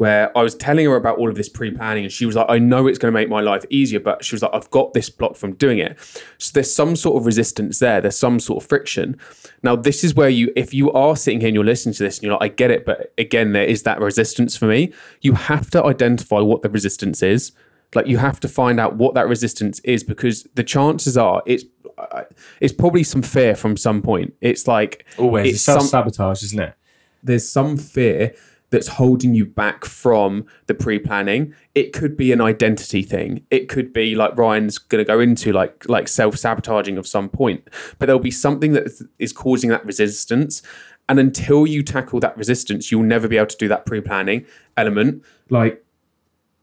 where 0.00 0.34
I 0.34 0.42
was 0.42 0.54
telling 0.54 0.86
her 0.86 0.96
about 0.96 1.18
all 1.18 1.28
of 1.28 1.34
this 1.34 1.50
pre-planning 1.50 2.04
and 2.04 2.10
she 2.10 2.24
was 2.24 2.34
like, 2.34 2.46
I 2.48 2.58
know 2.58 2.86
it's 2.86 2.98
going 2.98 3.12
to 3.12 3.14
make 3.14 3.28
my 3.28 3.42
life 3.42 3.66
easier, 3.68 4.00
but 4.00 4.24
she 4.24 4.34
was 4.34 4.40
like, 4.40 4.50
I've 4.54 4.70
got 4.70 4.94
this 4.94 5.10
block 5.10 5.36
from 5.36 5.52
doing 5.56 5.78
it. 5.78 5.98
So 6.38 6.52
there's 6.54 6.74
some 6.74 6.96
sort 6.96 7.18
of 7.18 7.26
resistance 7.26 7.80
there. 7.80 8.00
There's 8.00 8.16
some 8.16 8.40
sort 8.40 8.64
of 8.64 8.66
friction. 8.66 9.18
Now, 9.62 9.76
this 9.76 10.02
is 10.02 10.14
where 10.14 10.30
you, 10.30 10.54
if 10.56 10.72
you 10.72 10.90
are 10.92 11.16
sitting 11.16 11.40
here 11.40 11.48
and 11.48 11.54
you're 11.54 11.66
listening 11.66 11.92
to 11.96 12.02
this 12.02 12.16
and 12.16 12.22
you're 12.22 12.32
like, 12.32 12.42
I 12.42 12.48
get 12.48 12.70
it, 12.70 12.86
but 12.86 13.12
again, 13.18 13.52
there 13.52 13.66
is 13.66 13.82
that 13.82 14.00
resistance 14.00 14.56
for 14.56 14.64
me. 14.64 14.90
You 15.20 15.34
have 15.34 15.68
to 15.72 15.84
identify 15.84 16.40
what 16.40 16.62
the 16.62 16.70
resistance 16.70 17.22
is. 17.22 17.52
Like 17.94 18.06
you 18.06 18.16
have 18.16 18.40
to 18.40 18.48
find 18.48 18.80
out 18.80 18.96
what 18.96 19.12
that 19.16 19.28
resistance 19.28 19.80
is 19.80 20.02
because 20.02 20.48
the 20.54 20.64
chances 20.64 21.18
are 21.18 21.42
it's 21.44 21.64
uh, 21.98 22.22
it's 22.60 22.72
probably 22.72 23.02
some 23.04 23.20
fear 23.20 23.54
from 23.54 23.76
some 23.76 24.00
point. 24.00 24.32
It's 24.40 24.66
like 24.66 25.04
Always. 25.18 25.56
it's 25.56 25.62
self 25.62 25.82
sabotage, 25.82 26.42
isn't 26.42 26.60
it? 26.60 26.74
there's 27.22 27.48
some 27.48 27.76
fear 27.76 28.34
that's 28.70 28.88
holding 28.88 29.34
you 29.34 29.44
back 29.44 29.84
from 29.84 30.46
the 30.66 30.74
pre-planning 30.74 31.52
it 31.74 31.92
could 31.92 32.16
be 32.16 32.32
an 32.32 32.40
identity 32.40 33.02
thing. 33.02 33.44
It 33.50 33.68
could 33.68 33.92
be 33.92 34.14
like 34.14 34.36
ryan's 34.36 34.78
going 34.78 35.04
to 35.04 35.06
go 35.06 35.20
into 35.20 35.52
like 35.52 35.88
like 35.88 36.08
self-sabotaging 36.08 36.98
of 36.98 37.06
some 37.06 37.28
point. 37.28 37.68
But 37.98 38.06
there'll 38.06 38.20
be 38.20 38.30
something 38.30 38.72
that 38.72 38.88
is 39.18 39.32
causing 39.32 39.70
that 39.70 39.84
resistance. 39.84 40.62
And 41.08 41.18
until 41.18 41.66
you 41.66 41.82
tackle 41.82 42.20
that 42.20 42.36
resistance 42.36 42.90
you'll 42.90 43.02
never 43.02 43.28
be 43.28 43.36
able 43.36 43.46
to 43.46 43.56
do 43.56 43.68
that 43.68 43.86
pre-planning 43.86 44.46
element. 44.76 45.24
Like 45.48 45.84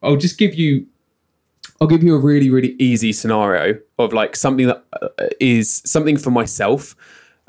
i'll 0.03 0.17
just 0.17 0.37
give 0.37 0.55
you 0.55 0.87
I'll 1.79 1.87
give 1.87 2.03
you 2.03 2.15
a 2.15 2.19
really, 2.19 2.49
really 2.49 2.75
easy 2.79 3.13
scenario 3.13 3.79
of 3.99 4.13
like 4.13 4.35
something 4.35 4.67
that 4.67 4.83
uh, 5.01 5.63
something 5.63 6.17
for 6.17 6.31
myself, 6.31 6.95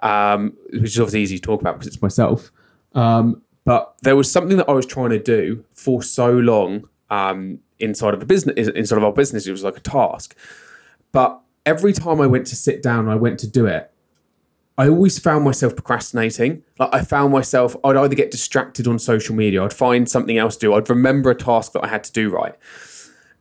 um, 0.03 0.53
which 0.71 0.93
is 0.93 1.01
obviously 1.01 1.23
easy 1.23 1.37
to 1.37 1.43
talk 1.43 1.61
about 1.61 1.75
because 1.75 1.87
it's 1.87 2.03
myself. 2.03 2.51
Um, 2.95 3.43
but 3.69 3.95
there 4.01 4.16
was 4.16 4.33
something 4.33 4.57
that 4.57 4.66
I 4.66 4.73
was 4.73 4.87
trying 4.87 5.11
to 5.11 5.19
do 5.19 5.62
for 5.75 6.03
so 6.03 6.33
long 6.33 6.89
um, 7.11 7.59
inside 7.79 8.14
of 8.14 8.21
the 8.21 8.25
business, 8.25 8.66
inside 8.69 8.97
of 8.97 9.05
our 9.05 9.12
business. 9.12 9.47
It 9.47 9.51
was 9.51 9.62
like 9.62 9.77
a 9.77 9.81
task. 9.81 10.35
But 11.12 11.39
every 11.66 11.93
time 11.93 12.19
I 12.19 12.27
went 12.27 12.47
to 12.47 12.57
sit 12.57 12.83
down 12.83 13.01
and 13.01 13.11
I 13.11 13.16
went 13.16 13.39
to 13.41 13.47
do 13.47 13.66
it, 13.66 13.91
I 14.79 14.89
always 14.89 15.19
found 15.19 15.45
myself 15.45 15.77
procrastinating. 15.77 16.62
Like 16.79 16.95
I 16.95 17.03
found 17.03 17.31
myself, 17.31 17.77
I'd 17.85 17.97
either 17.97 18.14
get 18.14 18.31
distracted 18.31 18.89
on 18.89 18.99
social 18.99 19.35
media, 19.35 19.62
I'd 19.62 19.75
find 19.75 20.09
something 20.09 20.39
else 20.39 20.57
to 20.57 20.61
do, 20.61 20.73
I'd 20.73 20.89
remember 20.89 21.29
a 21.29 21.35
task 21.35 21.73
that 21.73 21.85
I 21.85 21.89
had 21.89 22.05
to 22.05 22.12
do 22.12 22.31
right. 22.31 22.55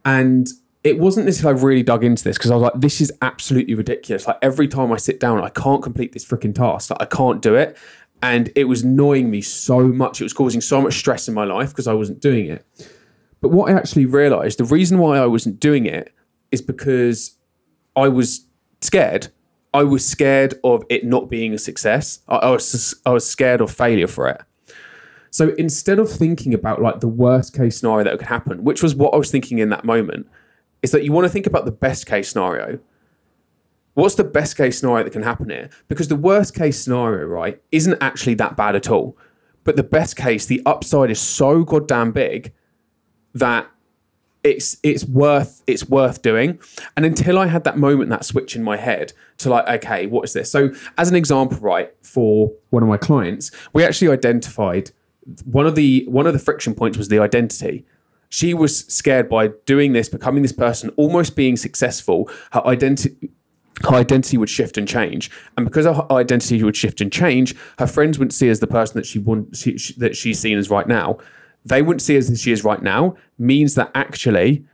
And 0.04 0.50
it 0.84 1.00
wasn't 1.00 1.30
until 1.30 1.48
I 1.48 1.52
really 1.52 1.84
dug 1.84 2.04
into 2.04 2.26
this 2.26 2.38
because 2.38 2.52
I 2.52 2.56
was 2.56 2.64
like, 2.64 2.82
this 2.82 3.00
is 3.00 3.14
absolutely 3.22 3.76
ridiculous. 3.76 4.28
Like 4.28 4.40
every 4.42 4.68
time 4.68 4.92
I 4.92 4.98
sit 4.98 5.22
down, 5.22 5.42
I 5.42 5.50
can't 5.50 5.82
complete 5.82 6.12
this 6.12 6.26
freaking 6.26 6.54
task. 6.54 6.90
Like 6.90 7.02
I 7.02 7.06
can't 7.06 7.42
do 7.42 7.56
it. 7.56 7.78
And 8.22 8.52
it 8.56 8.66
was 8.66 8.84
annoying 8.84 9.30
me 9.30 9.42
so 9.42 9.82
much. 9.88 10.22
It 10.22 10.26
was 10.26 10.34
causing 10.34 10.62
so 10.62 10.82
much 10.82 10.98
stress 10.98 11.28
in 11.28 11.34
my 11.34 11.44
life 11.44 11.70
because 11.70 11.88
I 11.88 11.94
wasn't 11.94 12.20
doing 12.20 12.48
it. 12.50 12.66
But 13.42 13.50
what 13.50 13.70
I 13.70 13.74
actually 13.74 14.06
realized, 14.06 14.58
the 14.58 14.66
reason 14.66 14.98
why 14.98 15.18
I 15.18 15.28
wasn't 15.28 15.60
doing 15.60 15.86
it 15.86 16.14
is 16.52 16.62
because 16.62 17.38
I 17.96 18.08
was 18.08 18.48
scared. 18.82 19.28
I 19.74 19.84
was 19.84 20.08
scared 20.08 20.56
of 20.64 20.84
it 20.90 21.06
not 21.06 21.30
being 21.30 21.54
a 21.54 21.58
success. 21.58 22.20
I, 22.28 22.38
I 22.38 22.50
was 22.50 22.96
I 23.06 23.12
was 23.12 23.30
scared 23.30 23.62
of 23.62 23.72
failure 23.72 24.08
for 24.08 24.28
it. 24.30 24.42
So 25.30 25.54
instead 25.58 26.00
of 26.00 26.10
thinking 26.10 26.54
about 26.54 26.82
like 26.82 27.00
the 27.00 27.08
worst 27.08 27.56
case 27.56 27.80
scenario 27.80 28.06
that 28.06 28.18
could 28.18 28.28
happen, 28.28 28.64
which 28.64 28.82
was 28.82 28.96
what 28.96 29.14
I 29.14 29.18
was 29.18 29.30
thinking 29.30 29.60
in 29.60 29.70
that 29.70 29.86
moment, 29.86 30.28
is 30.82 30.92
that 30.92 31.04
you 31.04 31.12
want 31.12 31.26
to 31.26 31.30
think 31.30 31.46
about 31.46 31.66
the 31.66 31.72
best 31.72 32.06
case 32.06 32.30
scenario. 32.30 32.80
What's 33.98 34.14
the 34.14 34.24
best 34.24 34.56
case 34.58 34.80
scenario 34.80 35.06
that 35.06 35.10
can 35.10 35.24
happen 35.24 35.50
here? 35.50 35.72
Because 35.88 36.08
the 36.08 36.16
worst 36.16 36.54
case 36.54 36.80
scenario, 36.80 37.26
right, 37.26 37.60
isn't 37.72 37.98
actually 38.00 38.36
that 38.36 38.56
bad 38.56 38.76
at 38.76 38.92
all. 38.92 39.18
But 39.64 39.76
the 39.76 39.82
best 39.82 40.16
case, 40.16 40.46
the 40.46 40.62
upside 40.68 41.10
is 41.10 41.20
so 41.20 41.64
goddamn 41.64 42.12
big 42.12 42.54
that 43.34 43.68
it's 44.44 44.78
it's 44.84 45.04
worth 45.04 45.64
it's 45.66 45.90
worth 45.90 46.22
doing. 46.22 46.60
And 46.96 47.08
until 47.08 47.40
I 47.40 47.48
had 47.48 47.64
that 47.64 47.80
moment, 47.80 48.12
that 48.12 48.24
switch 48.24 48.56
in 48.56 48.62
my 48.64 48.78
head 48.78 49.14
to 49.40 49.50
like, 49.50 49.68
okay, 49.68 50.06
what 50.06 50.26
is 50.26 50.34
this? 50.34 50.52
So 50.52 50.70
as 51.00 51.10
an 51.10 51.16
example, 51.16 51.58
right, 51.58 51.92
for 52.04 52.52
one 52.70 52.84
of 52.84 52.90
my 52.90 52.98
clients, 52.98 53.50
we 53.74 53.84
actually 53.84 54.10
identified 54.10 54.92
one 55.46 55.66
of 55.66 55.74
the 55.74 56.06
one 56.08 56.28
of 56.28 56.34
the 56.34 56.40
friction 56.40 56.76
points 56.76 57.00
was 57.00 57.08
the 57.08 57.18
identity 57.18 57.84
she 58.30 58.54
was 58.54 58.80
scared 58.80 59.30
by 59.30 59.48
doing 59.66 59.94
this, 59.94 60.10
becoming 60.10 60.42
this 60.42 60.52
person, 60.52 60.90
almost 60.98 61.36
being 61.36 61.56
successful. 61.56 62.30
Her 62.52 62.66
identity, 62.66 63.30
identity 63.86 64.38
would 64.38 64.50
shift 64.50 64.78
and 64.78 64.88
change, 64.88 65.30
and 65.56 65.66
because 65.66 65.86
her 65.86 66.06
identity 66.12 66.64
would 66.64 66.76
shift 66.76 67.02
and 67.02 67.12
change, 67.12 67.56
her 67.80 67.88
friends 67.88 68.18
wouldn't 68.18 68.34
see 68.34 68.48
her 68.48 68.52
as 68.52 68.60
the 68.60 68.68
person 68.68 68.98
that 68.98 69.06
she 69.06 69.20
want 69.20 69.56
she, 69.56 69.78
she, 69.78 69.94
that 69.94 70.16
she's 70.16 70.40
seen 70.40 70.58
as 70.58 70.70
right 70.70 70.88
now. 70.88 71.18
They 71.66 71.82
wouldn't 71.82 72.02
see 72.02 72.14
her 72.14 72.20
as 72.20 72.42
she 72.42 72.52
is 72.52 72.64
right 72.64 72.82
now. 72.82 73.16
Means 73.38 73.76
that 73.76 73.92
actually 73.94 74.66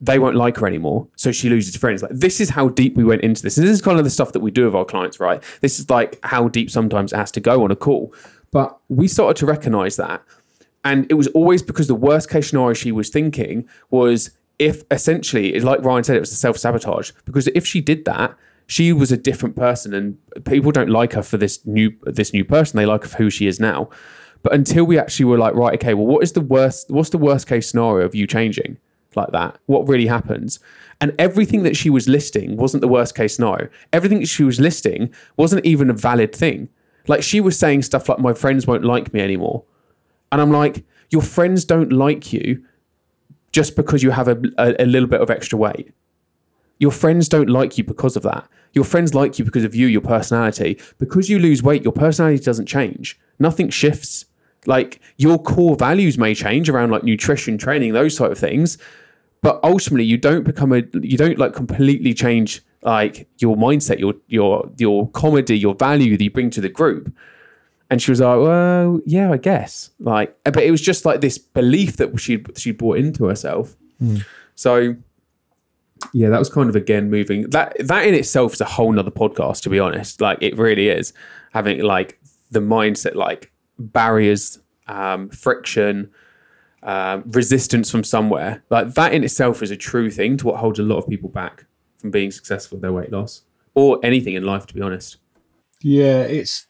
they 0.00 0.18
won't 0.18 0.36
like 0.36 0.58
her 0.58 0.66
anymore. 0.66 1.08
So 1.16 1.32
she 1.32 1.48
loses 1.48 1.74
friends. 1.74 2.02
Like 2.02 2.12
this 2.12 2.40
is 2.40 2.50
how 2.50 2.68
deep 2.68 2.94
we 2.96 3.04
went 3.04 3.22
into 3.22 3.42
this. 3.42 3.56
And 3.56 3.66
this 3.66 3.72
is 3.72 3.80
kind 3.80 3.98
of 3.98 4.04
the 4.04 4.10
stuff 4.10 4.32
that 4.32 4.40
we 4.40 4.50
do 4.50 4.66
with 4.66 4.74
our 4.74 4.84
clients, 4.84 5.18
right? 5.18 5.42
This 5.62 5.78
is 5.78 5.88
like 5.88 6.18
how 6.22 6.48
deep 6.48 6.70
sometimes 6.70 7.14
it 7.14 7.16
has 7.16 7.32
to 7.32 7.40
go 7.40 7.64
on 7.64 7.70
a 7.70 7.76
call. 7.76 8.14
But 8.50 8.78
we 8.88 9.08
started 9.08 9.38
to 9.38 9.46
recognize 9.46 9.96
that 9.96 10.22
and 10.86 11.04
it 11.10 11.14
was 11.14 11.26
always 11.28 11.62
because 11.62 11.88
the 11.88 11.96
worst 11.96 12.30
case 12.30 12.50
scenario 12.50 12.72
she 12.72 12.92
was 12.92 13.10
thinking 13.10 13.68
was 13.90 14.30
if 14.58 14.84
essentially, 14.90 15.58
like 15.60 15.82
Ryan 15.82 16.04
said, 16.04 16.16
it 16.16 16.20
was 16.20 16.32
a 16.32 16.36
self 16.36 16.56
sabotage. 16.56 17.12
Because 17.24 17.48
if 17.48 17.66
she 17.66 17.80
did 17.80 18.04
that, 18.06 18.36
she 18.66 18.92
was 18.92 19.12
a 19.12 19.16
different 19.16 19.54
person, 19.56 19.94
and 19.94 20.18
people 20.44 20.72
don't 20.72 20.90
like 20.90 21.12
her 21.12 21.22
for 21.22 21.36
this 21.36 21.64
new 21.66 21.92
this 22.02 22.32
new 22.32 22.44
person. 22.44 22.76
They 22.76 22.86
like 22.86 23.02
her 23.02 23.08
for 23.08 23.18
who 23.18 23.30
she 23.30 23.46
is 23.46 23.60
now. 23.60 23.90
But 24.42 24.54
until 24.54 24.84
we 24.84 24.98
actually 24.98 25.26
were 25.26 25.38
like, 25.38 25.54
right, 25.54 25.74
okay, 25.74 25.94
well, 25.94 26.06
what 26.06 26.22
is 26.22 26.32
the 26.32 26.40
worst? 26.40 26.90
What's 26.90 27.10
the 27.10 27.18
worst 27.18 27.48
case 27.48 27.68
scenario 27.68 28.04
of 28.04 28.14
you 28.14 28.26
changing 28.26 28.78
like 29.14 29.32
that? 29.32 29.58
What 29.66 29.88
really 29.88 30.06
happens? 30.06 30.58
And 31.00 31.14
everything 31.18 31.62
that 31.64 31.76
she 31.76 31.90
was 31.90 32.08
listing 32.08 32.56
wasn't 32.56 32.80
the 32.80 32.88
worst 32.88 33.14
case 33.14 33.36
scenario. 33.36 33.68
Everything 33.92 34.24
she 34.24 34.44
was 34.44 34.58
listing 34.58 35.12
wasn't 35.36 35.66
even 35.66 35.90
a 35.90 35.94
valid 35.94 36.34
thing. 36.34 36.68
Like 37.06 37.22
she 37.22 37.40
was 37.40 37.58
saying 37.58 37.82
stuff 37.82 38.08
like, 38.08 38.18
my 38.18 38.32
friends 38.32 38.66
won't 38.66 38.84
like 38.84 39.12
me 39.12 39.20
anymore. 39.20 39.64
And 40.32 40.40
I'm 40.40 40.50
like, 40.50 40.84
your 41.10 41.22
friends 41.22 41.64
don't 41.64 41.92
like 41.92 42.32
you 42.32 42.64
just 43.56 43.74
because 43.74 44.02
you 44.02 44.10
have 44.10 44.28
a, 44.28 44.38
a, 44.58 44.82
a, 44.82 44.84
little 44.84 45.08
bit 45.08 45.22
of 45.22 45.30
extra 45.30 45.56
weight. 45.56 45.90
Your 46.78 46.90
friends 46.90 47.26
don't 47.26 47.48
like 47.48 47.78
you 47.78 47.84
because 47.84 48.14
of 48.14 48.22
that. 48.22 48.46
Your 48.74 48.84
friends 48.84 49.14
like 49.14 49.38
you 49.38 49.46
because 49.46 49.64
of 49.64 49.74
you, 49.74 49.86
your 49.86 50.02
personality. 50.02 50.78
Because 50.98 51.30
you 51.30 51.38
lose 51.38 51.62
weight, 51.62 51.82
your 51.82 51.94
personality 51.94 52.44
doesn't 52.44 52.66
change. 52.66 53.18
Nothing 53.38 53.70
shifts. 53.70 54.26
Like 54.66 55.00
your 55.16 55.42
core 55.42 55.74
values 55.74 56.18
may 56.18 56.34
change 56.34 56.68
around 56.68 56.90
like 56.90 57.02
nutrition, 57.02 57.56
training, 57.56 57.94
those 57.94 58.14
sort 58.14 58.30
of 58.30 58.36
things. 58.36 58.76
But 59.40 59.58
ultimately 59.64 60.04
you 60.04 60.18
don't 60.18 60.44
become 60.44 60.74
a 60.74 60.82
you 60.92 61.16
don't 61.16 61.38
like 61.38 61.54
completely 61.54 62.12
change 62.12 62.62
like 62.82 63.26
your 63.38 63.56
mindset, 63.56 63.98
your 63.98 64.16
your 64.26 64.70
your 64.76 65.08
comedy, 65.12 65.58
your 65.58 65.74
value 65.74 66.18
that 66.18 66.24
you 66.24 66.30
bring 66.30 66.50
to 66.50 66.60
the 66.60 66.68
group. 66.68 67.10
And 67.88 68.02
she 68.02 68.10
was 68.10 68.20
like, 68.20 68.40
"Well, 68.40 69.00
yeah, 69.06 69.30
I 69.30 69.36
guess." 69.36 69.90
Like, 70.00 70.36
but 70.44 70.58
it 70.58 70.70
was 70.70 70.80
just 70.80 71.04
like 71.04 71.20
this 71.20 71.38
belief 71.38 71.98
that 71.98 72.18
she 72.20 72.44
she 72.56 72.72
brought 72.72 72.98
into 72.98 73.26
herself. 73.26 73.76
Mm. 74.02 74.24
So, 74.56 74.96
yeah, 76.12 76.28
that 76.30 76.38
was 76.38 76.48
kind 76.48 76.68
of 76.68 76.74
again 76.74 77.10
moving. 77.10 77.48
That 77.50 77.76
that 77.86 78.06
in 78.06 78.14
itself 78.14 78.54
is 78.54 78.60
a 78.60 78.64
whole 78.64 78.92
nother 78.92 79.10
podcast, 79.10 79.62
to 79.62 79.70
be 79.70 79.78
honest. 79.78 80.20
Like, 80.20 80.38
it 80.40 80.56
really 80.56 80.88
is 80.88 81.12
having 81.52 81.80
like 81.82 82.18
the 82.50 82.60
mindset, 82.60 83.14
like 83.14 83.52
barriers, 83.78 84.58
um, 84.88 85.28
friction, 85.28 86.10
uh, 86.82 87.20
resistance 87.26 87.90
from 87.90 88.04
somewhere. 88.04 88.62
Like 88.70 88.94
that 88.94 89.12
in 89.12 89.24
itself 89.24 89.62
is 89.62 89.70
a 89.70 89.76
true 89.76 90.10
thing 90.10 90.36
to 90.38 90.46
what 90.46 90.56
holds 90.56 90.78
a 90.78 90.82
lot 90.82 90.98
of 90.98 91.08
people 91.08 91.28
back 91.28 91.66
from 91.98 92.10
being 92.10 92.30
successful 92.30 92.76
with 92.76 92.82
their 92.82 92.92
weight 92.92 93.12
loss 93.12 93.42
or 93.74 93.98
anything 94.02 94.34
in 94.34 94.44
life, 94.44 94.66
to 94.66 94.74
be 94.74 94.80
honest. 94.80 95.16
Yeah, 95.82 96.22
it's 96.22 96.65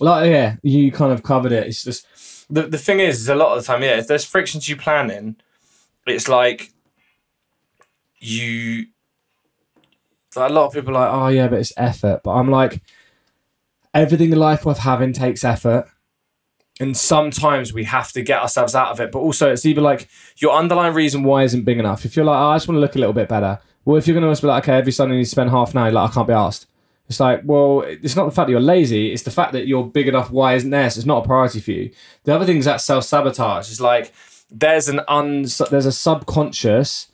like 0.00 0.30
yeah, 0.30 0.56
you 0.62 0.92
kind 0.92 1.12
of 1.12 1.22
covered 1.22 1.52
it. 1.52 1.66
It's 1.66 1.84
just 1.84 2.06
the 2.48 2.62
the 2.62 2.78
thing 2.78 3.00
is, 3.00 3.20
is 3.20 3.28
a 3.28 3.34
lot 3.34 3.56
of 3.56 3.62
the 3.62 3.66
time, 3.66 3.82
yeah, 3.82 3.98
if 3.98 4.06
there's 4.06 4.24
frictions 4.24 4.68
you 4.68 4.76
plan 4.76 5.10
in, 5.10 5.36
it's 6.06 6.28
like 6.28 6.72
you. 8.18 8.86
Like 10.34 10.50
a 10.50 10.52
lot 10.52 10.66
of 10.66 10.74
people 10.74 10.94
are 10.96 11.00
like, 11.00 11.14
oh 11.14 11.28
yeah, 11.28 11.48
but 11.48 11.60
it's 11.60 11.72
effort. 11.78 12.20
But 12.22 12.32
I'm 12.32 12.50
like, 12.50 12.82
everything 13.94 14.32
in 14.32 14.38
life 14.38 14.66
worth 14.66 14.80
having 14.80 15.14
takes 15.14 15.42
effort. 15.44 15.88
And 16.78 16.94
sometimes 16.94 17.72
we 17.72 17.84
have 17.84 18.12
to 18.12 18.20
get 18.20 18.42
ourselves 18.42 18.74
out 18.74 18.88
of 18.88 19.00
it. 19.00 19.10
But 19.10 19.20
also, 19.20 19.50
it's 19.50 19.64
either 19.64 19.80
like 19.80 20.08
your 20.36 20.52
underlying 20.52 20.92
reason 20.92 21.22
why 21.22 21.44
isn't 21.44 21.64
big 21.64 21.78
enough. 21.78 22.04
If 22.04 22.16
you're 22.16 22.26
like, 22.26 22.38
oh, 22.38 22.48
I 22.48 22.56
just 22.56 22.68
want 22.68 22.76
to 22.76 22.80
look 22.80 22.96
a 22.96 22.98
little 22.98 23.14
bit 23.14 23.30
better. 23.30 23.58
Well, 23.86 23.96
if 23.96 24.06
you're 24.06 24.20
going 24.20 24.34
to 24.34 24.42
be 24.42 24.46
like, 24.46 24.64
okay, 24.64 24.76
every 24.76 24.92
Sunday 24.92 25.16
you 25.16 25.24
spend 25.24 25.48
half 25.48 25.72
an 25.72 25.78
hour, 25.78 25.90
like, 25.90 26.10
I 26.10 26.12
can't 26.12 26.28
be 26.28 26.34
asked. 26.34 26.66
It's 27.08 27.20
like, 27.20 27.42
well, 27.44 27.82
it's 27.86 28.16
not 28.16 28.24
the 28.24 28.32
fact 28.32 28.48
that 28.48 28.50
you're 28.50 28.60
lazy, 28.60 29.12
it's 29.12 29.22
the 29.22 29.30
fact 29.30 29.52
that 29.52 29.66
you're 29.66 29.84
big 29.84 30.08
enough 30.08 30.30
why 30.30 30.54
isn't 30.54 30.70
there, 30.70 30.90
so 30.90 30.98
it's 30.98 31.06
not 31.06 31.24
a 31.24 31.26
priority 31.26 31.60
for 31.60 31.70
you. 31.70 31.90
The 32.24 32.34
other 32.34 32.44
thing 32.44 32.56
is 32.56 32.64
that 32.64 32.80
self 32.80 33.04
sabotage. 33.04 33.70
It's 33.70 33.80
like 33.80 34.12
there's 34.50 34.88
an 34.88 35.00
un 35.08 35.46
there's 35.70 35.86
a 35.86 35.92
subconscious 35.92 37.08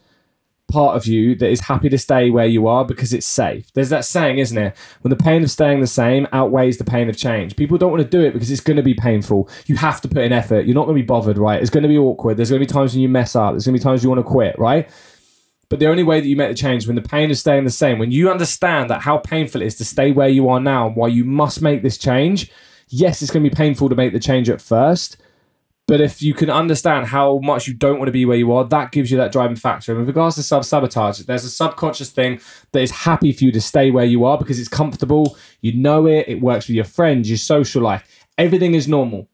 part 0.72 0.96
of 0.96 1.06
you 1.06 1.34
that 1.34 1.50
is 1.50 1.60
happy 1.60 1.88
to 1.90 1.98
stay 1.98 2.30
where 2.30 2.46
you 2.46 2.66
are 2.66 2.84
because 2.84 3.12
it's 3.12 3.26
safe. 3.26 3.70
There's 3.74 3.90
that 3.90 4.06
saying, 4.06 4.38
isn't 4.38 4.56
it? 4.56 4.74
When 5.02 5.10
the 5.10 5.22
pain 5.22 5.42
of 5.42 5.50
staying 5.50 5.80
the 5.80 5.86
same 5.86 6.26
outweighs 6.32 6.78
the 6.78 6.84
pain 6.84 7.10
of 7.10 7.16
change. 7.16 7.56
People 7.56 7.76
don't 7.76 7.90
want 7.90 8.02
to 8.02 8.08
do 8.08 8.22
it 8.22 8.32
because 8.32 8.50
it's 8.50 8.62
going 8.62 8.78
to 8.78 8.82
be 8.82 8.94
painful. 8.94 9.48
You 9.66 9.76
have 9.76 10.00
to 10.00 10.08
put 10.08 10.22
in 10.24 10.32
effort. 10.32 10.64
You're 10.64 10.74
not 10.74 10.86
going 10.86 10.96
to 10.96 11.02
be 11.02 11.06
bothered, 11.06 11.36
right? 11.36 11.60
It's 11.60 11.70
going 11.70 11.82
to 11.82 11.88
be 11.88 11.98
awkward. 11.98 12.38
There's 12.38 12.50
going 12.50 12.60
to 12.60 12.66
be 12.66 12.72
times 12.72 12.94
when 12.94 13.02
you 13.02 13.08
mess 13.08 13.36
up. 13.36 13.52
There's 13.52 13.66
going 13.66 13.74
to 13.74 13.80
be 13.80 13.84
times 13.84 14.02
you 14.02 14.08
want 14.08 14.20
to 14.20 14.24
quit, 14.24 14.58
right? 14.58 14.88
But 15.72 15.78
the 15.78 15.88
only 15.88 16.02
way 16.02 16.20
that 16.20 16.28
you 16.28 16.36
make 16.36 16.50
the 16.50 16.54
change 16.54 16.86
when 16.86 16.96
the 16.96 17.00
pain 17.00 17.30
is 17.30 17.40
staying 17.40 17.64
the 17.64 17.70
same, 17.70 17.98
when 17.98 18.10
you 18.10 18.30
understand 18.30 18.90
that 18.90 19.00
how 19.00 19.16
painful 19.16 19.62
it 19.62 19.64
is 19.68 19.74
to 19.76 19.86
stay 19.86 20.12
where 20.12 20.28
you 20.28 20.50
are 20.50 20.60
now 20.60 20.88
and 20.88 20.94
why 20.94 21.08
you 21.08 21.24
must 21.24 21.62
make 21.62 21.82
this 21.82 21.96
change, 21.96 22.52
yes, 22.88 23.22
it's 23.22 23.30
going 23.30 23.42
to 23.42 23.48
be 23.48 23.56
painful 23.56 23.88
to 23.88 23.94
make 23.94 24.12
the 24.12 24.20
change 24.20 24.50
at 24.50 24.60
first. 24.60 25.16
But 25.86 26.02
if 26.02 26.20
you 26.20 26.34
can 26.34 26.50
understand 26.50 27.06
how 27.06 27.38
much 27.38 27.66
you 27.66 27.72
don't 27.72 27.96
want 27.96 28.08
to 28.08 28.12
be 28.12 28.26
where 28.26 28.36
you 28.36 28.52
are, 28.52 28.64
that 28.64 28.92
gives 28.92 29.10
you 29.10 29.16
that 29.16 29.32
driving 29.32 29.56
factor. 29.56 29.92
And 29.92 30.00
with 30.00 30.08
regards 30.08 30.36
to 30.36 30.42
self 30.42 30.66
sabotage, 30.66 31.20
there's 31.20 31.46
a 31.46 31.48
subconscious 31.48 32.10
thing 32.10 32.38
that 32.72 32.82
is 32.82 32.90
happy 32.90 33.32
for 33.32 33.44
you 33.44 33.52
to 33.52 33.60
stay 33.62 33.90
where 33.90 34.04
you 34.04 34.26
are 34.26 34.36
because 34.36 34.60
it's 34.60 34.68
comfortable. 34.68 35.38
You 35.62 35.72
know 35.72 36.06
it. 36.06 36.28
It 36.28 36.42
works 36.42 36.68
with 36.68 36.76
your 36.76 36.84
friends, 36.84 37.30
your 37.30 37.38
social 37.38 37.80
life. 37.80 38.26
Everything 38.36 38.74
is 38.74 38.88
normal. 38.88 39.26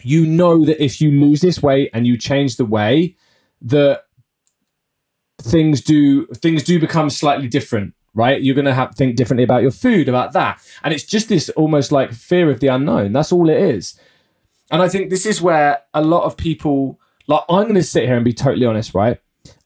You 0.00 0.24
know 0.24 0.64
that 0.64 0.82
if 0.82 1.02
you 1.02 1.10
lose 1.10 1.42
this 1.42 1.62
weight 1.62 1.90
and 1.92 2.06
you 2.06 2.16
change 2.16 2.56
the 2.56 2.64
way 2.64 3.14
that 3.60 4.05
things 5.42 5.80
do 5.80 6.26
things 6.26 6.62
do 6.62 6.78
become 6.78 7.10
slightly 7.10 7.48
different 7.48 7.94
right? 8.16 8.40
You're 8.40 8.54
going 8.54 8.64
to 8.64 8.74
have 8.74 8.90
to 8.90 8.96
think 8.96 9.14
differently 9.14 9.44
about 9.44 9.60
your 9.60 9.70
food 9.70 10.08
about 10.08 10.32
that. 10.32 10.58
And 10.82 10.94
it's 10.94 11.04
just 11.04 11.28
this 11.28 11.50
almost 11.50 11.92
like 11.92 12.14
fear 12.14 12.50
of 12.50 12.60
the 12.60 12.68
unknown. 12.68 13.12
That's 13.12 13.30
all 13.30 13.50
it 13.50 13.58
is. 13.58 14.00
And 14.70 14.82
i 14.82 14.88
think 14.88 15.10
this 15.10 15.26
is 15.26 15.40
where 15.40 15.82
a 15.94 16.02
lot 16.02 16.24
of 16.24 16.36
people 16.36 16.98
like 17.28 17.42
i'm 17.48 17.64
going 17.64 17.74
to 17.74 17.82
sit 17.84 18.04
here 18.04 18.16
and 18.16 18.24
be 18.24 18.32
totally 18.32 18.66
honest 18.66 18.94
right? 18.94 19.20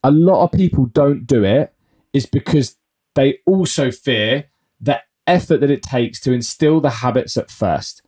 A 0.05 0.11
lot 0.11 0.45
of 0.45 0.53
people 0.53 0.87
don't 0.87 1.27
do 1.27 1.43
it 1.43 1.73
is 2.12 2.27
because 2.27 2.77
they 3.14 3.39
also 3.47 3.91
fear 3.91 4.51
the 4.81 5.01
effort 5.27 5.61
that 5.61 5.71
it 5.71 5.83
takes 5.83 6.21
to 6.21 6.33
instill 6.33 6.81
the 6.81 6.91
habits 6.91 7.37
at 7.37 7.51
first 7.51 8.03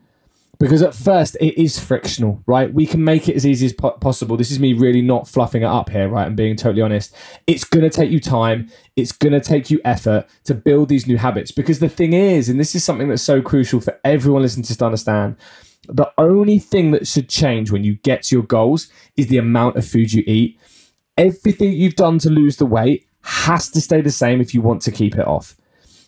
because 0.63 0.81
at 0.81 0.95
first 0.95 1.37
it 1.41 1.61
is 1.61 1.77
frictional, 1.81 2.41
right? 2.47 2.73
We 2.73 2.87
can 2.87 3.03
make 3.03 3.29
it 3.29 3.35
as 3.35 3.45
easy 3.45 3.67
as 3.67 3.73
po- 3.73 3.91
possible. 3.93 4.37
This 4.37 4.53
is 4.53 4.61
me 4.61 4.75
really 4.75 5.03
not 5.03 5.27
fluffing 5.27 5.63
it 5.63 5.67
up 5.67 5.91
here, 5.91 6.09
right? 6.09 6.25
And 6.25 6.37
being 6.37 6.55
totally 6.55 6.83
honest. 6.83 7.13
It's 7.49 7.65
going 7.65 7.83
to 7.83 7.91
take 7.91 8.13
you 8.13 8.21
time, 8.21 8.71
it's 8.95 9.11
going 9.11 9.33
to 9.33 9.41
take 9.41 9.73
you 9.73 9.81
effort 9.85 10.27
to 10.45 10.55
build 10.55 10.89
these 10.89 11.09
new 11.09 11.17
habits. 11.17 11.51
Because 11.51 11.81
the 11.81 11.89
thing 11.89 12.13
is, 12.13 12.49
and 12.49 12.61
this 12.61 12.77
is 12.77 12.85
something 12.85 13.09
that's 13.09 13.23
so 13.23 13.43
crucial 13.43 13.81
for 13.81 13.99
everyone 14.05 14.43
listening 14.43 14.63
to 14.63 14.85
understand, 14.85 15.35
the 15.89 16.13
only 16.17 16.61
thing 16.61 16.93
that 16.93 17.09
should 17.09 17.29
change 17.29 17.73
when 17.73 17.83
you 17.83 17.97
get 17.97 18.23
to 18.25 18.37
your 18.37 18.45
goals 18.45 18.89
is 19.17 19.27
the 19.27 19.39
amount 19.39 19.77
of 19.77 19.85
food 19.85 20.13
you 20.13 20.23
eat. 20.29 20.61
Everything 21.19 21.73
you've 21.73 21.97
done 21.97 22.21
to 22.21 22.31
lose 22.31 22.59
the 22.59 22.67
weight 22.67 23.09
has 23.23 23.69
to 23.71 23.81
stay 23.81 24.01
the 24.01 24.13
same 24.13 24.41
if 24.41 24.55
you 24.55 24.63
want 24.63 24.81
to 24.83 24.93
keep 24.93 25.17
it 25.17 25.27
off 25.27 25.57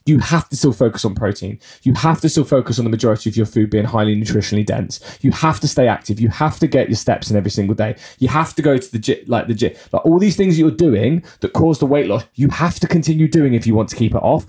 you 0.06 0.18
have 0.18 0.48
to 0.50 0.56
still 0.56 0.72
focus 0.72 1.04
on 1.04 1.14
protein. 1.14 1.58
You 1.82 1.94
have 1.94 2.20
to 2.20 2.28
still 2.28 2.44
focus 2.44 2.78
on 2.78 2.84
the 2.84 2.90
majority 2.90 3.30
of 3.30 3.36
your 3.36 3.46
food 3.46 3.70
being 3.70 3.84
highly 3.84 4.14
nutritionally 4.14 4.64
dense. 4.64 5.00
You 5.22 5.32
have 5.32 5.60
to 5.60 5.68
stay 5.68 5.88
active. 5.88 6.20
You 6.20 6.28
have 6.28 6.58
to 6.58 6.66
get 6.66 6.88
your 6.88 6.96
steps 6.96 7.30
in 7.30 7.36
every 7.36 7.50
single 7.50 7.74
day. 7.74 7.96
You 8.18 8.28
have 8.28 8.54
to 8.56 8.62
go 8.62 8.76
to 8.76 8.92
the 8.92 8.98
gym, 8.98 9.18
like 9.26 9.46
the 9.46 9.54
gym. 9.54 9.74
Like 9.92 10.04
all 10.04 10.18
these 10.18 10.36
things 10.36 10.58
you're 10.58 10.70
doing 10.70 11.24
that 11.40 11.54
cause 11.54 11.78
the 11.78 11.86
weight 11.86 12.06
loss, 12.06 12.24
you 12.34 12.48
have 12.48 12.78
to 12.80 12.86
continue 12.86 13.28
doing 13.28 13.54
if 13.54 13.66
you 13.66 13.74
want 13.74 13.88
to 13.90 13.96
keep 13.96 14.14
it 14.14 14.22
off. 14.22 14.46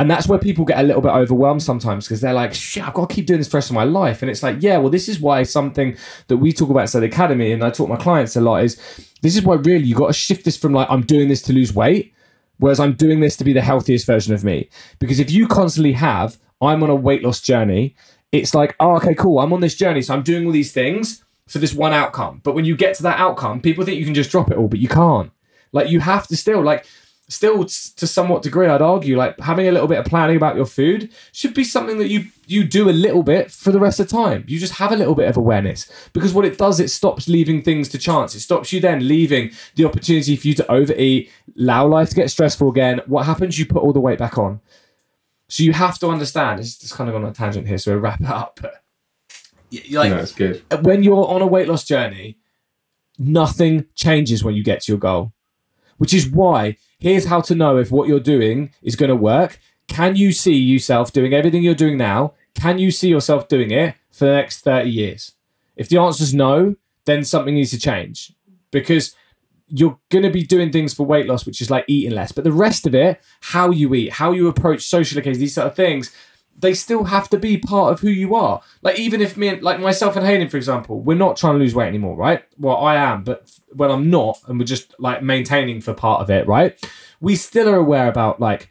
And 0.00 0.08
that's 0.08 0.28
where 0.28 0.38
people 0.38 0.64
get 0.64 0.78
a 0.78 0.82
little 0.84 1.02
bit 1.02 1.10
overwhelmed 1.10 1.62
sometimes 1.62 2.06
because 2.06 2.20
they're 2.20 2.32
like, 2.32 2.54
shit, 2.54 2.86
I've 2.86 2.94
got 2.94 3.08
to 3.08 3.14
keep 3.14 3.26
doing 3.26 3.38
this 3.38 3.48
for 3.48 3.52
the 3.52 3.56
rest 3.58 3.70
of 3.70 3.74
my 3.74 3.84
life. 3.84 4.22
And 4.22 4.30
it's 4.30 4.44
like, 4.44 4.56
yeah, 4.60 4.78
well, 4.78 4.90
this 4.90 5.08
is 5.08 5.18
why 5.18 5.42
something 5.42 5.96
that 6.28 6.36
we 6.36 6.52
talk 6.52 6.70
about 6.70 6.94
at 6.94 7.00
the 7.00 7.06
Academy 7.06 7.50
and 7.50 7.64
I 7.64 7.70
talk 7.70 7.88
to 7.88 7.94
my 7.94 7.96
clients 7.96 8.36
a 8.36 8.40
lot 8.40 8.62
is 8.62 8.76
this 9.22 9.36
is 9.36 9.42
why 9.42 9.56
really 9.56 9.84
you 9.84 9.96
got 9.96 10.06
to 10.08 10.12
shift 10.12 10.44
this 10.44 10.56
from 10.56 10.72
like, 10.72 10.88
I'm 10.88 11.02
doing 11.02 11.28
this 11.28 11.42
to 11.42 11.52
lose 11.52 11.74
weight 11.74 12.14
Whereas 12.58 12.80
I'm 12.80 12.94
doing 12.94 13.20
this 13.20 13.36
to 13.36 13.44
be 13.44 13.52
the 13.52 13.62
healthiest 13.62 14.06
version 14.06 14.34
of 14.34 14.44
me. 14.44 14.68
Because 14.98 15.20
if 15.20 15.30
you 15.30 15.46
constantly 15.48 15.92
have, 15.92 16.38
I'm 16.60 16.82
on 16.82 16.90
a 16.90 16.94
weight 16.94 17.22
loss 17.22 17.40
journey, 17.40 17.94
it's 18.32 18.54
like, 18.54 18.76
oh, 18.80 18.96
okay, 18.96 19.14
cool. 19.14 19.38
I'm 19.38 19.52
on 19.52 19.60
this 19.60 19.76
journey. 19.76 20.02
So 20.02 20.14
I'm 20.14 20.22
doing 20.22 20.46
all 20.46 20.52
these 20.52 20.72
things 20.72 21.24
for 21.46 21.58
this 21.58 21.72
one 21.72 21.92
outcome. 21.92 22.40
But 22.42 22.54
when 22.54 22.64
you 22.64 22.76
get 22.76 22.94
to 22.96 23.02
that 23.04 23.18
outcome, 23.18 23.60
people 23.60 23.84
think 23.84 23.98
you 23.98 24.04
can 24.04 24.14
just 24.14 24.30
drop 24.30 24.50
it 24.50 24.58
all, 24.58 24.68
but 24.68 24.80
you 24.80 24.88
can't. 24.88 25.30
Like 25.72 25.88
you 25.88 26.00
have 26.00 26.26
to 26.28 26.36
still, 26.36 26.62
like, 26.62 26.86
still 27.30 27.64
to 27.64 28.06
somewhat 28.06 28.42
degree 28.42 28.66
i'd 28.66 28.80
argue 28.80 29.16
like 29.16 29.38
having 29.40 29.68
a 29.68 29.72
little 29.72 29.86
bit 29.86 29.98
of 29.98 30.06
planning 30.06 30.36
about 30.36 30.56
your 30.56 30.64
food 30.64 31.12
should 31.32 31.52
be 31.52 31.62
something 31.62 31.98
that 31.98 32.08
you 32.08 32.24
you 32.48 32.64
do 32.64 32.88
a 32.88 32.90
little 32.90 33.22
bit 33.22 33.50
for 33.50 33.70
the 33.70 33.78
rest 33.78 34.00
of 34.00 34.08
the 34.08 34.16
time. 34.16 34.42
You 34.48 34.58
just 34.58 34.74
have 34.74 34.90
a 34.90 34.96
little 34.96 35.14
bit 35.14 35.28
of 35.28 35.36
awareness. 35.36 35.90
Because 36.14 36.32
what 36.32 36.46
it 36.46 36.56
does 36.56 36.80
it 36.80 36.88
stops 36.88 37.28
leaving 37.28 37.62
things 37.62 37.90
to 37.90 37.98
chance. 37.98 38.34
It 38.34 38.40
stops 38.40 38.72
you 38.72 38.80
then 38.80 39.06
leaving 39.06 39.50
the 39.74 39.84
opportunity 39.84 40.34
for 40.34 40.48
you 40.48 40.54
to 40.54 40.72
overeat 40.72 41.30
allow 41.58 41.86
life 41.86 42.08
to 42.08 42.14
get 42.14 42.30
stressful 42.30 42.70
again. 42.70 43.02
What 43.06 43.26
happens 43.26 43.58
you 43.58 43.66
put 43.66 43.82
all 43.82 43.92
the 43.92 44.00
weight 44.00 44.18
back 44.18 44.38
on. 44.38 44.60
So 45.48 45.62
you 45.62 45.74
have 45.74 45.98
to 45.98 46.08
understand 46.08 46.60
it's 46.60 46.78
just 46.78 46.94
kind 46.94 47.10
of 47.10 47.16
on 47.16 47.24
a 47.24 47.32
tangent 47.32 47.68
here 47.68 47.78
so 47.78 47.92
we'll 47.92 48.00
wrap 48.00 48.20
it 48.20 48.26
up. 48.26 48.60
But 49.70 49.90
like, 49.90 50.10
that's 50.10 50.32
good. 50.32 50.62
when 50.80 51.02
you're 51.02 51.28
on 51.28 51.42
a 51.42 51.46
weight 51.46 51.68
loss 51.68 51.84
journey 51.84 52.38
nothing 53.18 53.84
changes 53.94 54.42
when 54.42 54.54
you 54.54 54.64
get 54.64 54.80
to 54.80 54.92
your 54.92 54.98
goal. 54.98 55.34
Which 55.98 56.14
is 56.14 56.26
why 56.26 56.78
here's 56.98 57.26
how 57.26 57.40
to 57.42 57.54
know 57.54 57.76
if 57.76 57.90
what 57.90 58.08
you're 58.08 58.20
doing 58.20 58.72
is 58.82 58.96
going 58.96 59.08
to 59.10 59.16
work. 59.16 59.58
Can 59.88 60.16
you 60.16 60.32
see 60.32 60.54
yourself 60.54 61.12
doing 61.12 61.32
everything 61.32 61.62
you're 61.62 61.74
doing 61.74 61.96
now? 61.96 62.34
Can 62.54 62.78
you 62.78 62.90
see 62.90 63.08
yourself 63.08 63.48
doing 63.48 63.70
it 63.70 63.94
for 64.10 64.26
the 64.26 64.32
next 64.32 64.60
30 64.60 64.90
years? 64.90 65.32
If 65.76 65.88
the 65.88 65.98
answer 65.98 66.24
is 66.24 66.34
no, 66.34 66.76
then 67.04 67.24
something 67.24 67.54
needs 67.54 67.70
to 67.70 67.78
change 67.78 68.32
because 68.70 69.14
you're 69.68 69.98
going 70.08 70.24
to 70.24 70.30
be 70.30 70.44
doing 70.44 70.72
things 70.72 70.94
for 70.94 71.06
weight 71.06 71.26
loss, 71.26 71.46
which 71.46 71.60
is 71.60 71.70
like 71.70 71.84
eating 71.86 72.14
less. 72.14 72.32
But 72.32 72.44
the 72.44 72.52
rest 72.52 72.86
of 72.86 72.94
it, 72.94 73.20
how 73.40 73.70
you 73.70 73.94
eat, 73.94 74.14
how 74.14 74.32
you 74.32 74.48
approach 74.48 74.82
social 74.82 75.18
occasions, 75.18 75.38
these 75.38 75.54
sort 75.54 75.66
of 75.66 75.76
things, 75.76 76.14
they 76.60 76.74
still 76.74 77.04
have 77.04 77.28
to 77.30 77.38
be 77.38 77.56
part 77.56 77.92
of 77.92 78.00
who 78.00 78.10
you 78.10 78.34
are. 78.34 78.60
Like 78.82 78.98
even 78.98 79.20
if 79.20 79.36
me, 79.36 79.48
and, 79.48 79.62
like 79.62 79.80
myself 79.80 80.16
and 80.16 80.26
Hayden, 80.26 80.48
for 80.48 80.56
example, 80.56 81.00
we're 81.00 81.16
not 81.16 81.36
trying 81.36 81.54
to 81.54 81.58
lose 81.58 81.74
weight 81.74 81.88
anymore, 81.88 82.16
right? 82.16 82.44
Well, 82.58 82.76
I 82.76 82.96
am, 82.96 83.22
but 83.24 83.50
when 83.72 83.90
I'm 83.90 84.10
not, 84.10 84.40
and 84.46 84.58
we're 84.58 84.64
just 84.64 84.94
like 84.98 85.22
maintaining 85.22 85.80
for 85.80 85.94
part 85.94 86.20
of 86.20 86.30
it, 86.30 86.46
right? 86.46 86.78
We 87.20 87.36
still 87.36 87.68
are 87.68 87.76
aware 87.76 88.08
about 88.08 88.40
like 88.40 88.70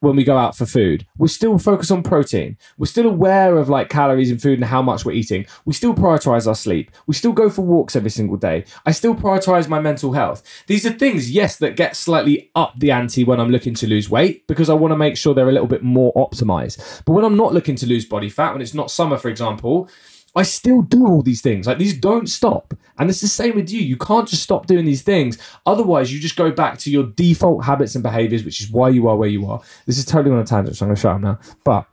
when 0.00 0.16
we 0.16 0.24
go 0.24 0.36
out 0.36 0.56
for 0.56 0.66
food. 0.66 1.06
We're 1.16 1.28
still 1.28 1.58
focused 1.58 1.90
on 1.90 2.02
protein. 2.02 2.56
We're 2.76 2.86
still 2.86 3.06
aware 3.06 3.56
of 3.56 3.68
like 3.68 3.88
calories 3.88 4.30
in 4.30 4.38
food 4.38 4.58
and 4.58 4.64
how 4.64 4.82
much 4.82 5.04
we're 5.04 5.12
eating. 5.12 5.46
We 5.64 5.74
still 5.74 5.94
prioritize 5.94 6.46
our 6.46 6.54
sleep. 6.54 6.90
We 7.06 7.14
still 7.14 7.32
go 7.32 7.50
for 7.50 7.62
walks 7.62 7.96
every 7.96 8.10
single 8.10 8.36
day. 8.36 8.64
I 8.86 8.92
still 8.92 9.14
prioritize 9.14 9.68
my 9.68 9.80
mental 9.80 10.12
health. 10.12 10.42
These 10.66 10.86
are 10.86 10.90
things, 10.90 11.30
yes, 11.30 11.56
that 11.58 11.76
get 11.76 11.96
slightly 11.96 12.50
up 12.54 12.78
the 12.78 12.90
ante 12.90 13.24
when 13.24 13.40
I'm 13.40 13.50
looking 13.50 13.74
to 13.74 13.86
lose 13.86 14.08
weight 14.10 14.46
because 14.46 14.70
I 14.70 14.74
want 14.74 14.92
to 14.92 14.96
make 14.96 15.16
sure 15.16 15.34
they're 15.34 15.48
a 15.48 15.52
little 15.52 15.68
bit 15.68 15.82
more 15.82 16.12
optimized. 16.14 17.02
But 17.04 17.12
when 17.12 17.24
I'm 17.24 17.36
not 17.36 17.54
looking 17.54 17.76
to 17.76 17.86
lose 17.86 18.04
body 18.04 18.30
fat, 18.30 18.52
when 18.52 18.62
it's 18.62 18.74
not 18.74 18.90
summer, 18.90 19.16
for 19.16 19.28
example, 19.28 19.88
I 20.34 20.42
still 20.42 20.82
do 20.82 21.06
all 21.06 21.22
these 21.22 21.40
things. 21.40 21.66
Like 21.66 21.78
these 21.78 21.96
don't 21.98 22.28
stop. 22.28 22.74
And 22.98 23.08
it's 23.08 23.20
the 23.20 23.28
same 23.28 23.54
with 23.54 23.70
you. 23.70 23.80
You 23.80 23.96
can't 23.96 24.28
just 24.28 24.42
stop 24.42 24.66
doing 24.66 24.84
these 24.84 25.02
things. 25.02 25.38
Otherwise, 25.64 26.12
you 26.12 26.20
just 26.20 26.36
go 26.36 26.50
back 26.50 26.78
to 26.80 26.90
your 26.90 27.04
default 27.04 27.64
habits 27.64 27.94
and 27.94 28.02
behaviors, 28.02 28.44
which 28.44 28.60
is 28.60 28.70
why 28.70 28.88
you 28.88 29.08
are 29.08 29.16
where 29.16 29.28
you 29.28 29.46
are. 29.46 29.60
This 29.86 29.98
is 29.98 30.04
totally 30.04 30.34
on 30.34 30.40
a 30.40 30.44
tangent, 30.44 30.76
so 30.76 30.84
I'm 30.84 30.88
going 30.88 30.96
to 30.96 31.00
shut 31.00 31.14
up 31.14 31.20
now. 31.20 31.38
But 31.64 31.86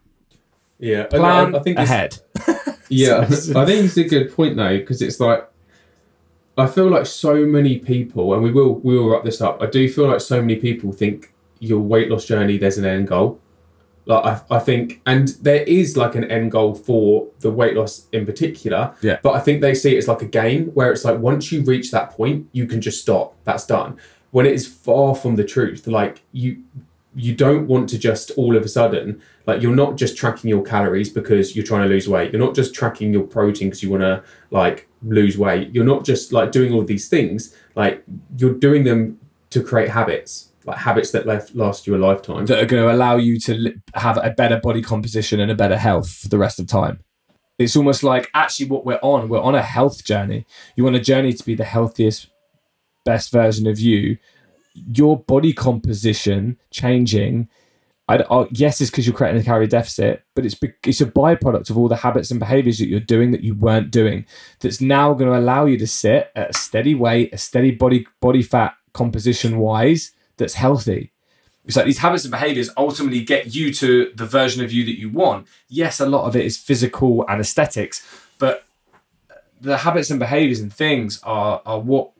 yeah, 0.79 1.05
plan 1.05 1.55
I, 1.55 1.59
I 1.59 1.61
think 1.61 1.77
ahead. 1.77 2.17
yeah, 2.89 3.19
I 3.21 3.25
think 3.65 3.85
it's 3.85 3.97
a 3.97 4.03
good 4.03 4.33
point 4.35 4.57
though, 4.57 4.77
because 4.77 5.01
it's 5.01 5.19
like 5.19 5.47
I 6.57 6.67
feel 6.67 6.89
like 6.89 7.05
so 7.05 7.45
many 7.45 7.79
people, 7.79 8.33
and 8.33 8.43
we 8.43 8.51
will 8.51 8.75
we 8.75 8.97
will 8.97 9.09
wrap 9.09 9.23
this 9.23 9.41
up. 9.41 9.61
I 9.61 9.67
do 9.67 9.87
feel 9.89 10.07
like 10.07 10.21
so 10.21 10.41
many 10.41 10.55
people 10.55 10.91
think 10.91 11.33
your 11.59 11.79
weight 11.79 12.09
loss 12.09 12.25
journey 12.25 12.57
there's 12.57 12.77
an 12.77 12.85
end 12.85 13.07
goal 13.07 13.39
like 14.05 14.25
I, 14.25 14.55
I 14.55 14.59
think 14.59 15.01
and 15.05 15.29
there 15.41 15.63
is 15.63 15.97
like 15.97 16.15
an 16.15 16.23
end 16.25 16.51
goal 16.51 16.75
for 16.75 17.27
the 17.39 17.51
weight 17.51 17.75
loss 17.75 18.07
in 18.11 18.25
particular 18.25 18.93
yeah 19.01 19.19
but 19.23 19.31
i 19.31 19.39
think 19.39 19.61
they 19.61 19.73
see 19.73 19.95
it 19.95 19.97
as 19.97 20.07
like 20.07 20.21
a 20.21 20.27
game 20.27 20.67
where 20.67 20.91
it's 20.91 21.05
like 21.05 21.19
once 21.19 21.51
you 21.51 21.63
reach 21.63 21.91
that 21.91 22.11
point 22.11 22.47
you 22.51 22.67
can 22.67 22.81
just 22.81 23.01
stop 23.01 23.35
that's 23.43 23.65
done 23.65 23.97
when 24.31 24.45
it 24.45 24.53
is 24.53 24.67
far 24.67 25.15
from 25.15 25.35
the 25.35 25.43
truth 25.43 25.87
like 25.87 26.21
you 26.31 26.61
you 27.15 27.33
don't 27.33 27.67
want 27.67 27.87
to 27.89 27.97
just 27.97 28.31
all 28.31 28.57
of 28.57 28.63
a 28.63 28.67
sudden 28.67 29.21
like 29.47 29.61
you're 29.61 29.75
not 29.75 29.95
just 29.95 30.17
tracking 30.17 30.49
your 30.49 30.63
calories 30.63 31.09
because 31.09 31.55
you're 31.55 31.65
trying 31.65 31.83
to 31.83 31.89
lose 31.89 32.09
weight. 32.09 32.31
You're 32.31 32.41
not 32.41 32.55
just 32.55 32.73
tracking 32.73 33.13
your 33.13 33.23
protein 33.23 33.69
because 33.69 33.83
you 33.83 33.91
want 33.91 34.01
to 34.01 34.23
like 34.51 34.87
lose 35.03 35.37
weight. 35.37 35.73
You're 35.73 35.85
not 35.85 36.03
just 36.03 36.33
like 36.33 36.51
doing 36.51 36.73
all 36.73 36.83
these 36.83 37.07
things. 37.07 37.55
Like 37.75 38.03
you're 38.37 38.53
doing 38.53 38.83
them 38.83 39.19
to 39.51 39.63
create 39.63 39.89
habits, 39.89 40.51
like 40.65 40.77
habits 40.77 41.11
that 41.11 41.25
last 41.25 41.55
last 41.55 41.85
you 41.85 41.95
a 41.95 41.97
lifetime. 41.97 42.45
that 42.47 42.61
are 42.61 42.65
going 42.65 42.83
to 42.83 42.91
allow 42.91 43.17
you 43.17 43.39
to 43.39 43.53
li- 43.53 43.75
have 43.93 44.17
a 44.17 44.31
better 44.31 44.59
body 44.59 44.81
composition 44.81 45.39
and 45.39 45.51
a 45.51 45.55
better 45.55 45.77
health 45.77 46.09
for 46.09 46.27
the 46.27 46.37
rest 46.37 46.59
of 46.59 46.67
time. 46.67 46.99
It's 47.57 47.75
almost 47.75 48.03
like 48.03 48.29
actually 48.33 48.67
what 48.67 48.85
we're 48.85 48.99
on, 49.01 49.29
we're 49.29 49.39
on 49.39 49.55
a 49.55 49.61
health 49.61 50.03
journey. 50.03 50.45
You 50.75 50.83
want 50.83 50.95
a 50.95 50.99
journey 51.01 51.33
to 51.33 51.45
be 51.45 51.55
the 51.55 51.63
healthiest, 51.63 52.27
best 53.05 53.31
version 53.31 53.67
of 53.67 53.79
you. 53.79 54.17
Your 54.73 55.17
body 55.17 55.53
composition 55.53 56.57
changing. 56.69 57.47
I, 58.09 58.17
I, 58.29 58.47
yes, 58.51 58.81
it's 58.81 58.89
because 58.89 59.07
you're 59.07 59.15
creating 59.15 59.41
a 59.41 59.43
calorie 59.43 59.67
deficit, 59.67 60.23
but 60.35 60.45
it's 60.45 60.57
it's 60.83 61.01
a 61.01 61.05
byproduct 61.05 61.69
of 61.69 61.77
all 61.77 61.87
the 61.87 61.95
habits 61.95 62.29
and 62.29 62.39
behaviors 62.39 62.79
that 62.79 62.87
you're 62.87 62.99
doing 62.99 63.31
that 63.31 63.41
you 63.41 63.55
weren't 63.55 63.89
doing. 63.89 64.25
That's 64.59 64.81
now 64.81 65.13
going 65.13 65.31
to 65.31 65.37
allow 65.37 65.65
you 65.65 65.77
to 65.77 65.87
sit 65.87 66.31
at 66.35 66.49
a 66.49 66.53
steady 66.53 66.93
weight, 66.93 67.33
a 67.33 67.37
steady 67.37 67.71
body 67.71 68.05
body 68.19 68.43
fat 68.43 68.73
composition 68.93 69.59
wise 69.59 70.11
that's 70.37 70.55
healthy. 70.55 71.11
It's 71.65 71.75
like 71.75 71.85
these 71.85 71.97
habits 71.97 72.23
and 72.25 72.31
behaviors 72.31 72.69
ultimately 72.77 73.23
get 73.23 73.55
you 73.55 73.73
to 73.73 74.11
the 74.15 74.25
version 74.25 74.63
of 74.63 74.71
you 74.71 74.85
that 74.85 74.99
you 74.99 75.09
want. 75.09 75.47
Yes, 75.67 75.99
a 75.99 76.05
lot 76.05 76.25
of 76.25 76.35
it 76.35 76.45
is 76.45 76.57
physical 76.57 77.25
and 77.27 77.41
aesthetics, 77.41 78.05
but 78.37 78.65
the 79.61 79.77
habits 79.77 80.11
and 80.11 80.19
behaviors 80.19 80.59
and 80.59 80.71
things 80.71 81.19
are 81.23 81.61
are 81.65 81.79
what 81.79 82.11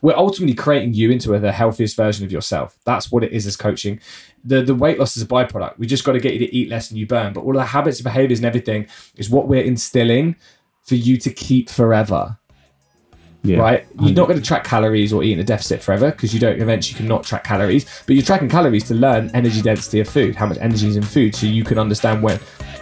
we're 0.00 0.16
ultimately 0.16 0.54
creating 0.54 0.94
you 0.94 1.10
into 1.10 1.38
the 1.38 1.52
healthiest 1.52 1.96
version 1.96 2.24
of 2.24 2.32
yourself. 2.32 2.76
That's 2.84 3.10
what 3.10 3.24
it 3.24 3.32
is 3.32 3.46
as 3.46 3.56
coaching. 3.56 4.00
The 4.44 4.62
the 4.62 4.74
weight 4.74 4.98
loss 4.98 5.16
is 5.16 5.22
a 5.22 5.26
byproduct. 5.26 5.78
We 5.78 5.86
just 5.86 6.04
got 6.04 6.12
to 6.12 6.20
get 6.20 6.34
you 6.34 6.40
to 6.40 6.54
eat 6.54 6.68
less 6.68 6.90
and 6.90 6.98
you 6.98 7.06
burn. 7.06 7.32
But 7.32 7.44
all 7.44 7.52
the 7.54 7.64
habits 7.64 7.98
and 7.98 8.04
behaviors 8.04 8.40
and 8.40 8.46
everything 8.46 8.88
is 9.16 9.30
what 9.30 9.48
we're 9.48 9.62
instilling 9.62 10.36
for 10.82 10.96
you 10.96 11.16
to 11.16 11.30
keep 11.30 11.70
forever 11.70 12.38
Yeah. 13.44 13.58
right? 13.58 13.86
You're 14.00 14.10
mm. 14.10 14.16
not 14.16 14.28
going 14.28 14.40
to 14.40 14.44
track 14.44 14.64
calories 14.64 15.12
or 15.12 15.24
eat 15.24 15.32
in 15.32 15.40
a 15.40 15.44
deficit 15.44 15.82
forever 15.82 16.12
because 16.12 16.32
you 16.32 16.38
don't 16.38 16.60
eventually 16.60 16.96
cannot 16.96 17.24
track 17.24 17.42
calories, 17.42 17.84
but 18.06 18.14
you're 18.14 18.24
tracking 18.24 18.48
calories 18.48 18.84
to 18.84 18.94
learn 18.94 19.30
energy 19.34 19.60
density 19.60 20.00
of 20.00 20.08
food, 20.08 20.36
how 20.36 20.46
much 20.46 20.58
energy 20.60 20.88
is 20.88 20.96
in 20.96 21.02
food, 21.02 21.34
so 21.34 21.46
you 21.46 21.64
can 21.64 21.78
understand 21.78 22.22
when 22.22 22.38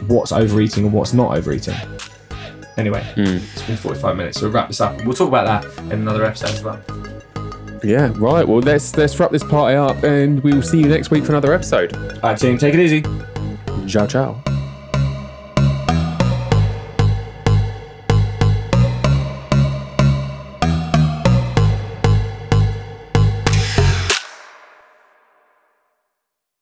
what's 0.06 0.32
overeating 0.32 0.84
and 0.84 0.92
what's 0.92 1.14
not 1.14 1.36
overeating. 1.36 1.74
Anyway, 2.76 3.00
mm. 3.16 3.36
it's 3.52 3.62
been 3.62 3.76
45 3.76 4.16
minutes, 4.16 4.38
so 4.38 4.46
we'll 4.46 4.52
wrap 4.52 4.68
this 4.68 4.80
up. 4.80 5.02
We'll 5.04 5.14
talk 5.14 5.28
about 5.28 5.64
that 5.64 5.84
in 5.84 5.92
another 5.92 6.24
episode 6.24 6.50
as 6.50 6.62
well. 6.62 6.82
Yeah. 7.82 8.12
Right. 8.16 8.46
Well, 8.46 8.60
let's 8.60 8.96
let's 8.96 9.18
wrap 9.18 9.30
this 9.30 9.44
party 9.44 9.76
up, 9.76 10.02
and 10.02 10.42
we 10.42 10.52
will 10.52 10.62
see 10.62 10.80
you 10.80 10.88
next 10.88 11.10
week 11.10 11.24
for 11.24 11.32
another 11.32 11.52
episode. 11.52 11.96
All 11.96 12.20
right, 12.22 12.38
team, 12.38 12.58
take 12.58 12.74
it 12.74 12.80
easy. 12.80 13.02
Ciao, 13.86 14.06
ciao. 14.06 14.42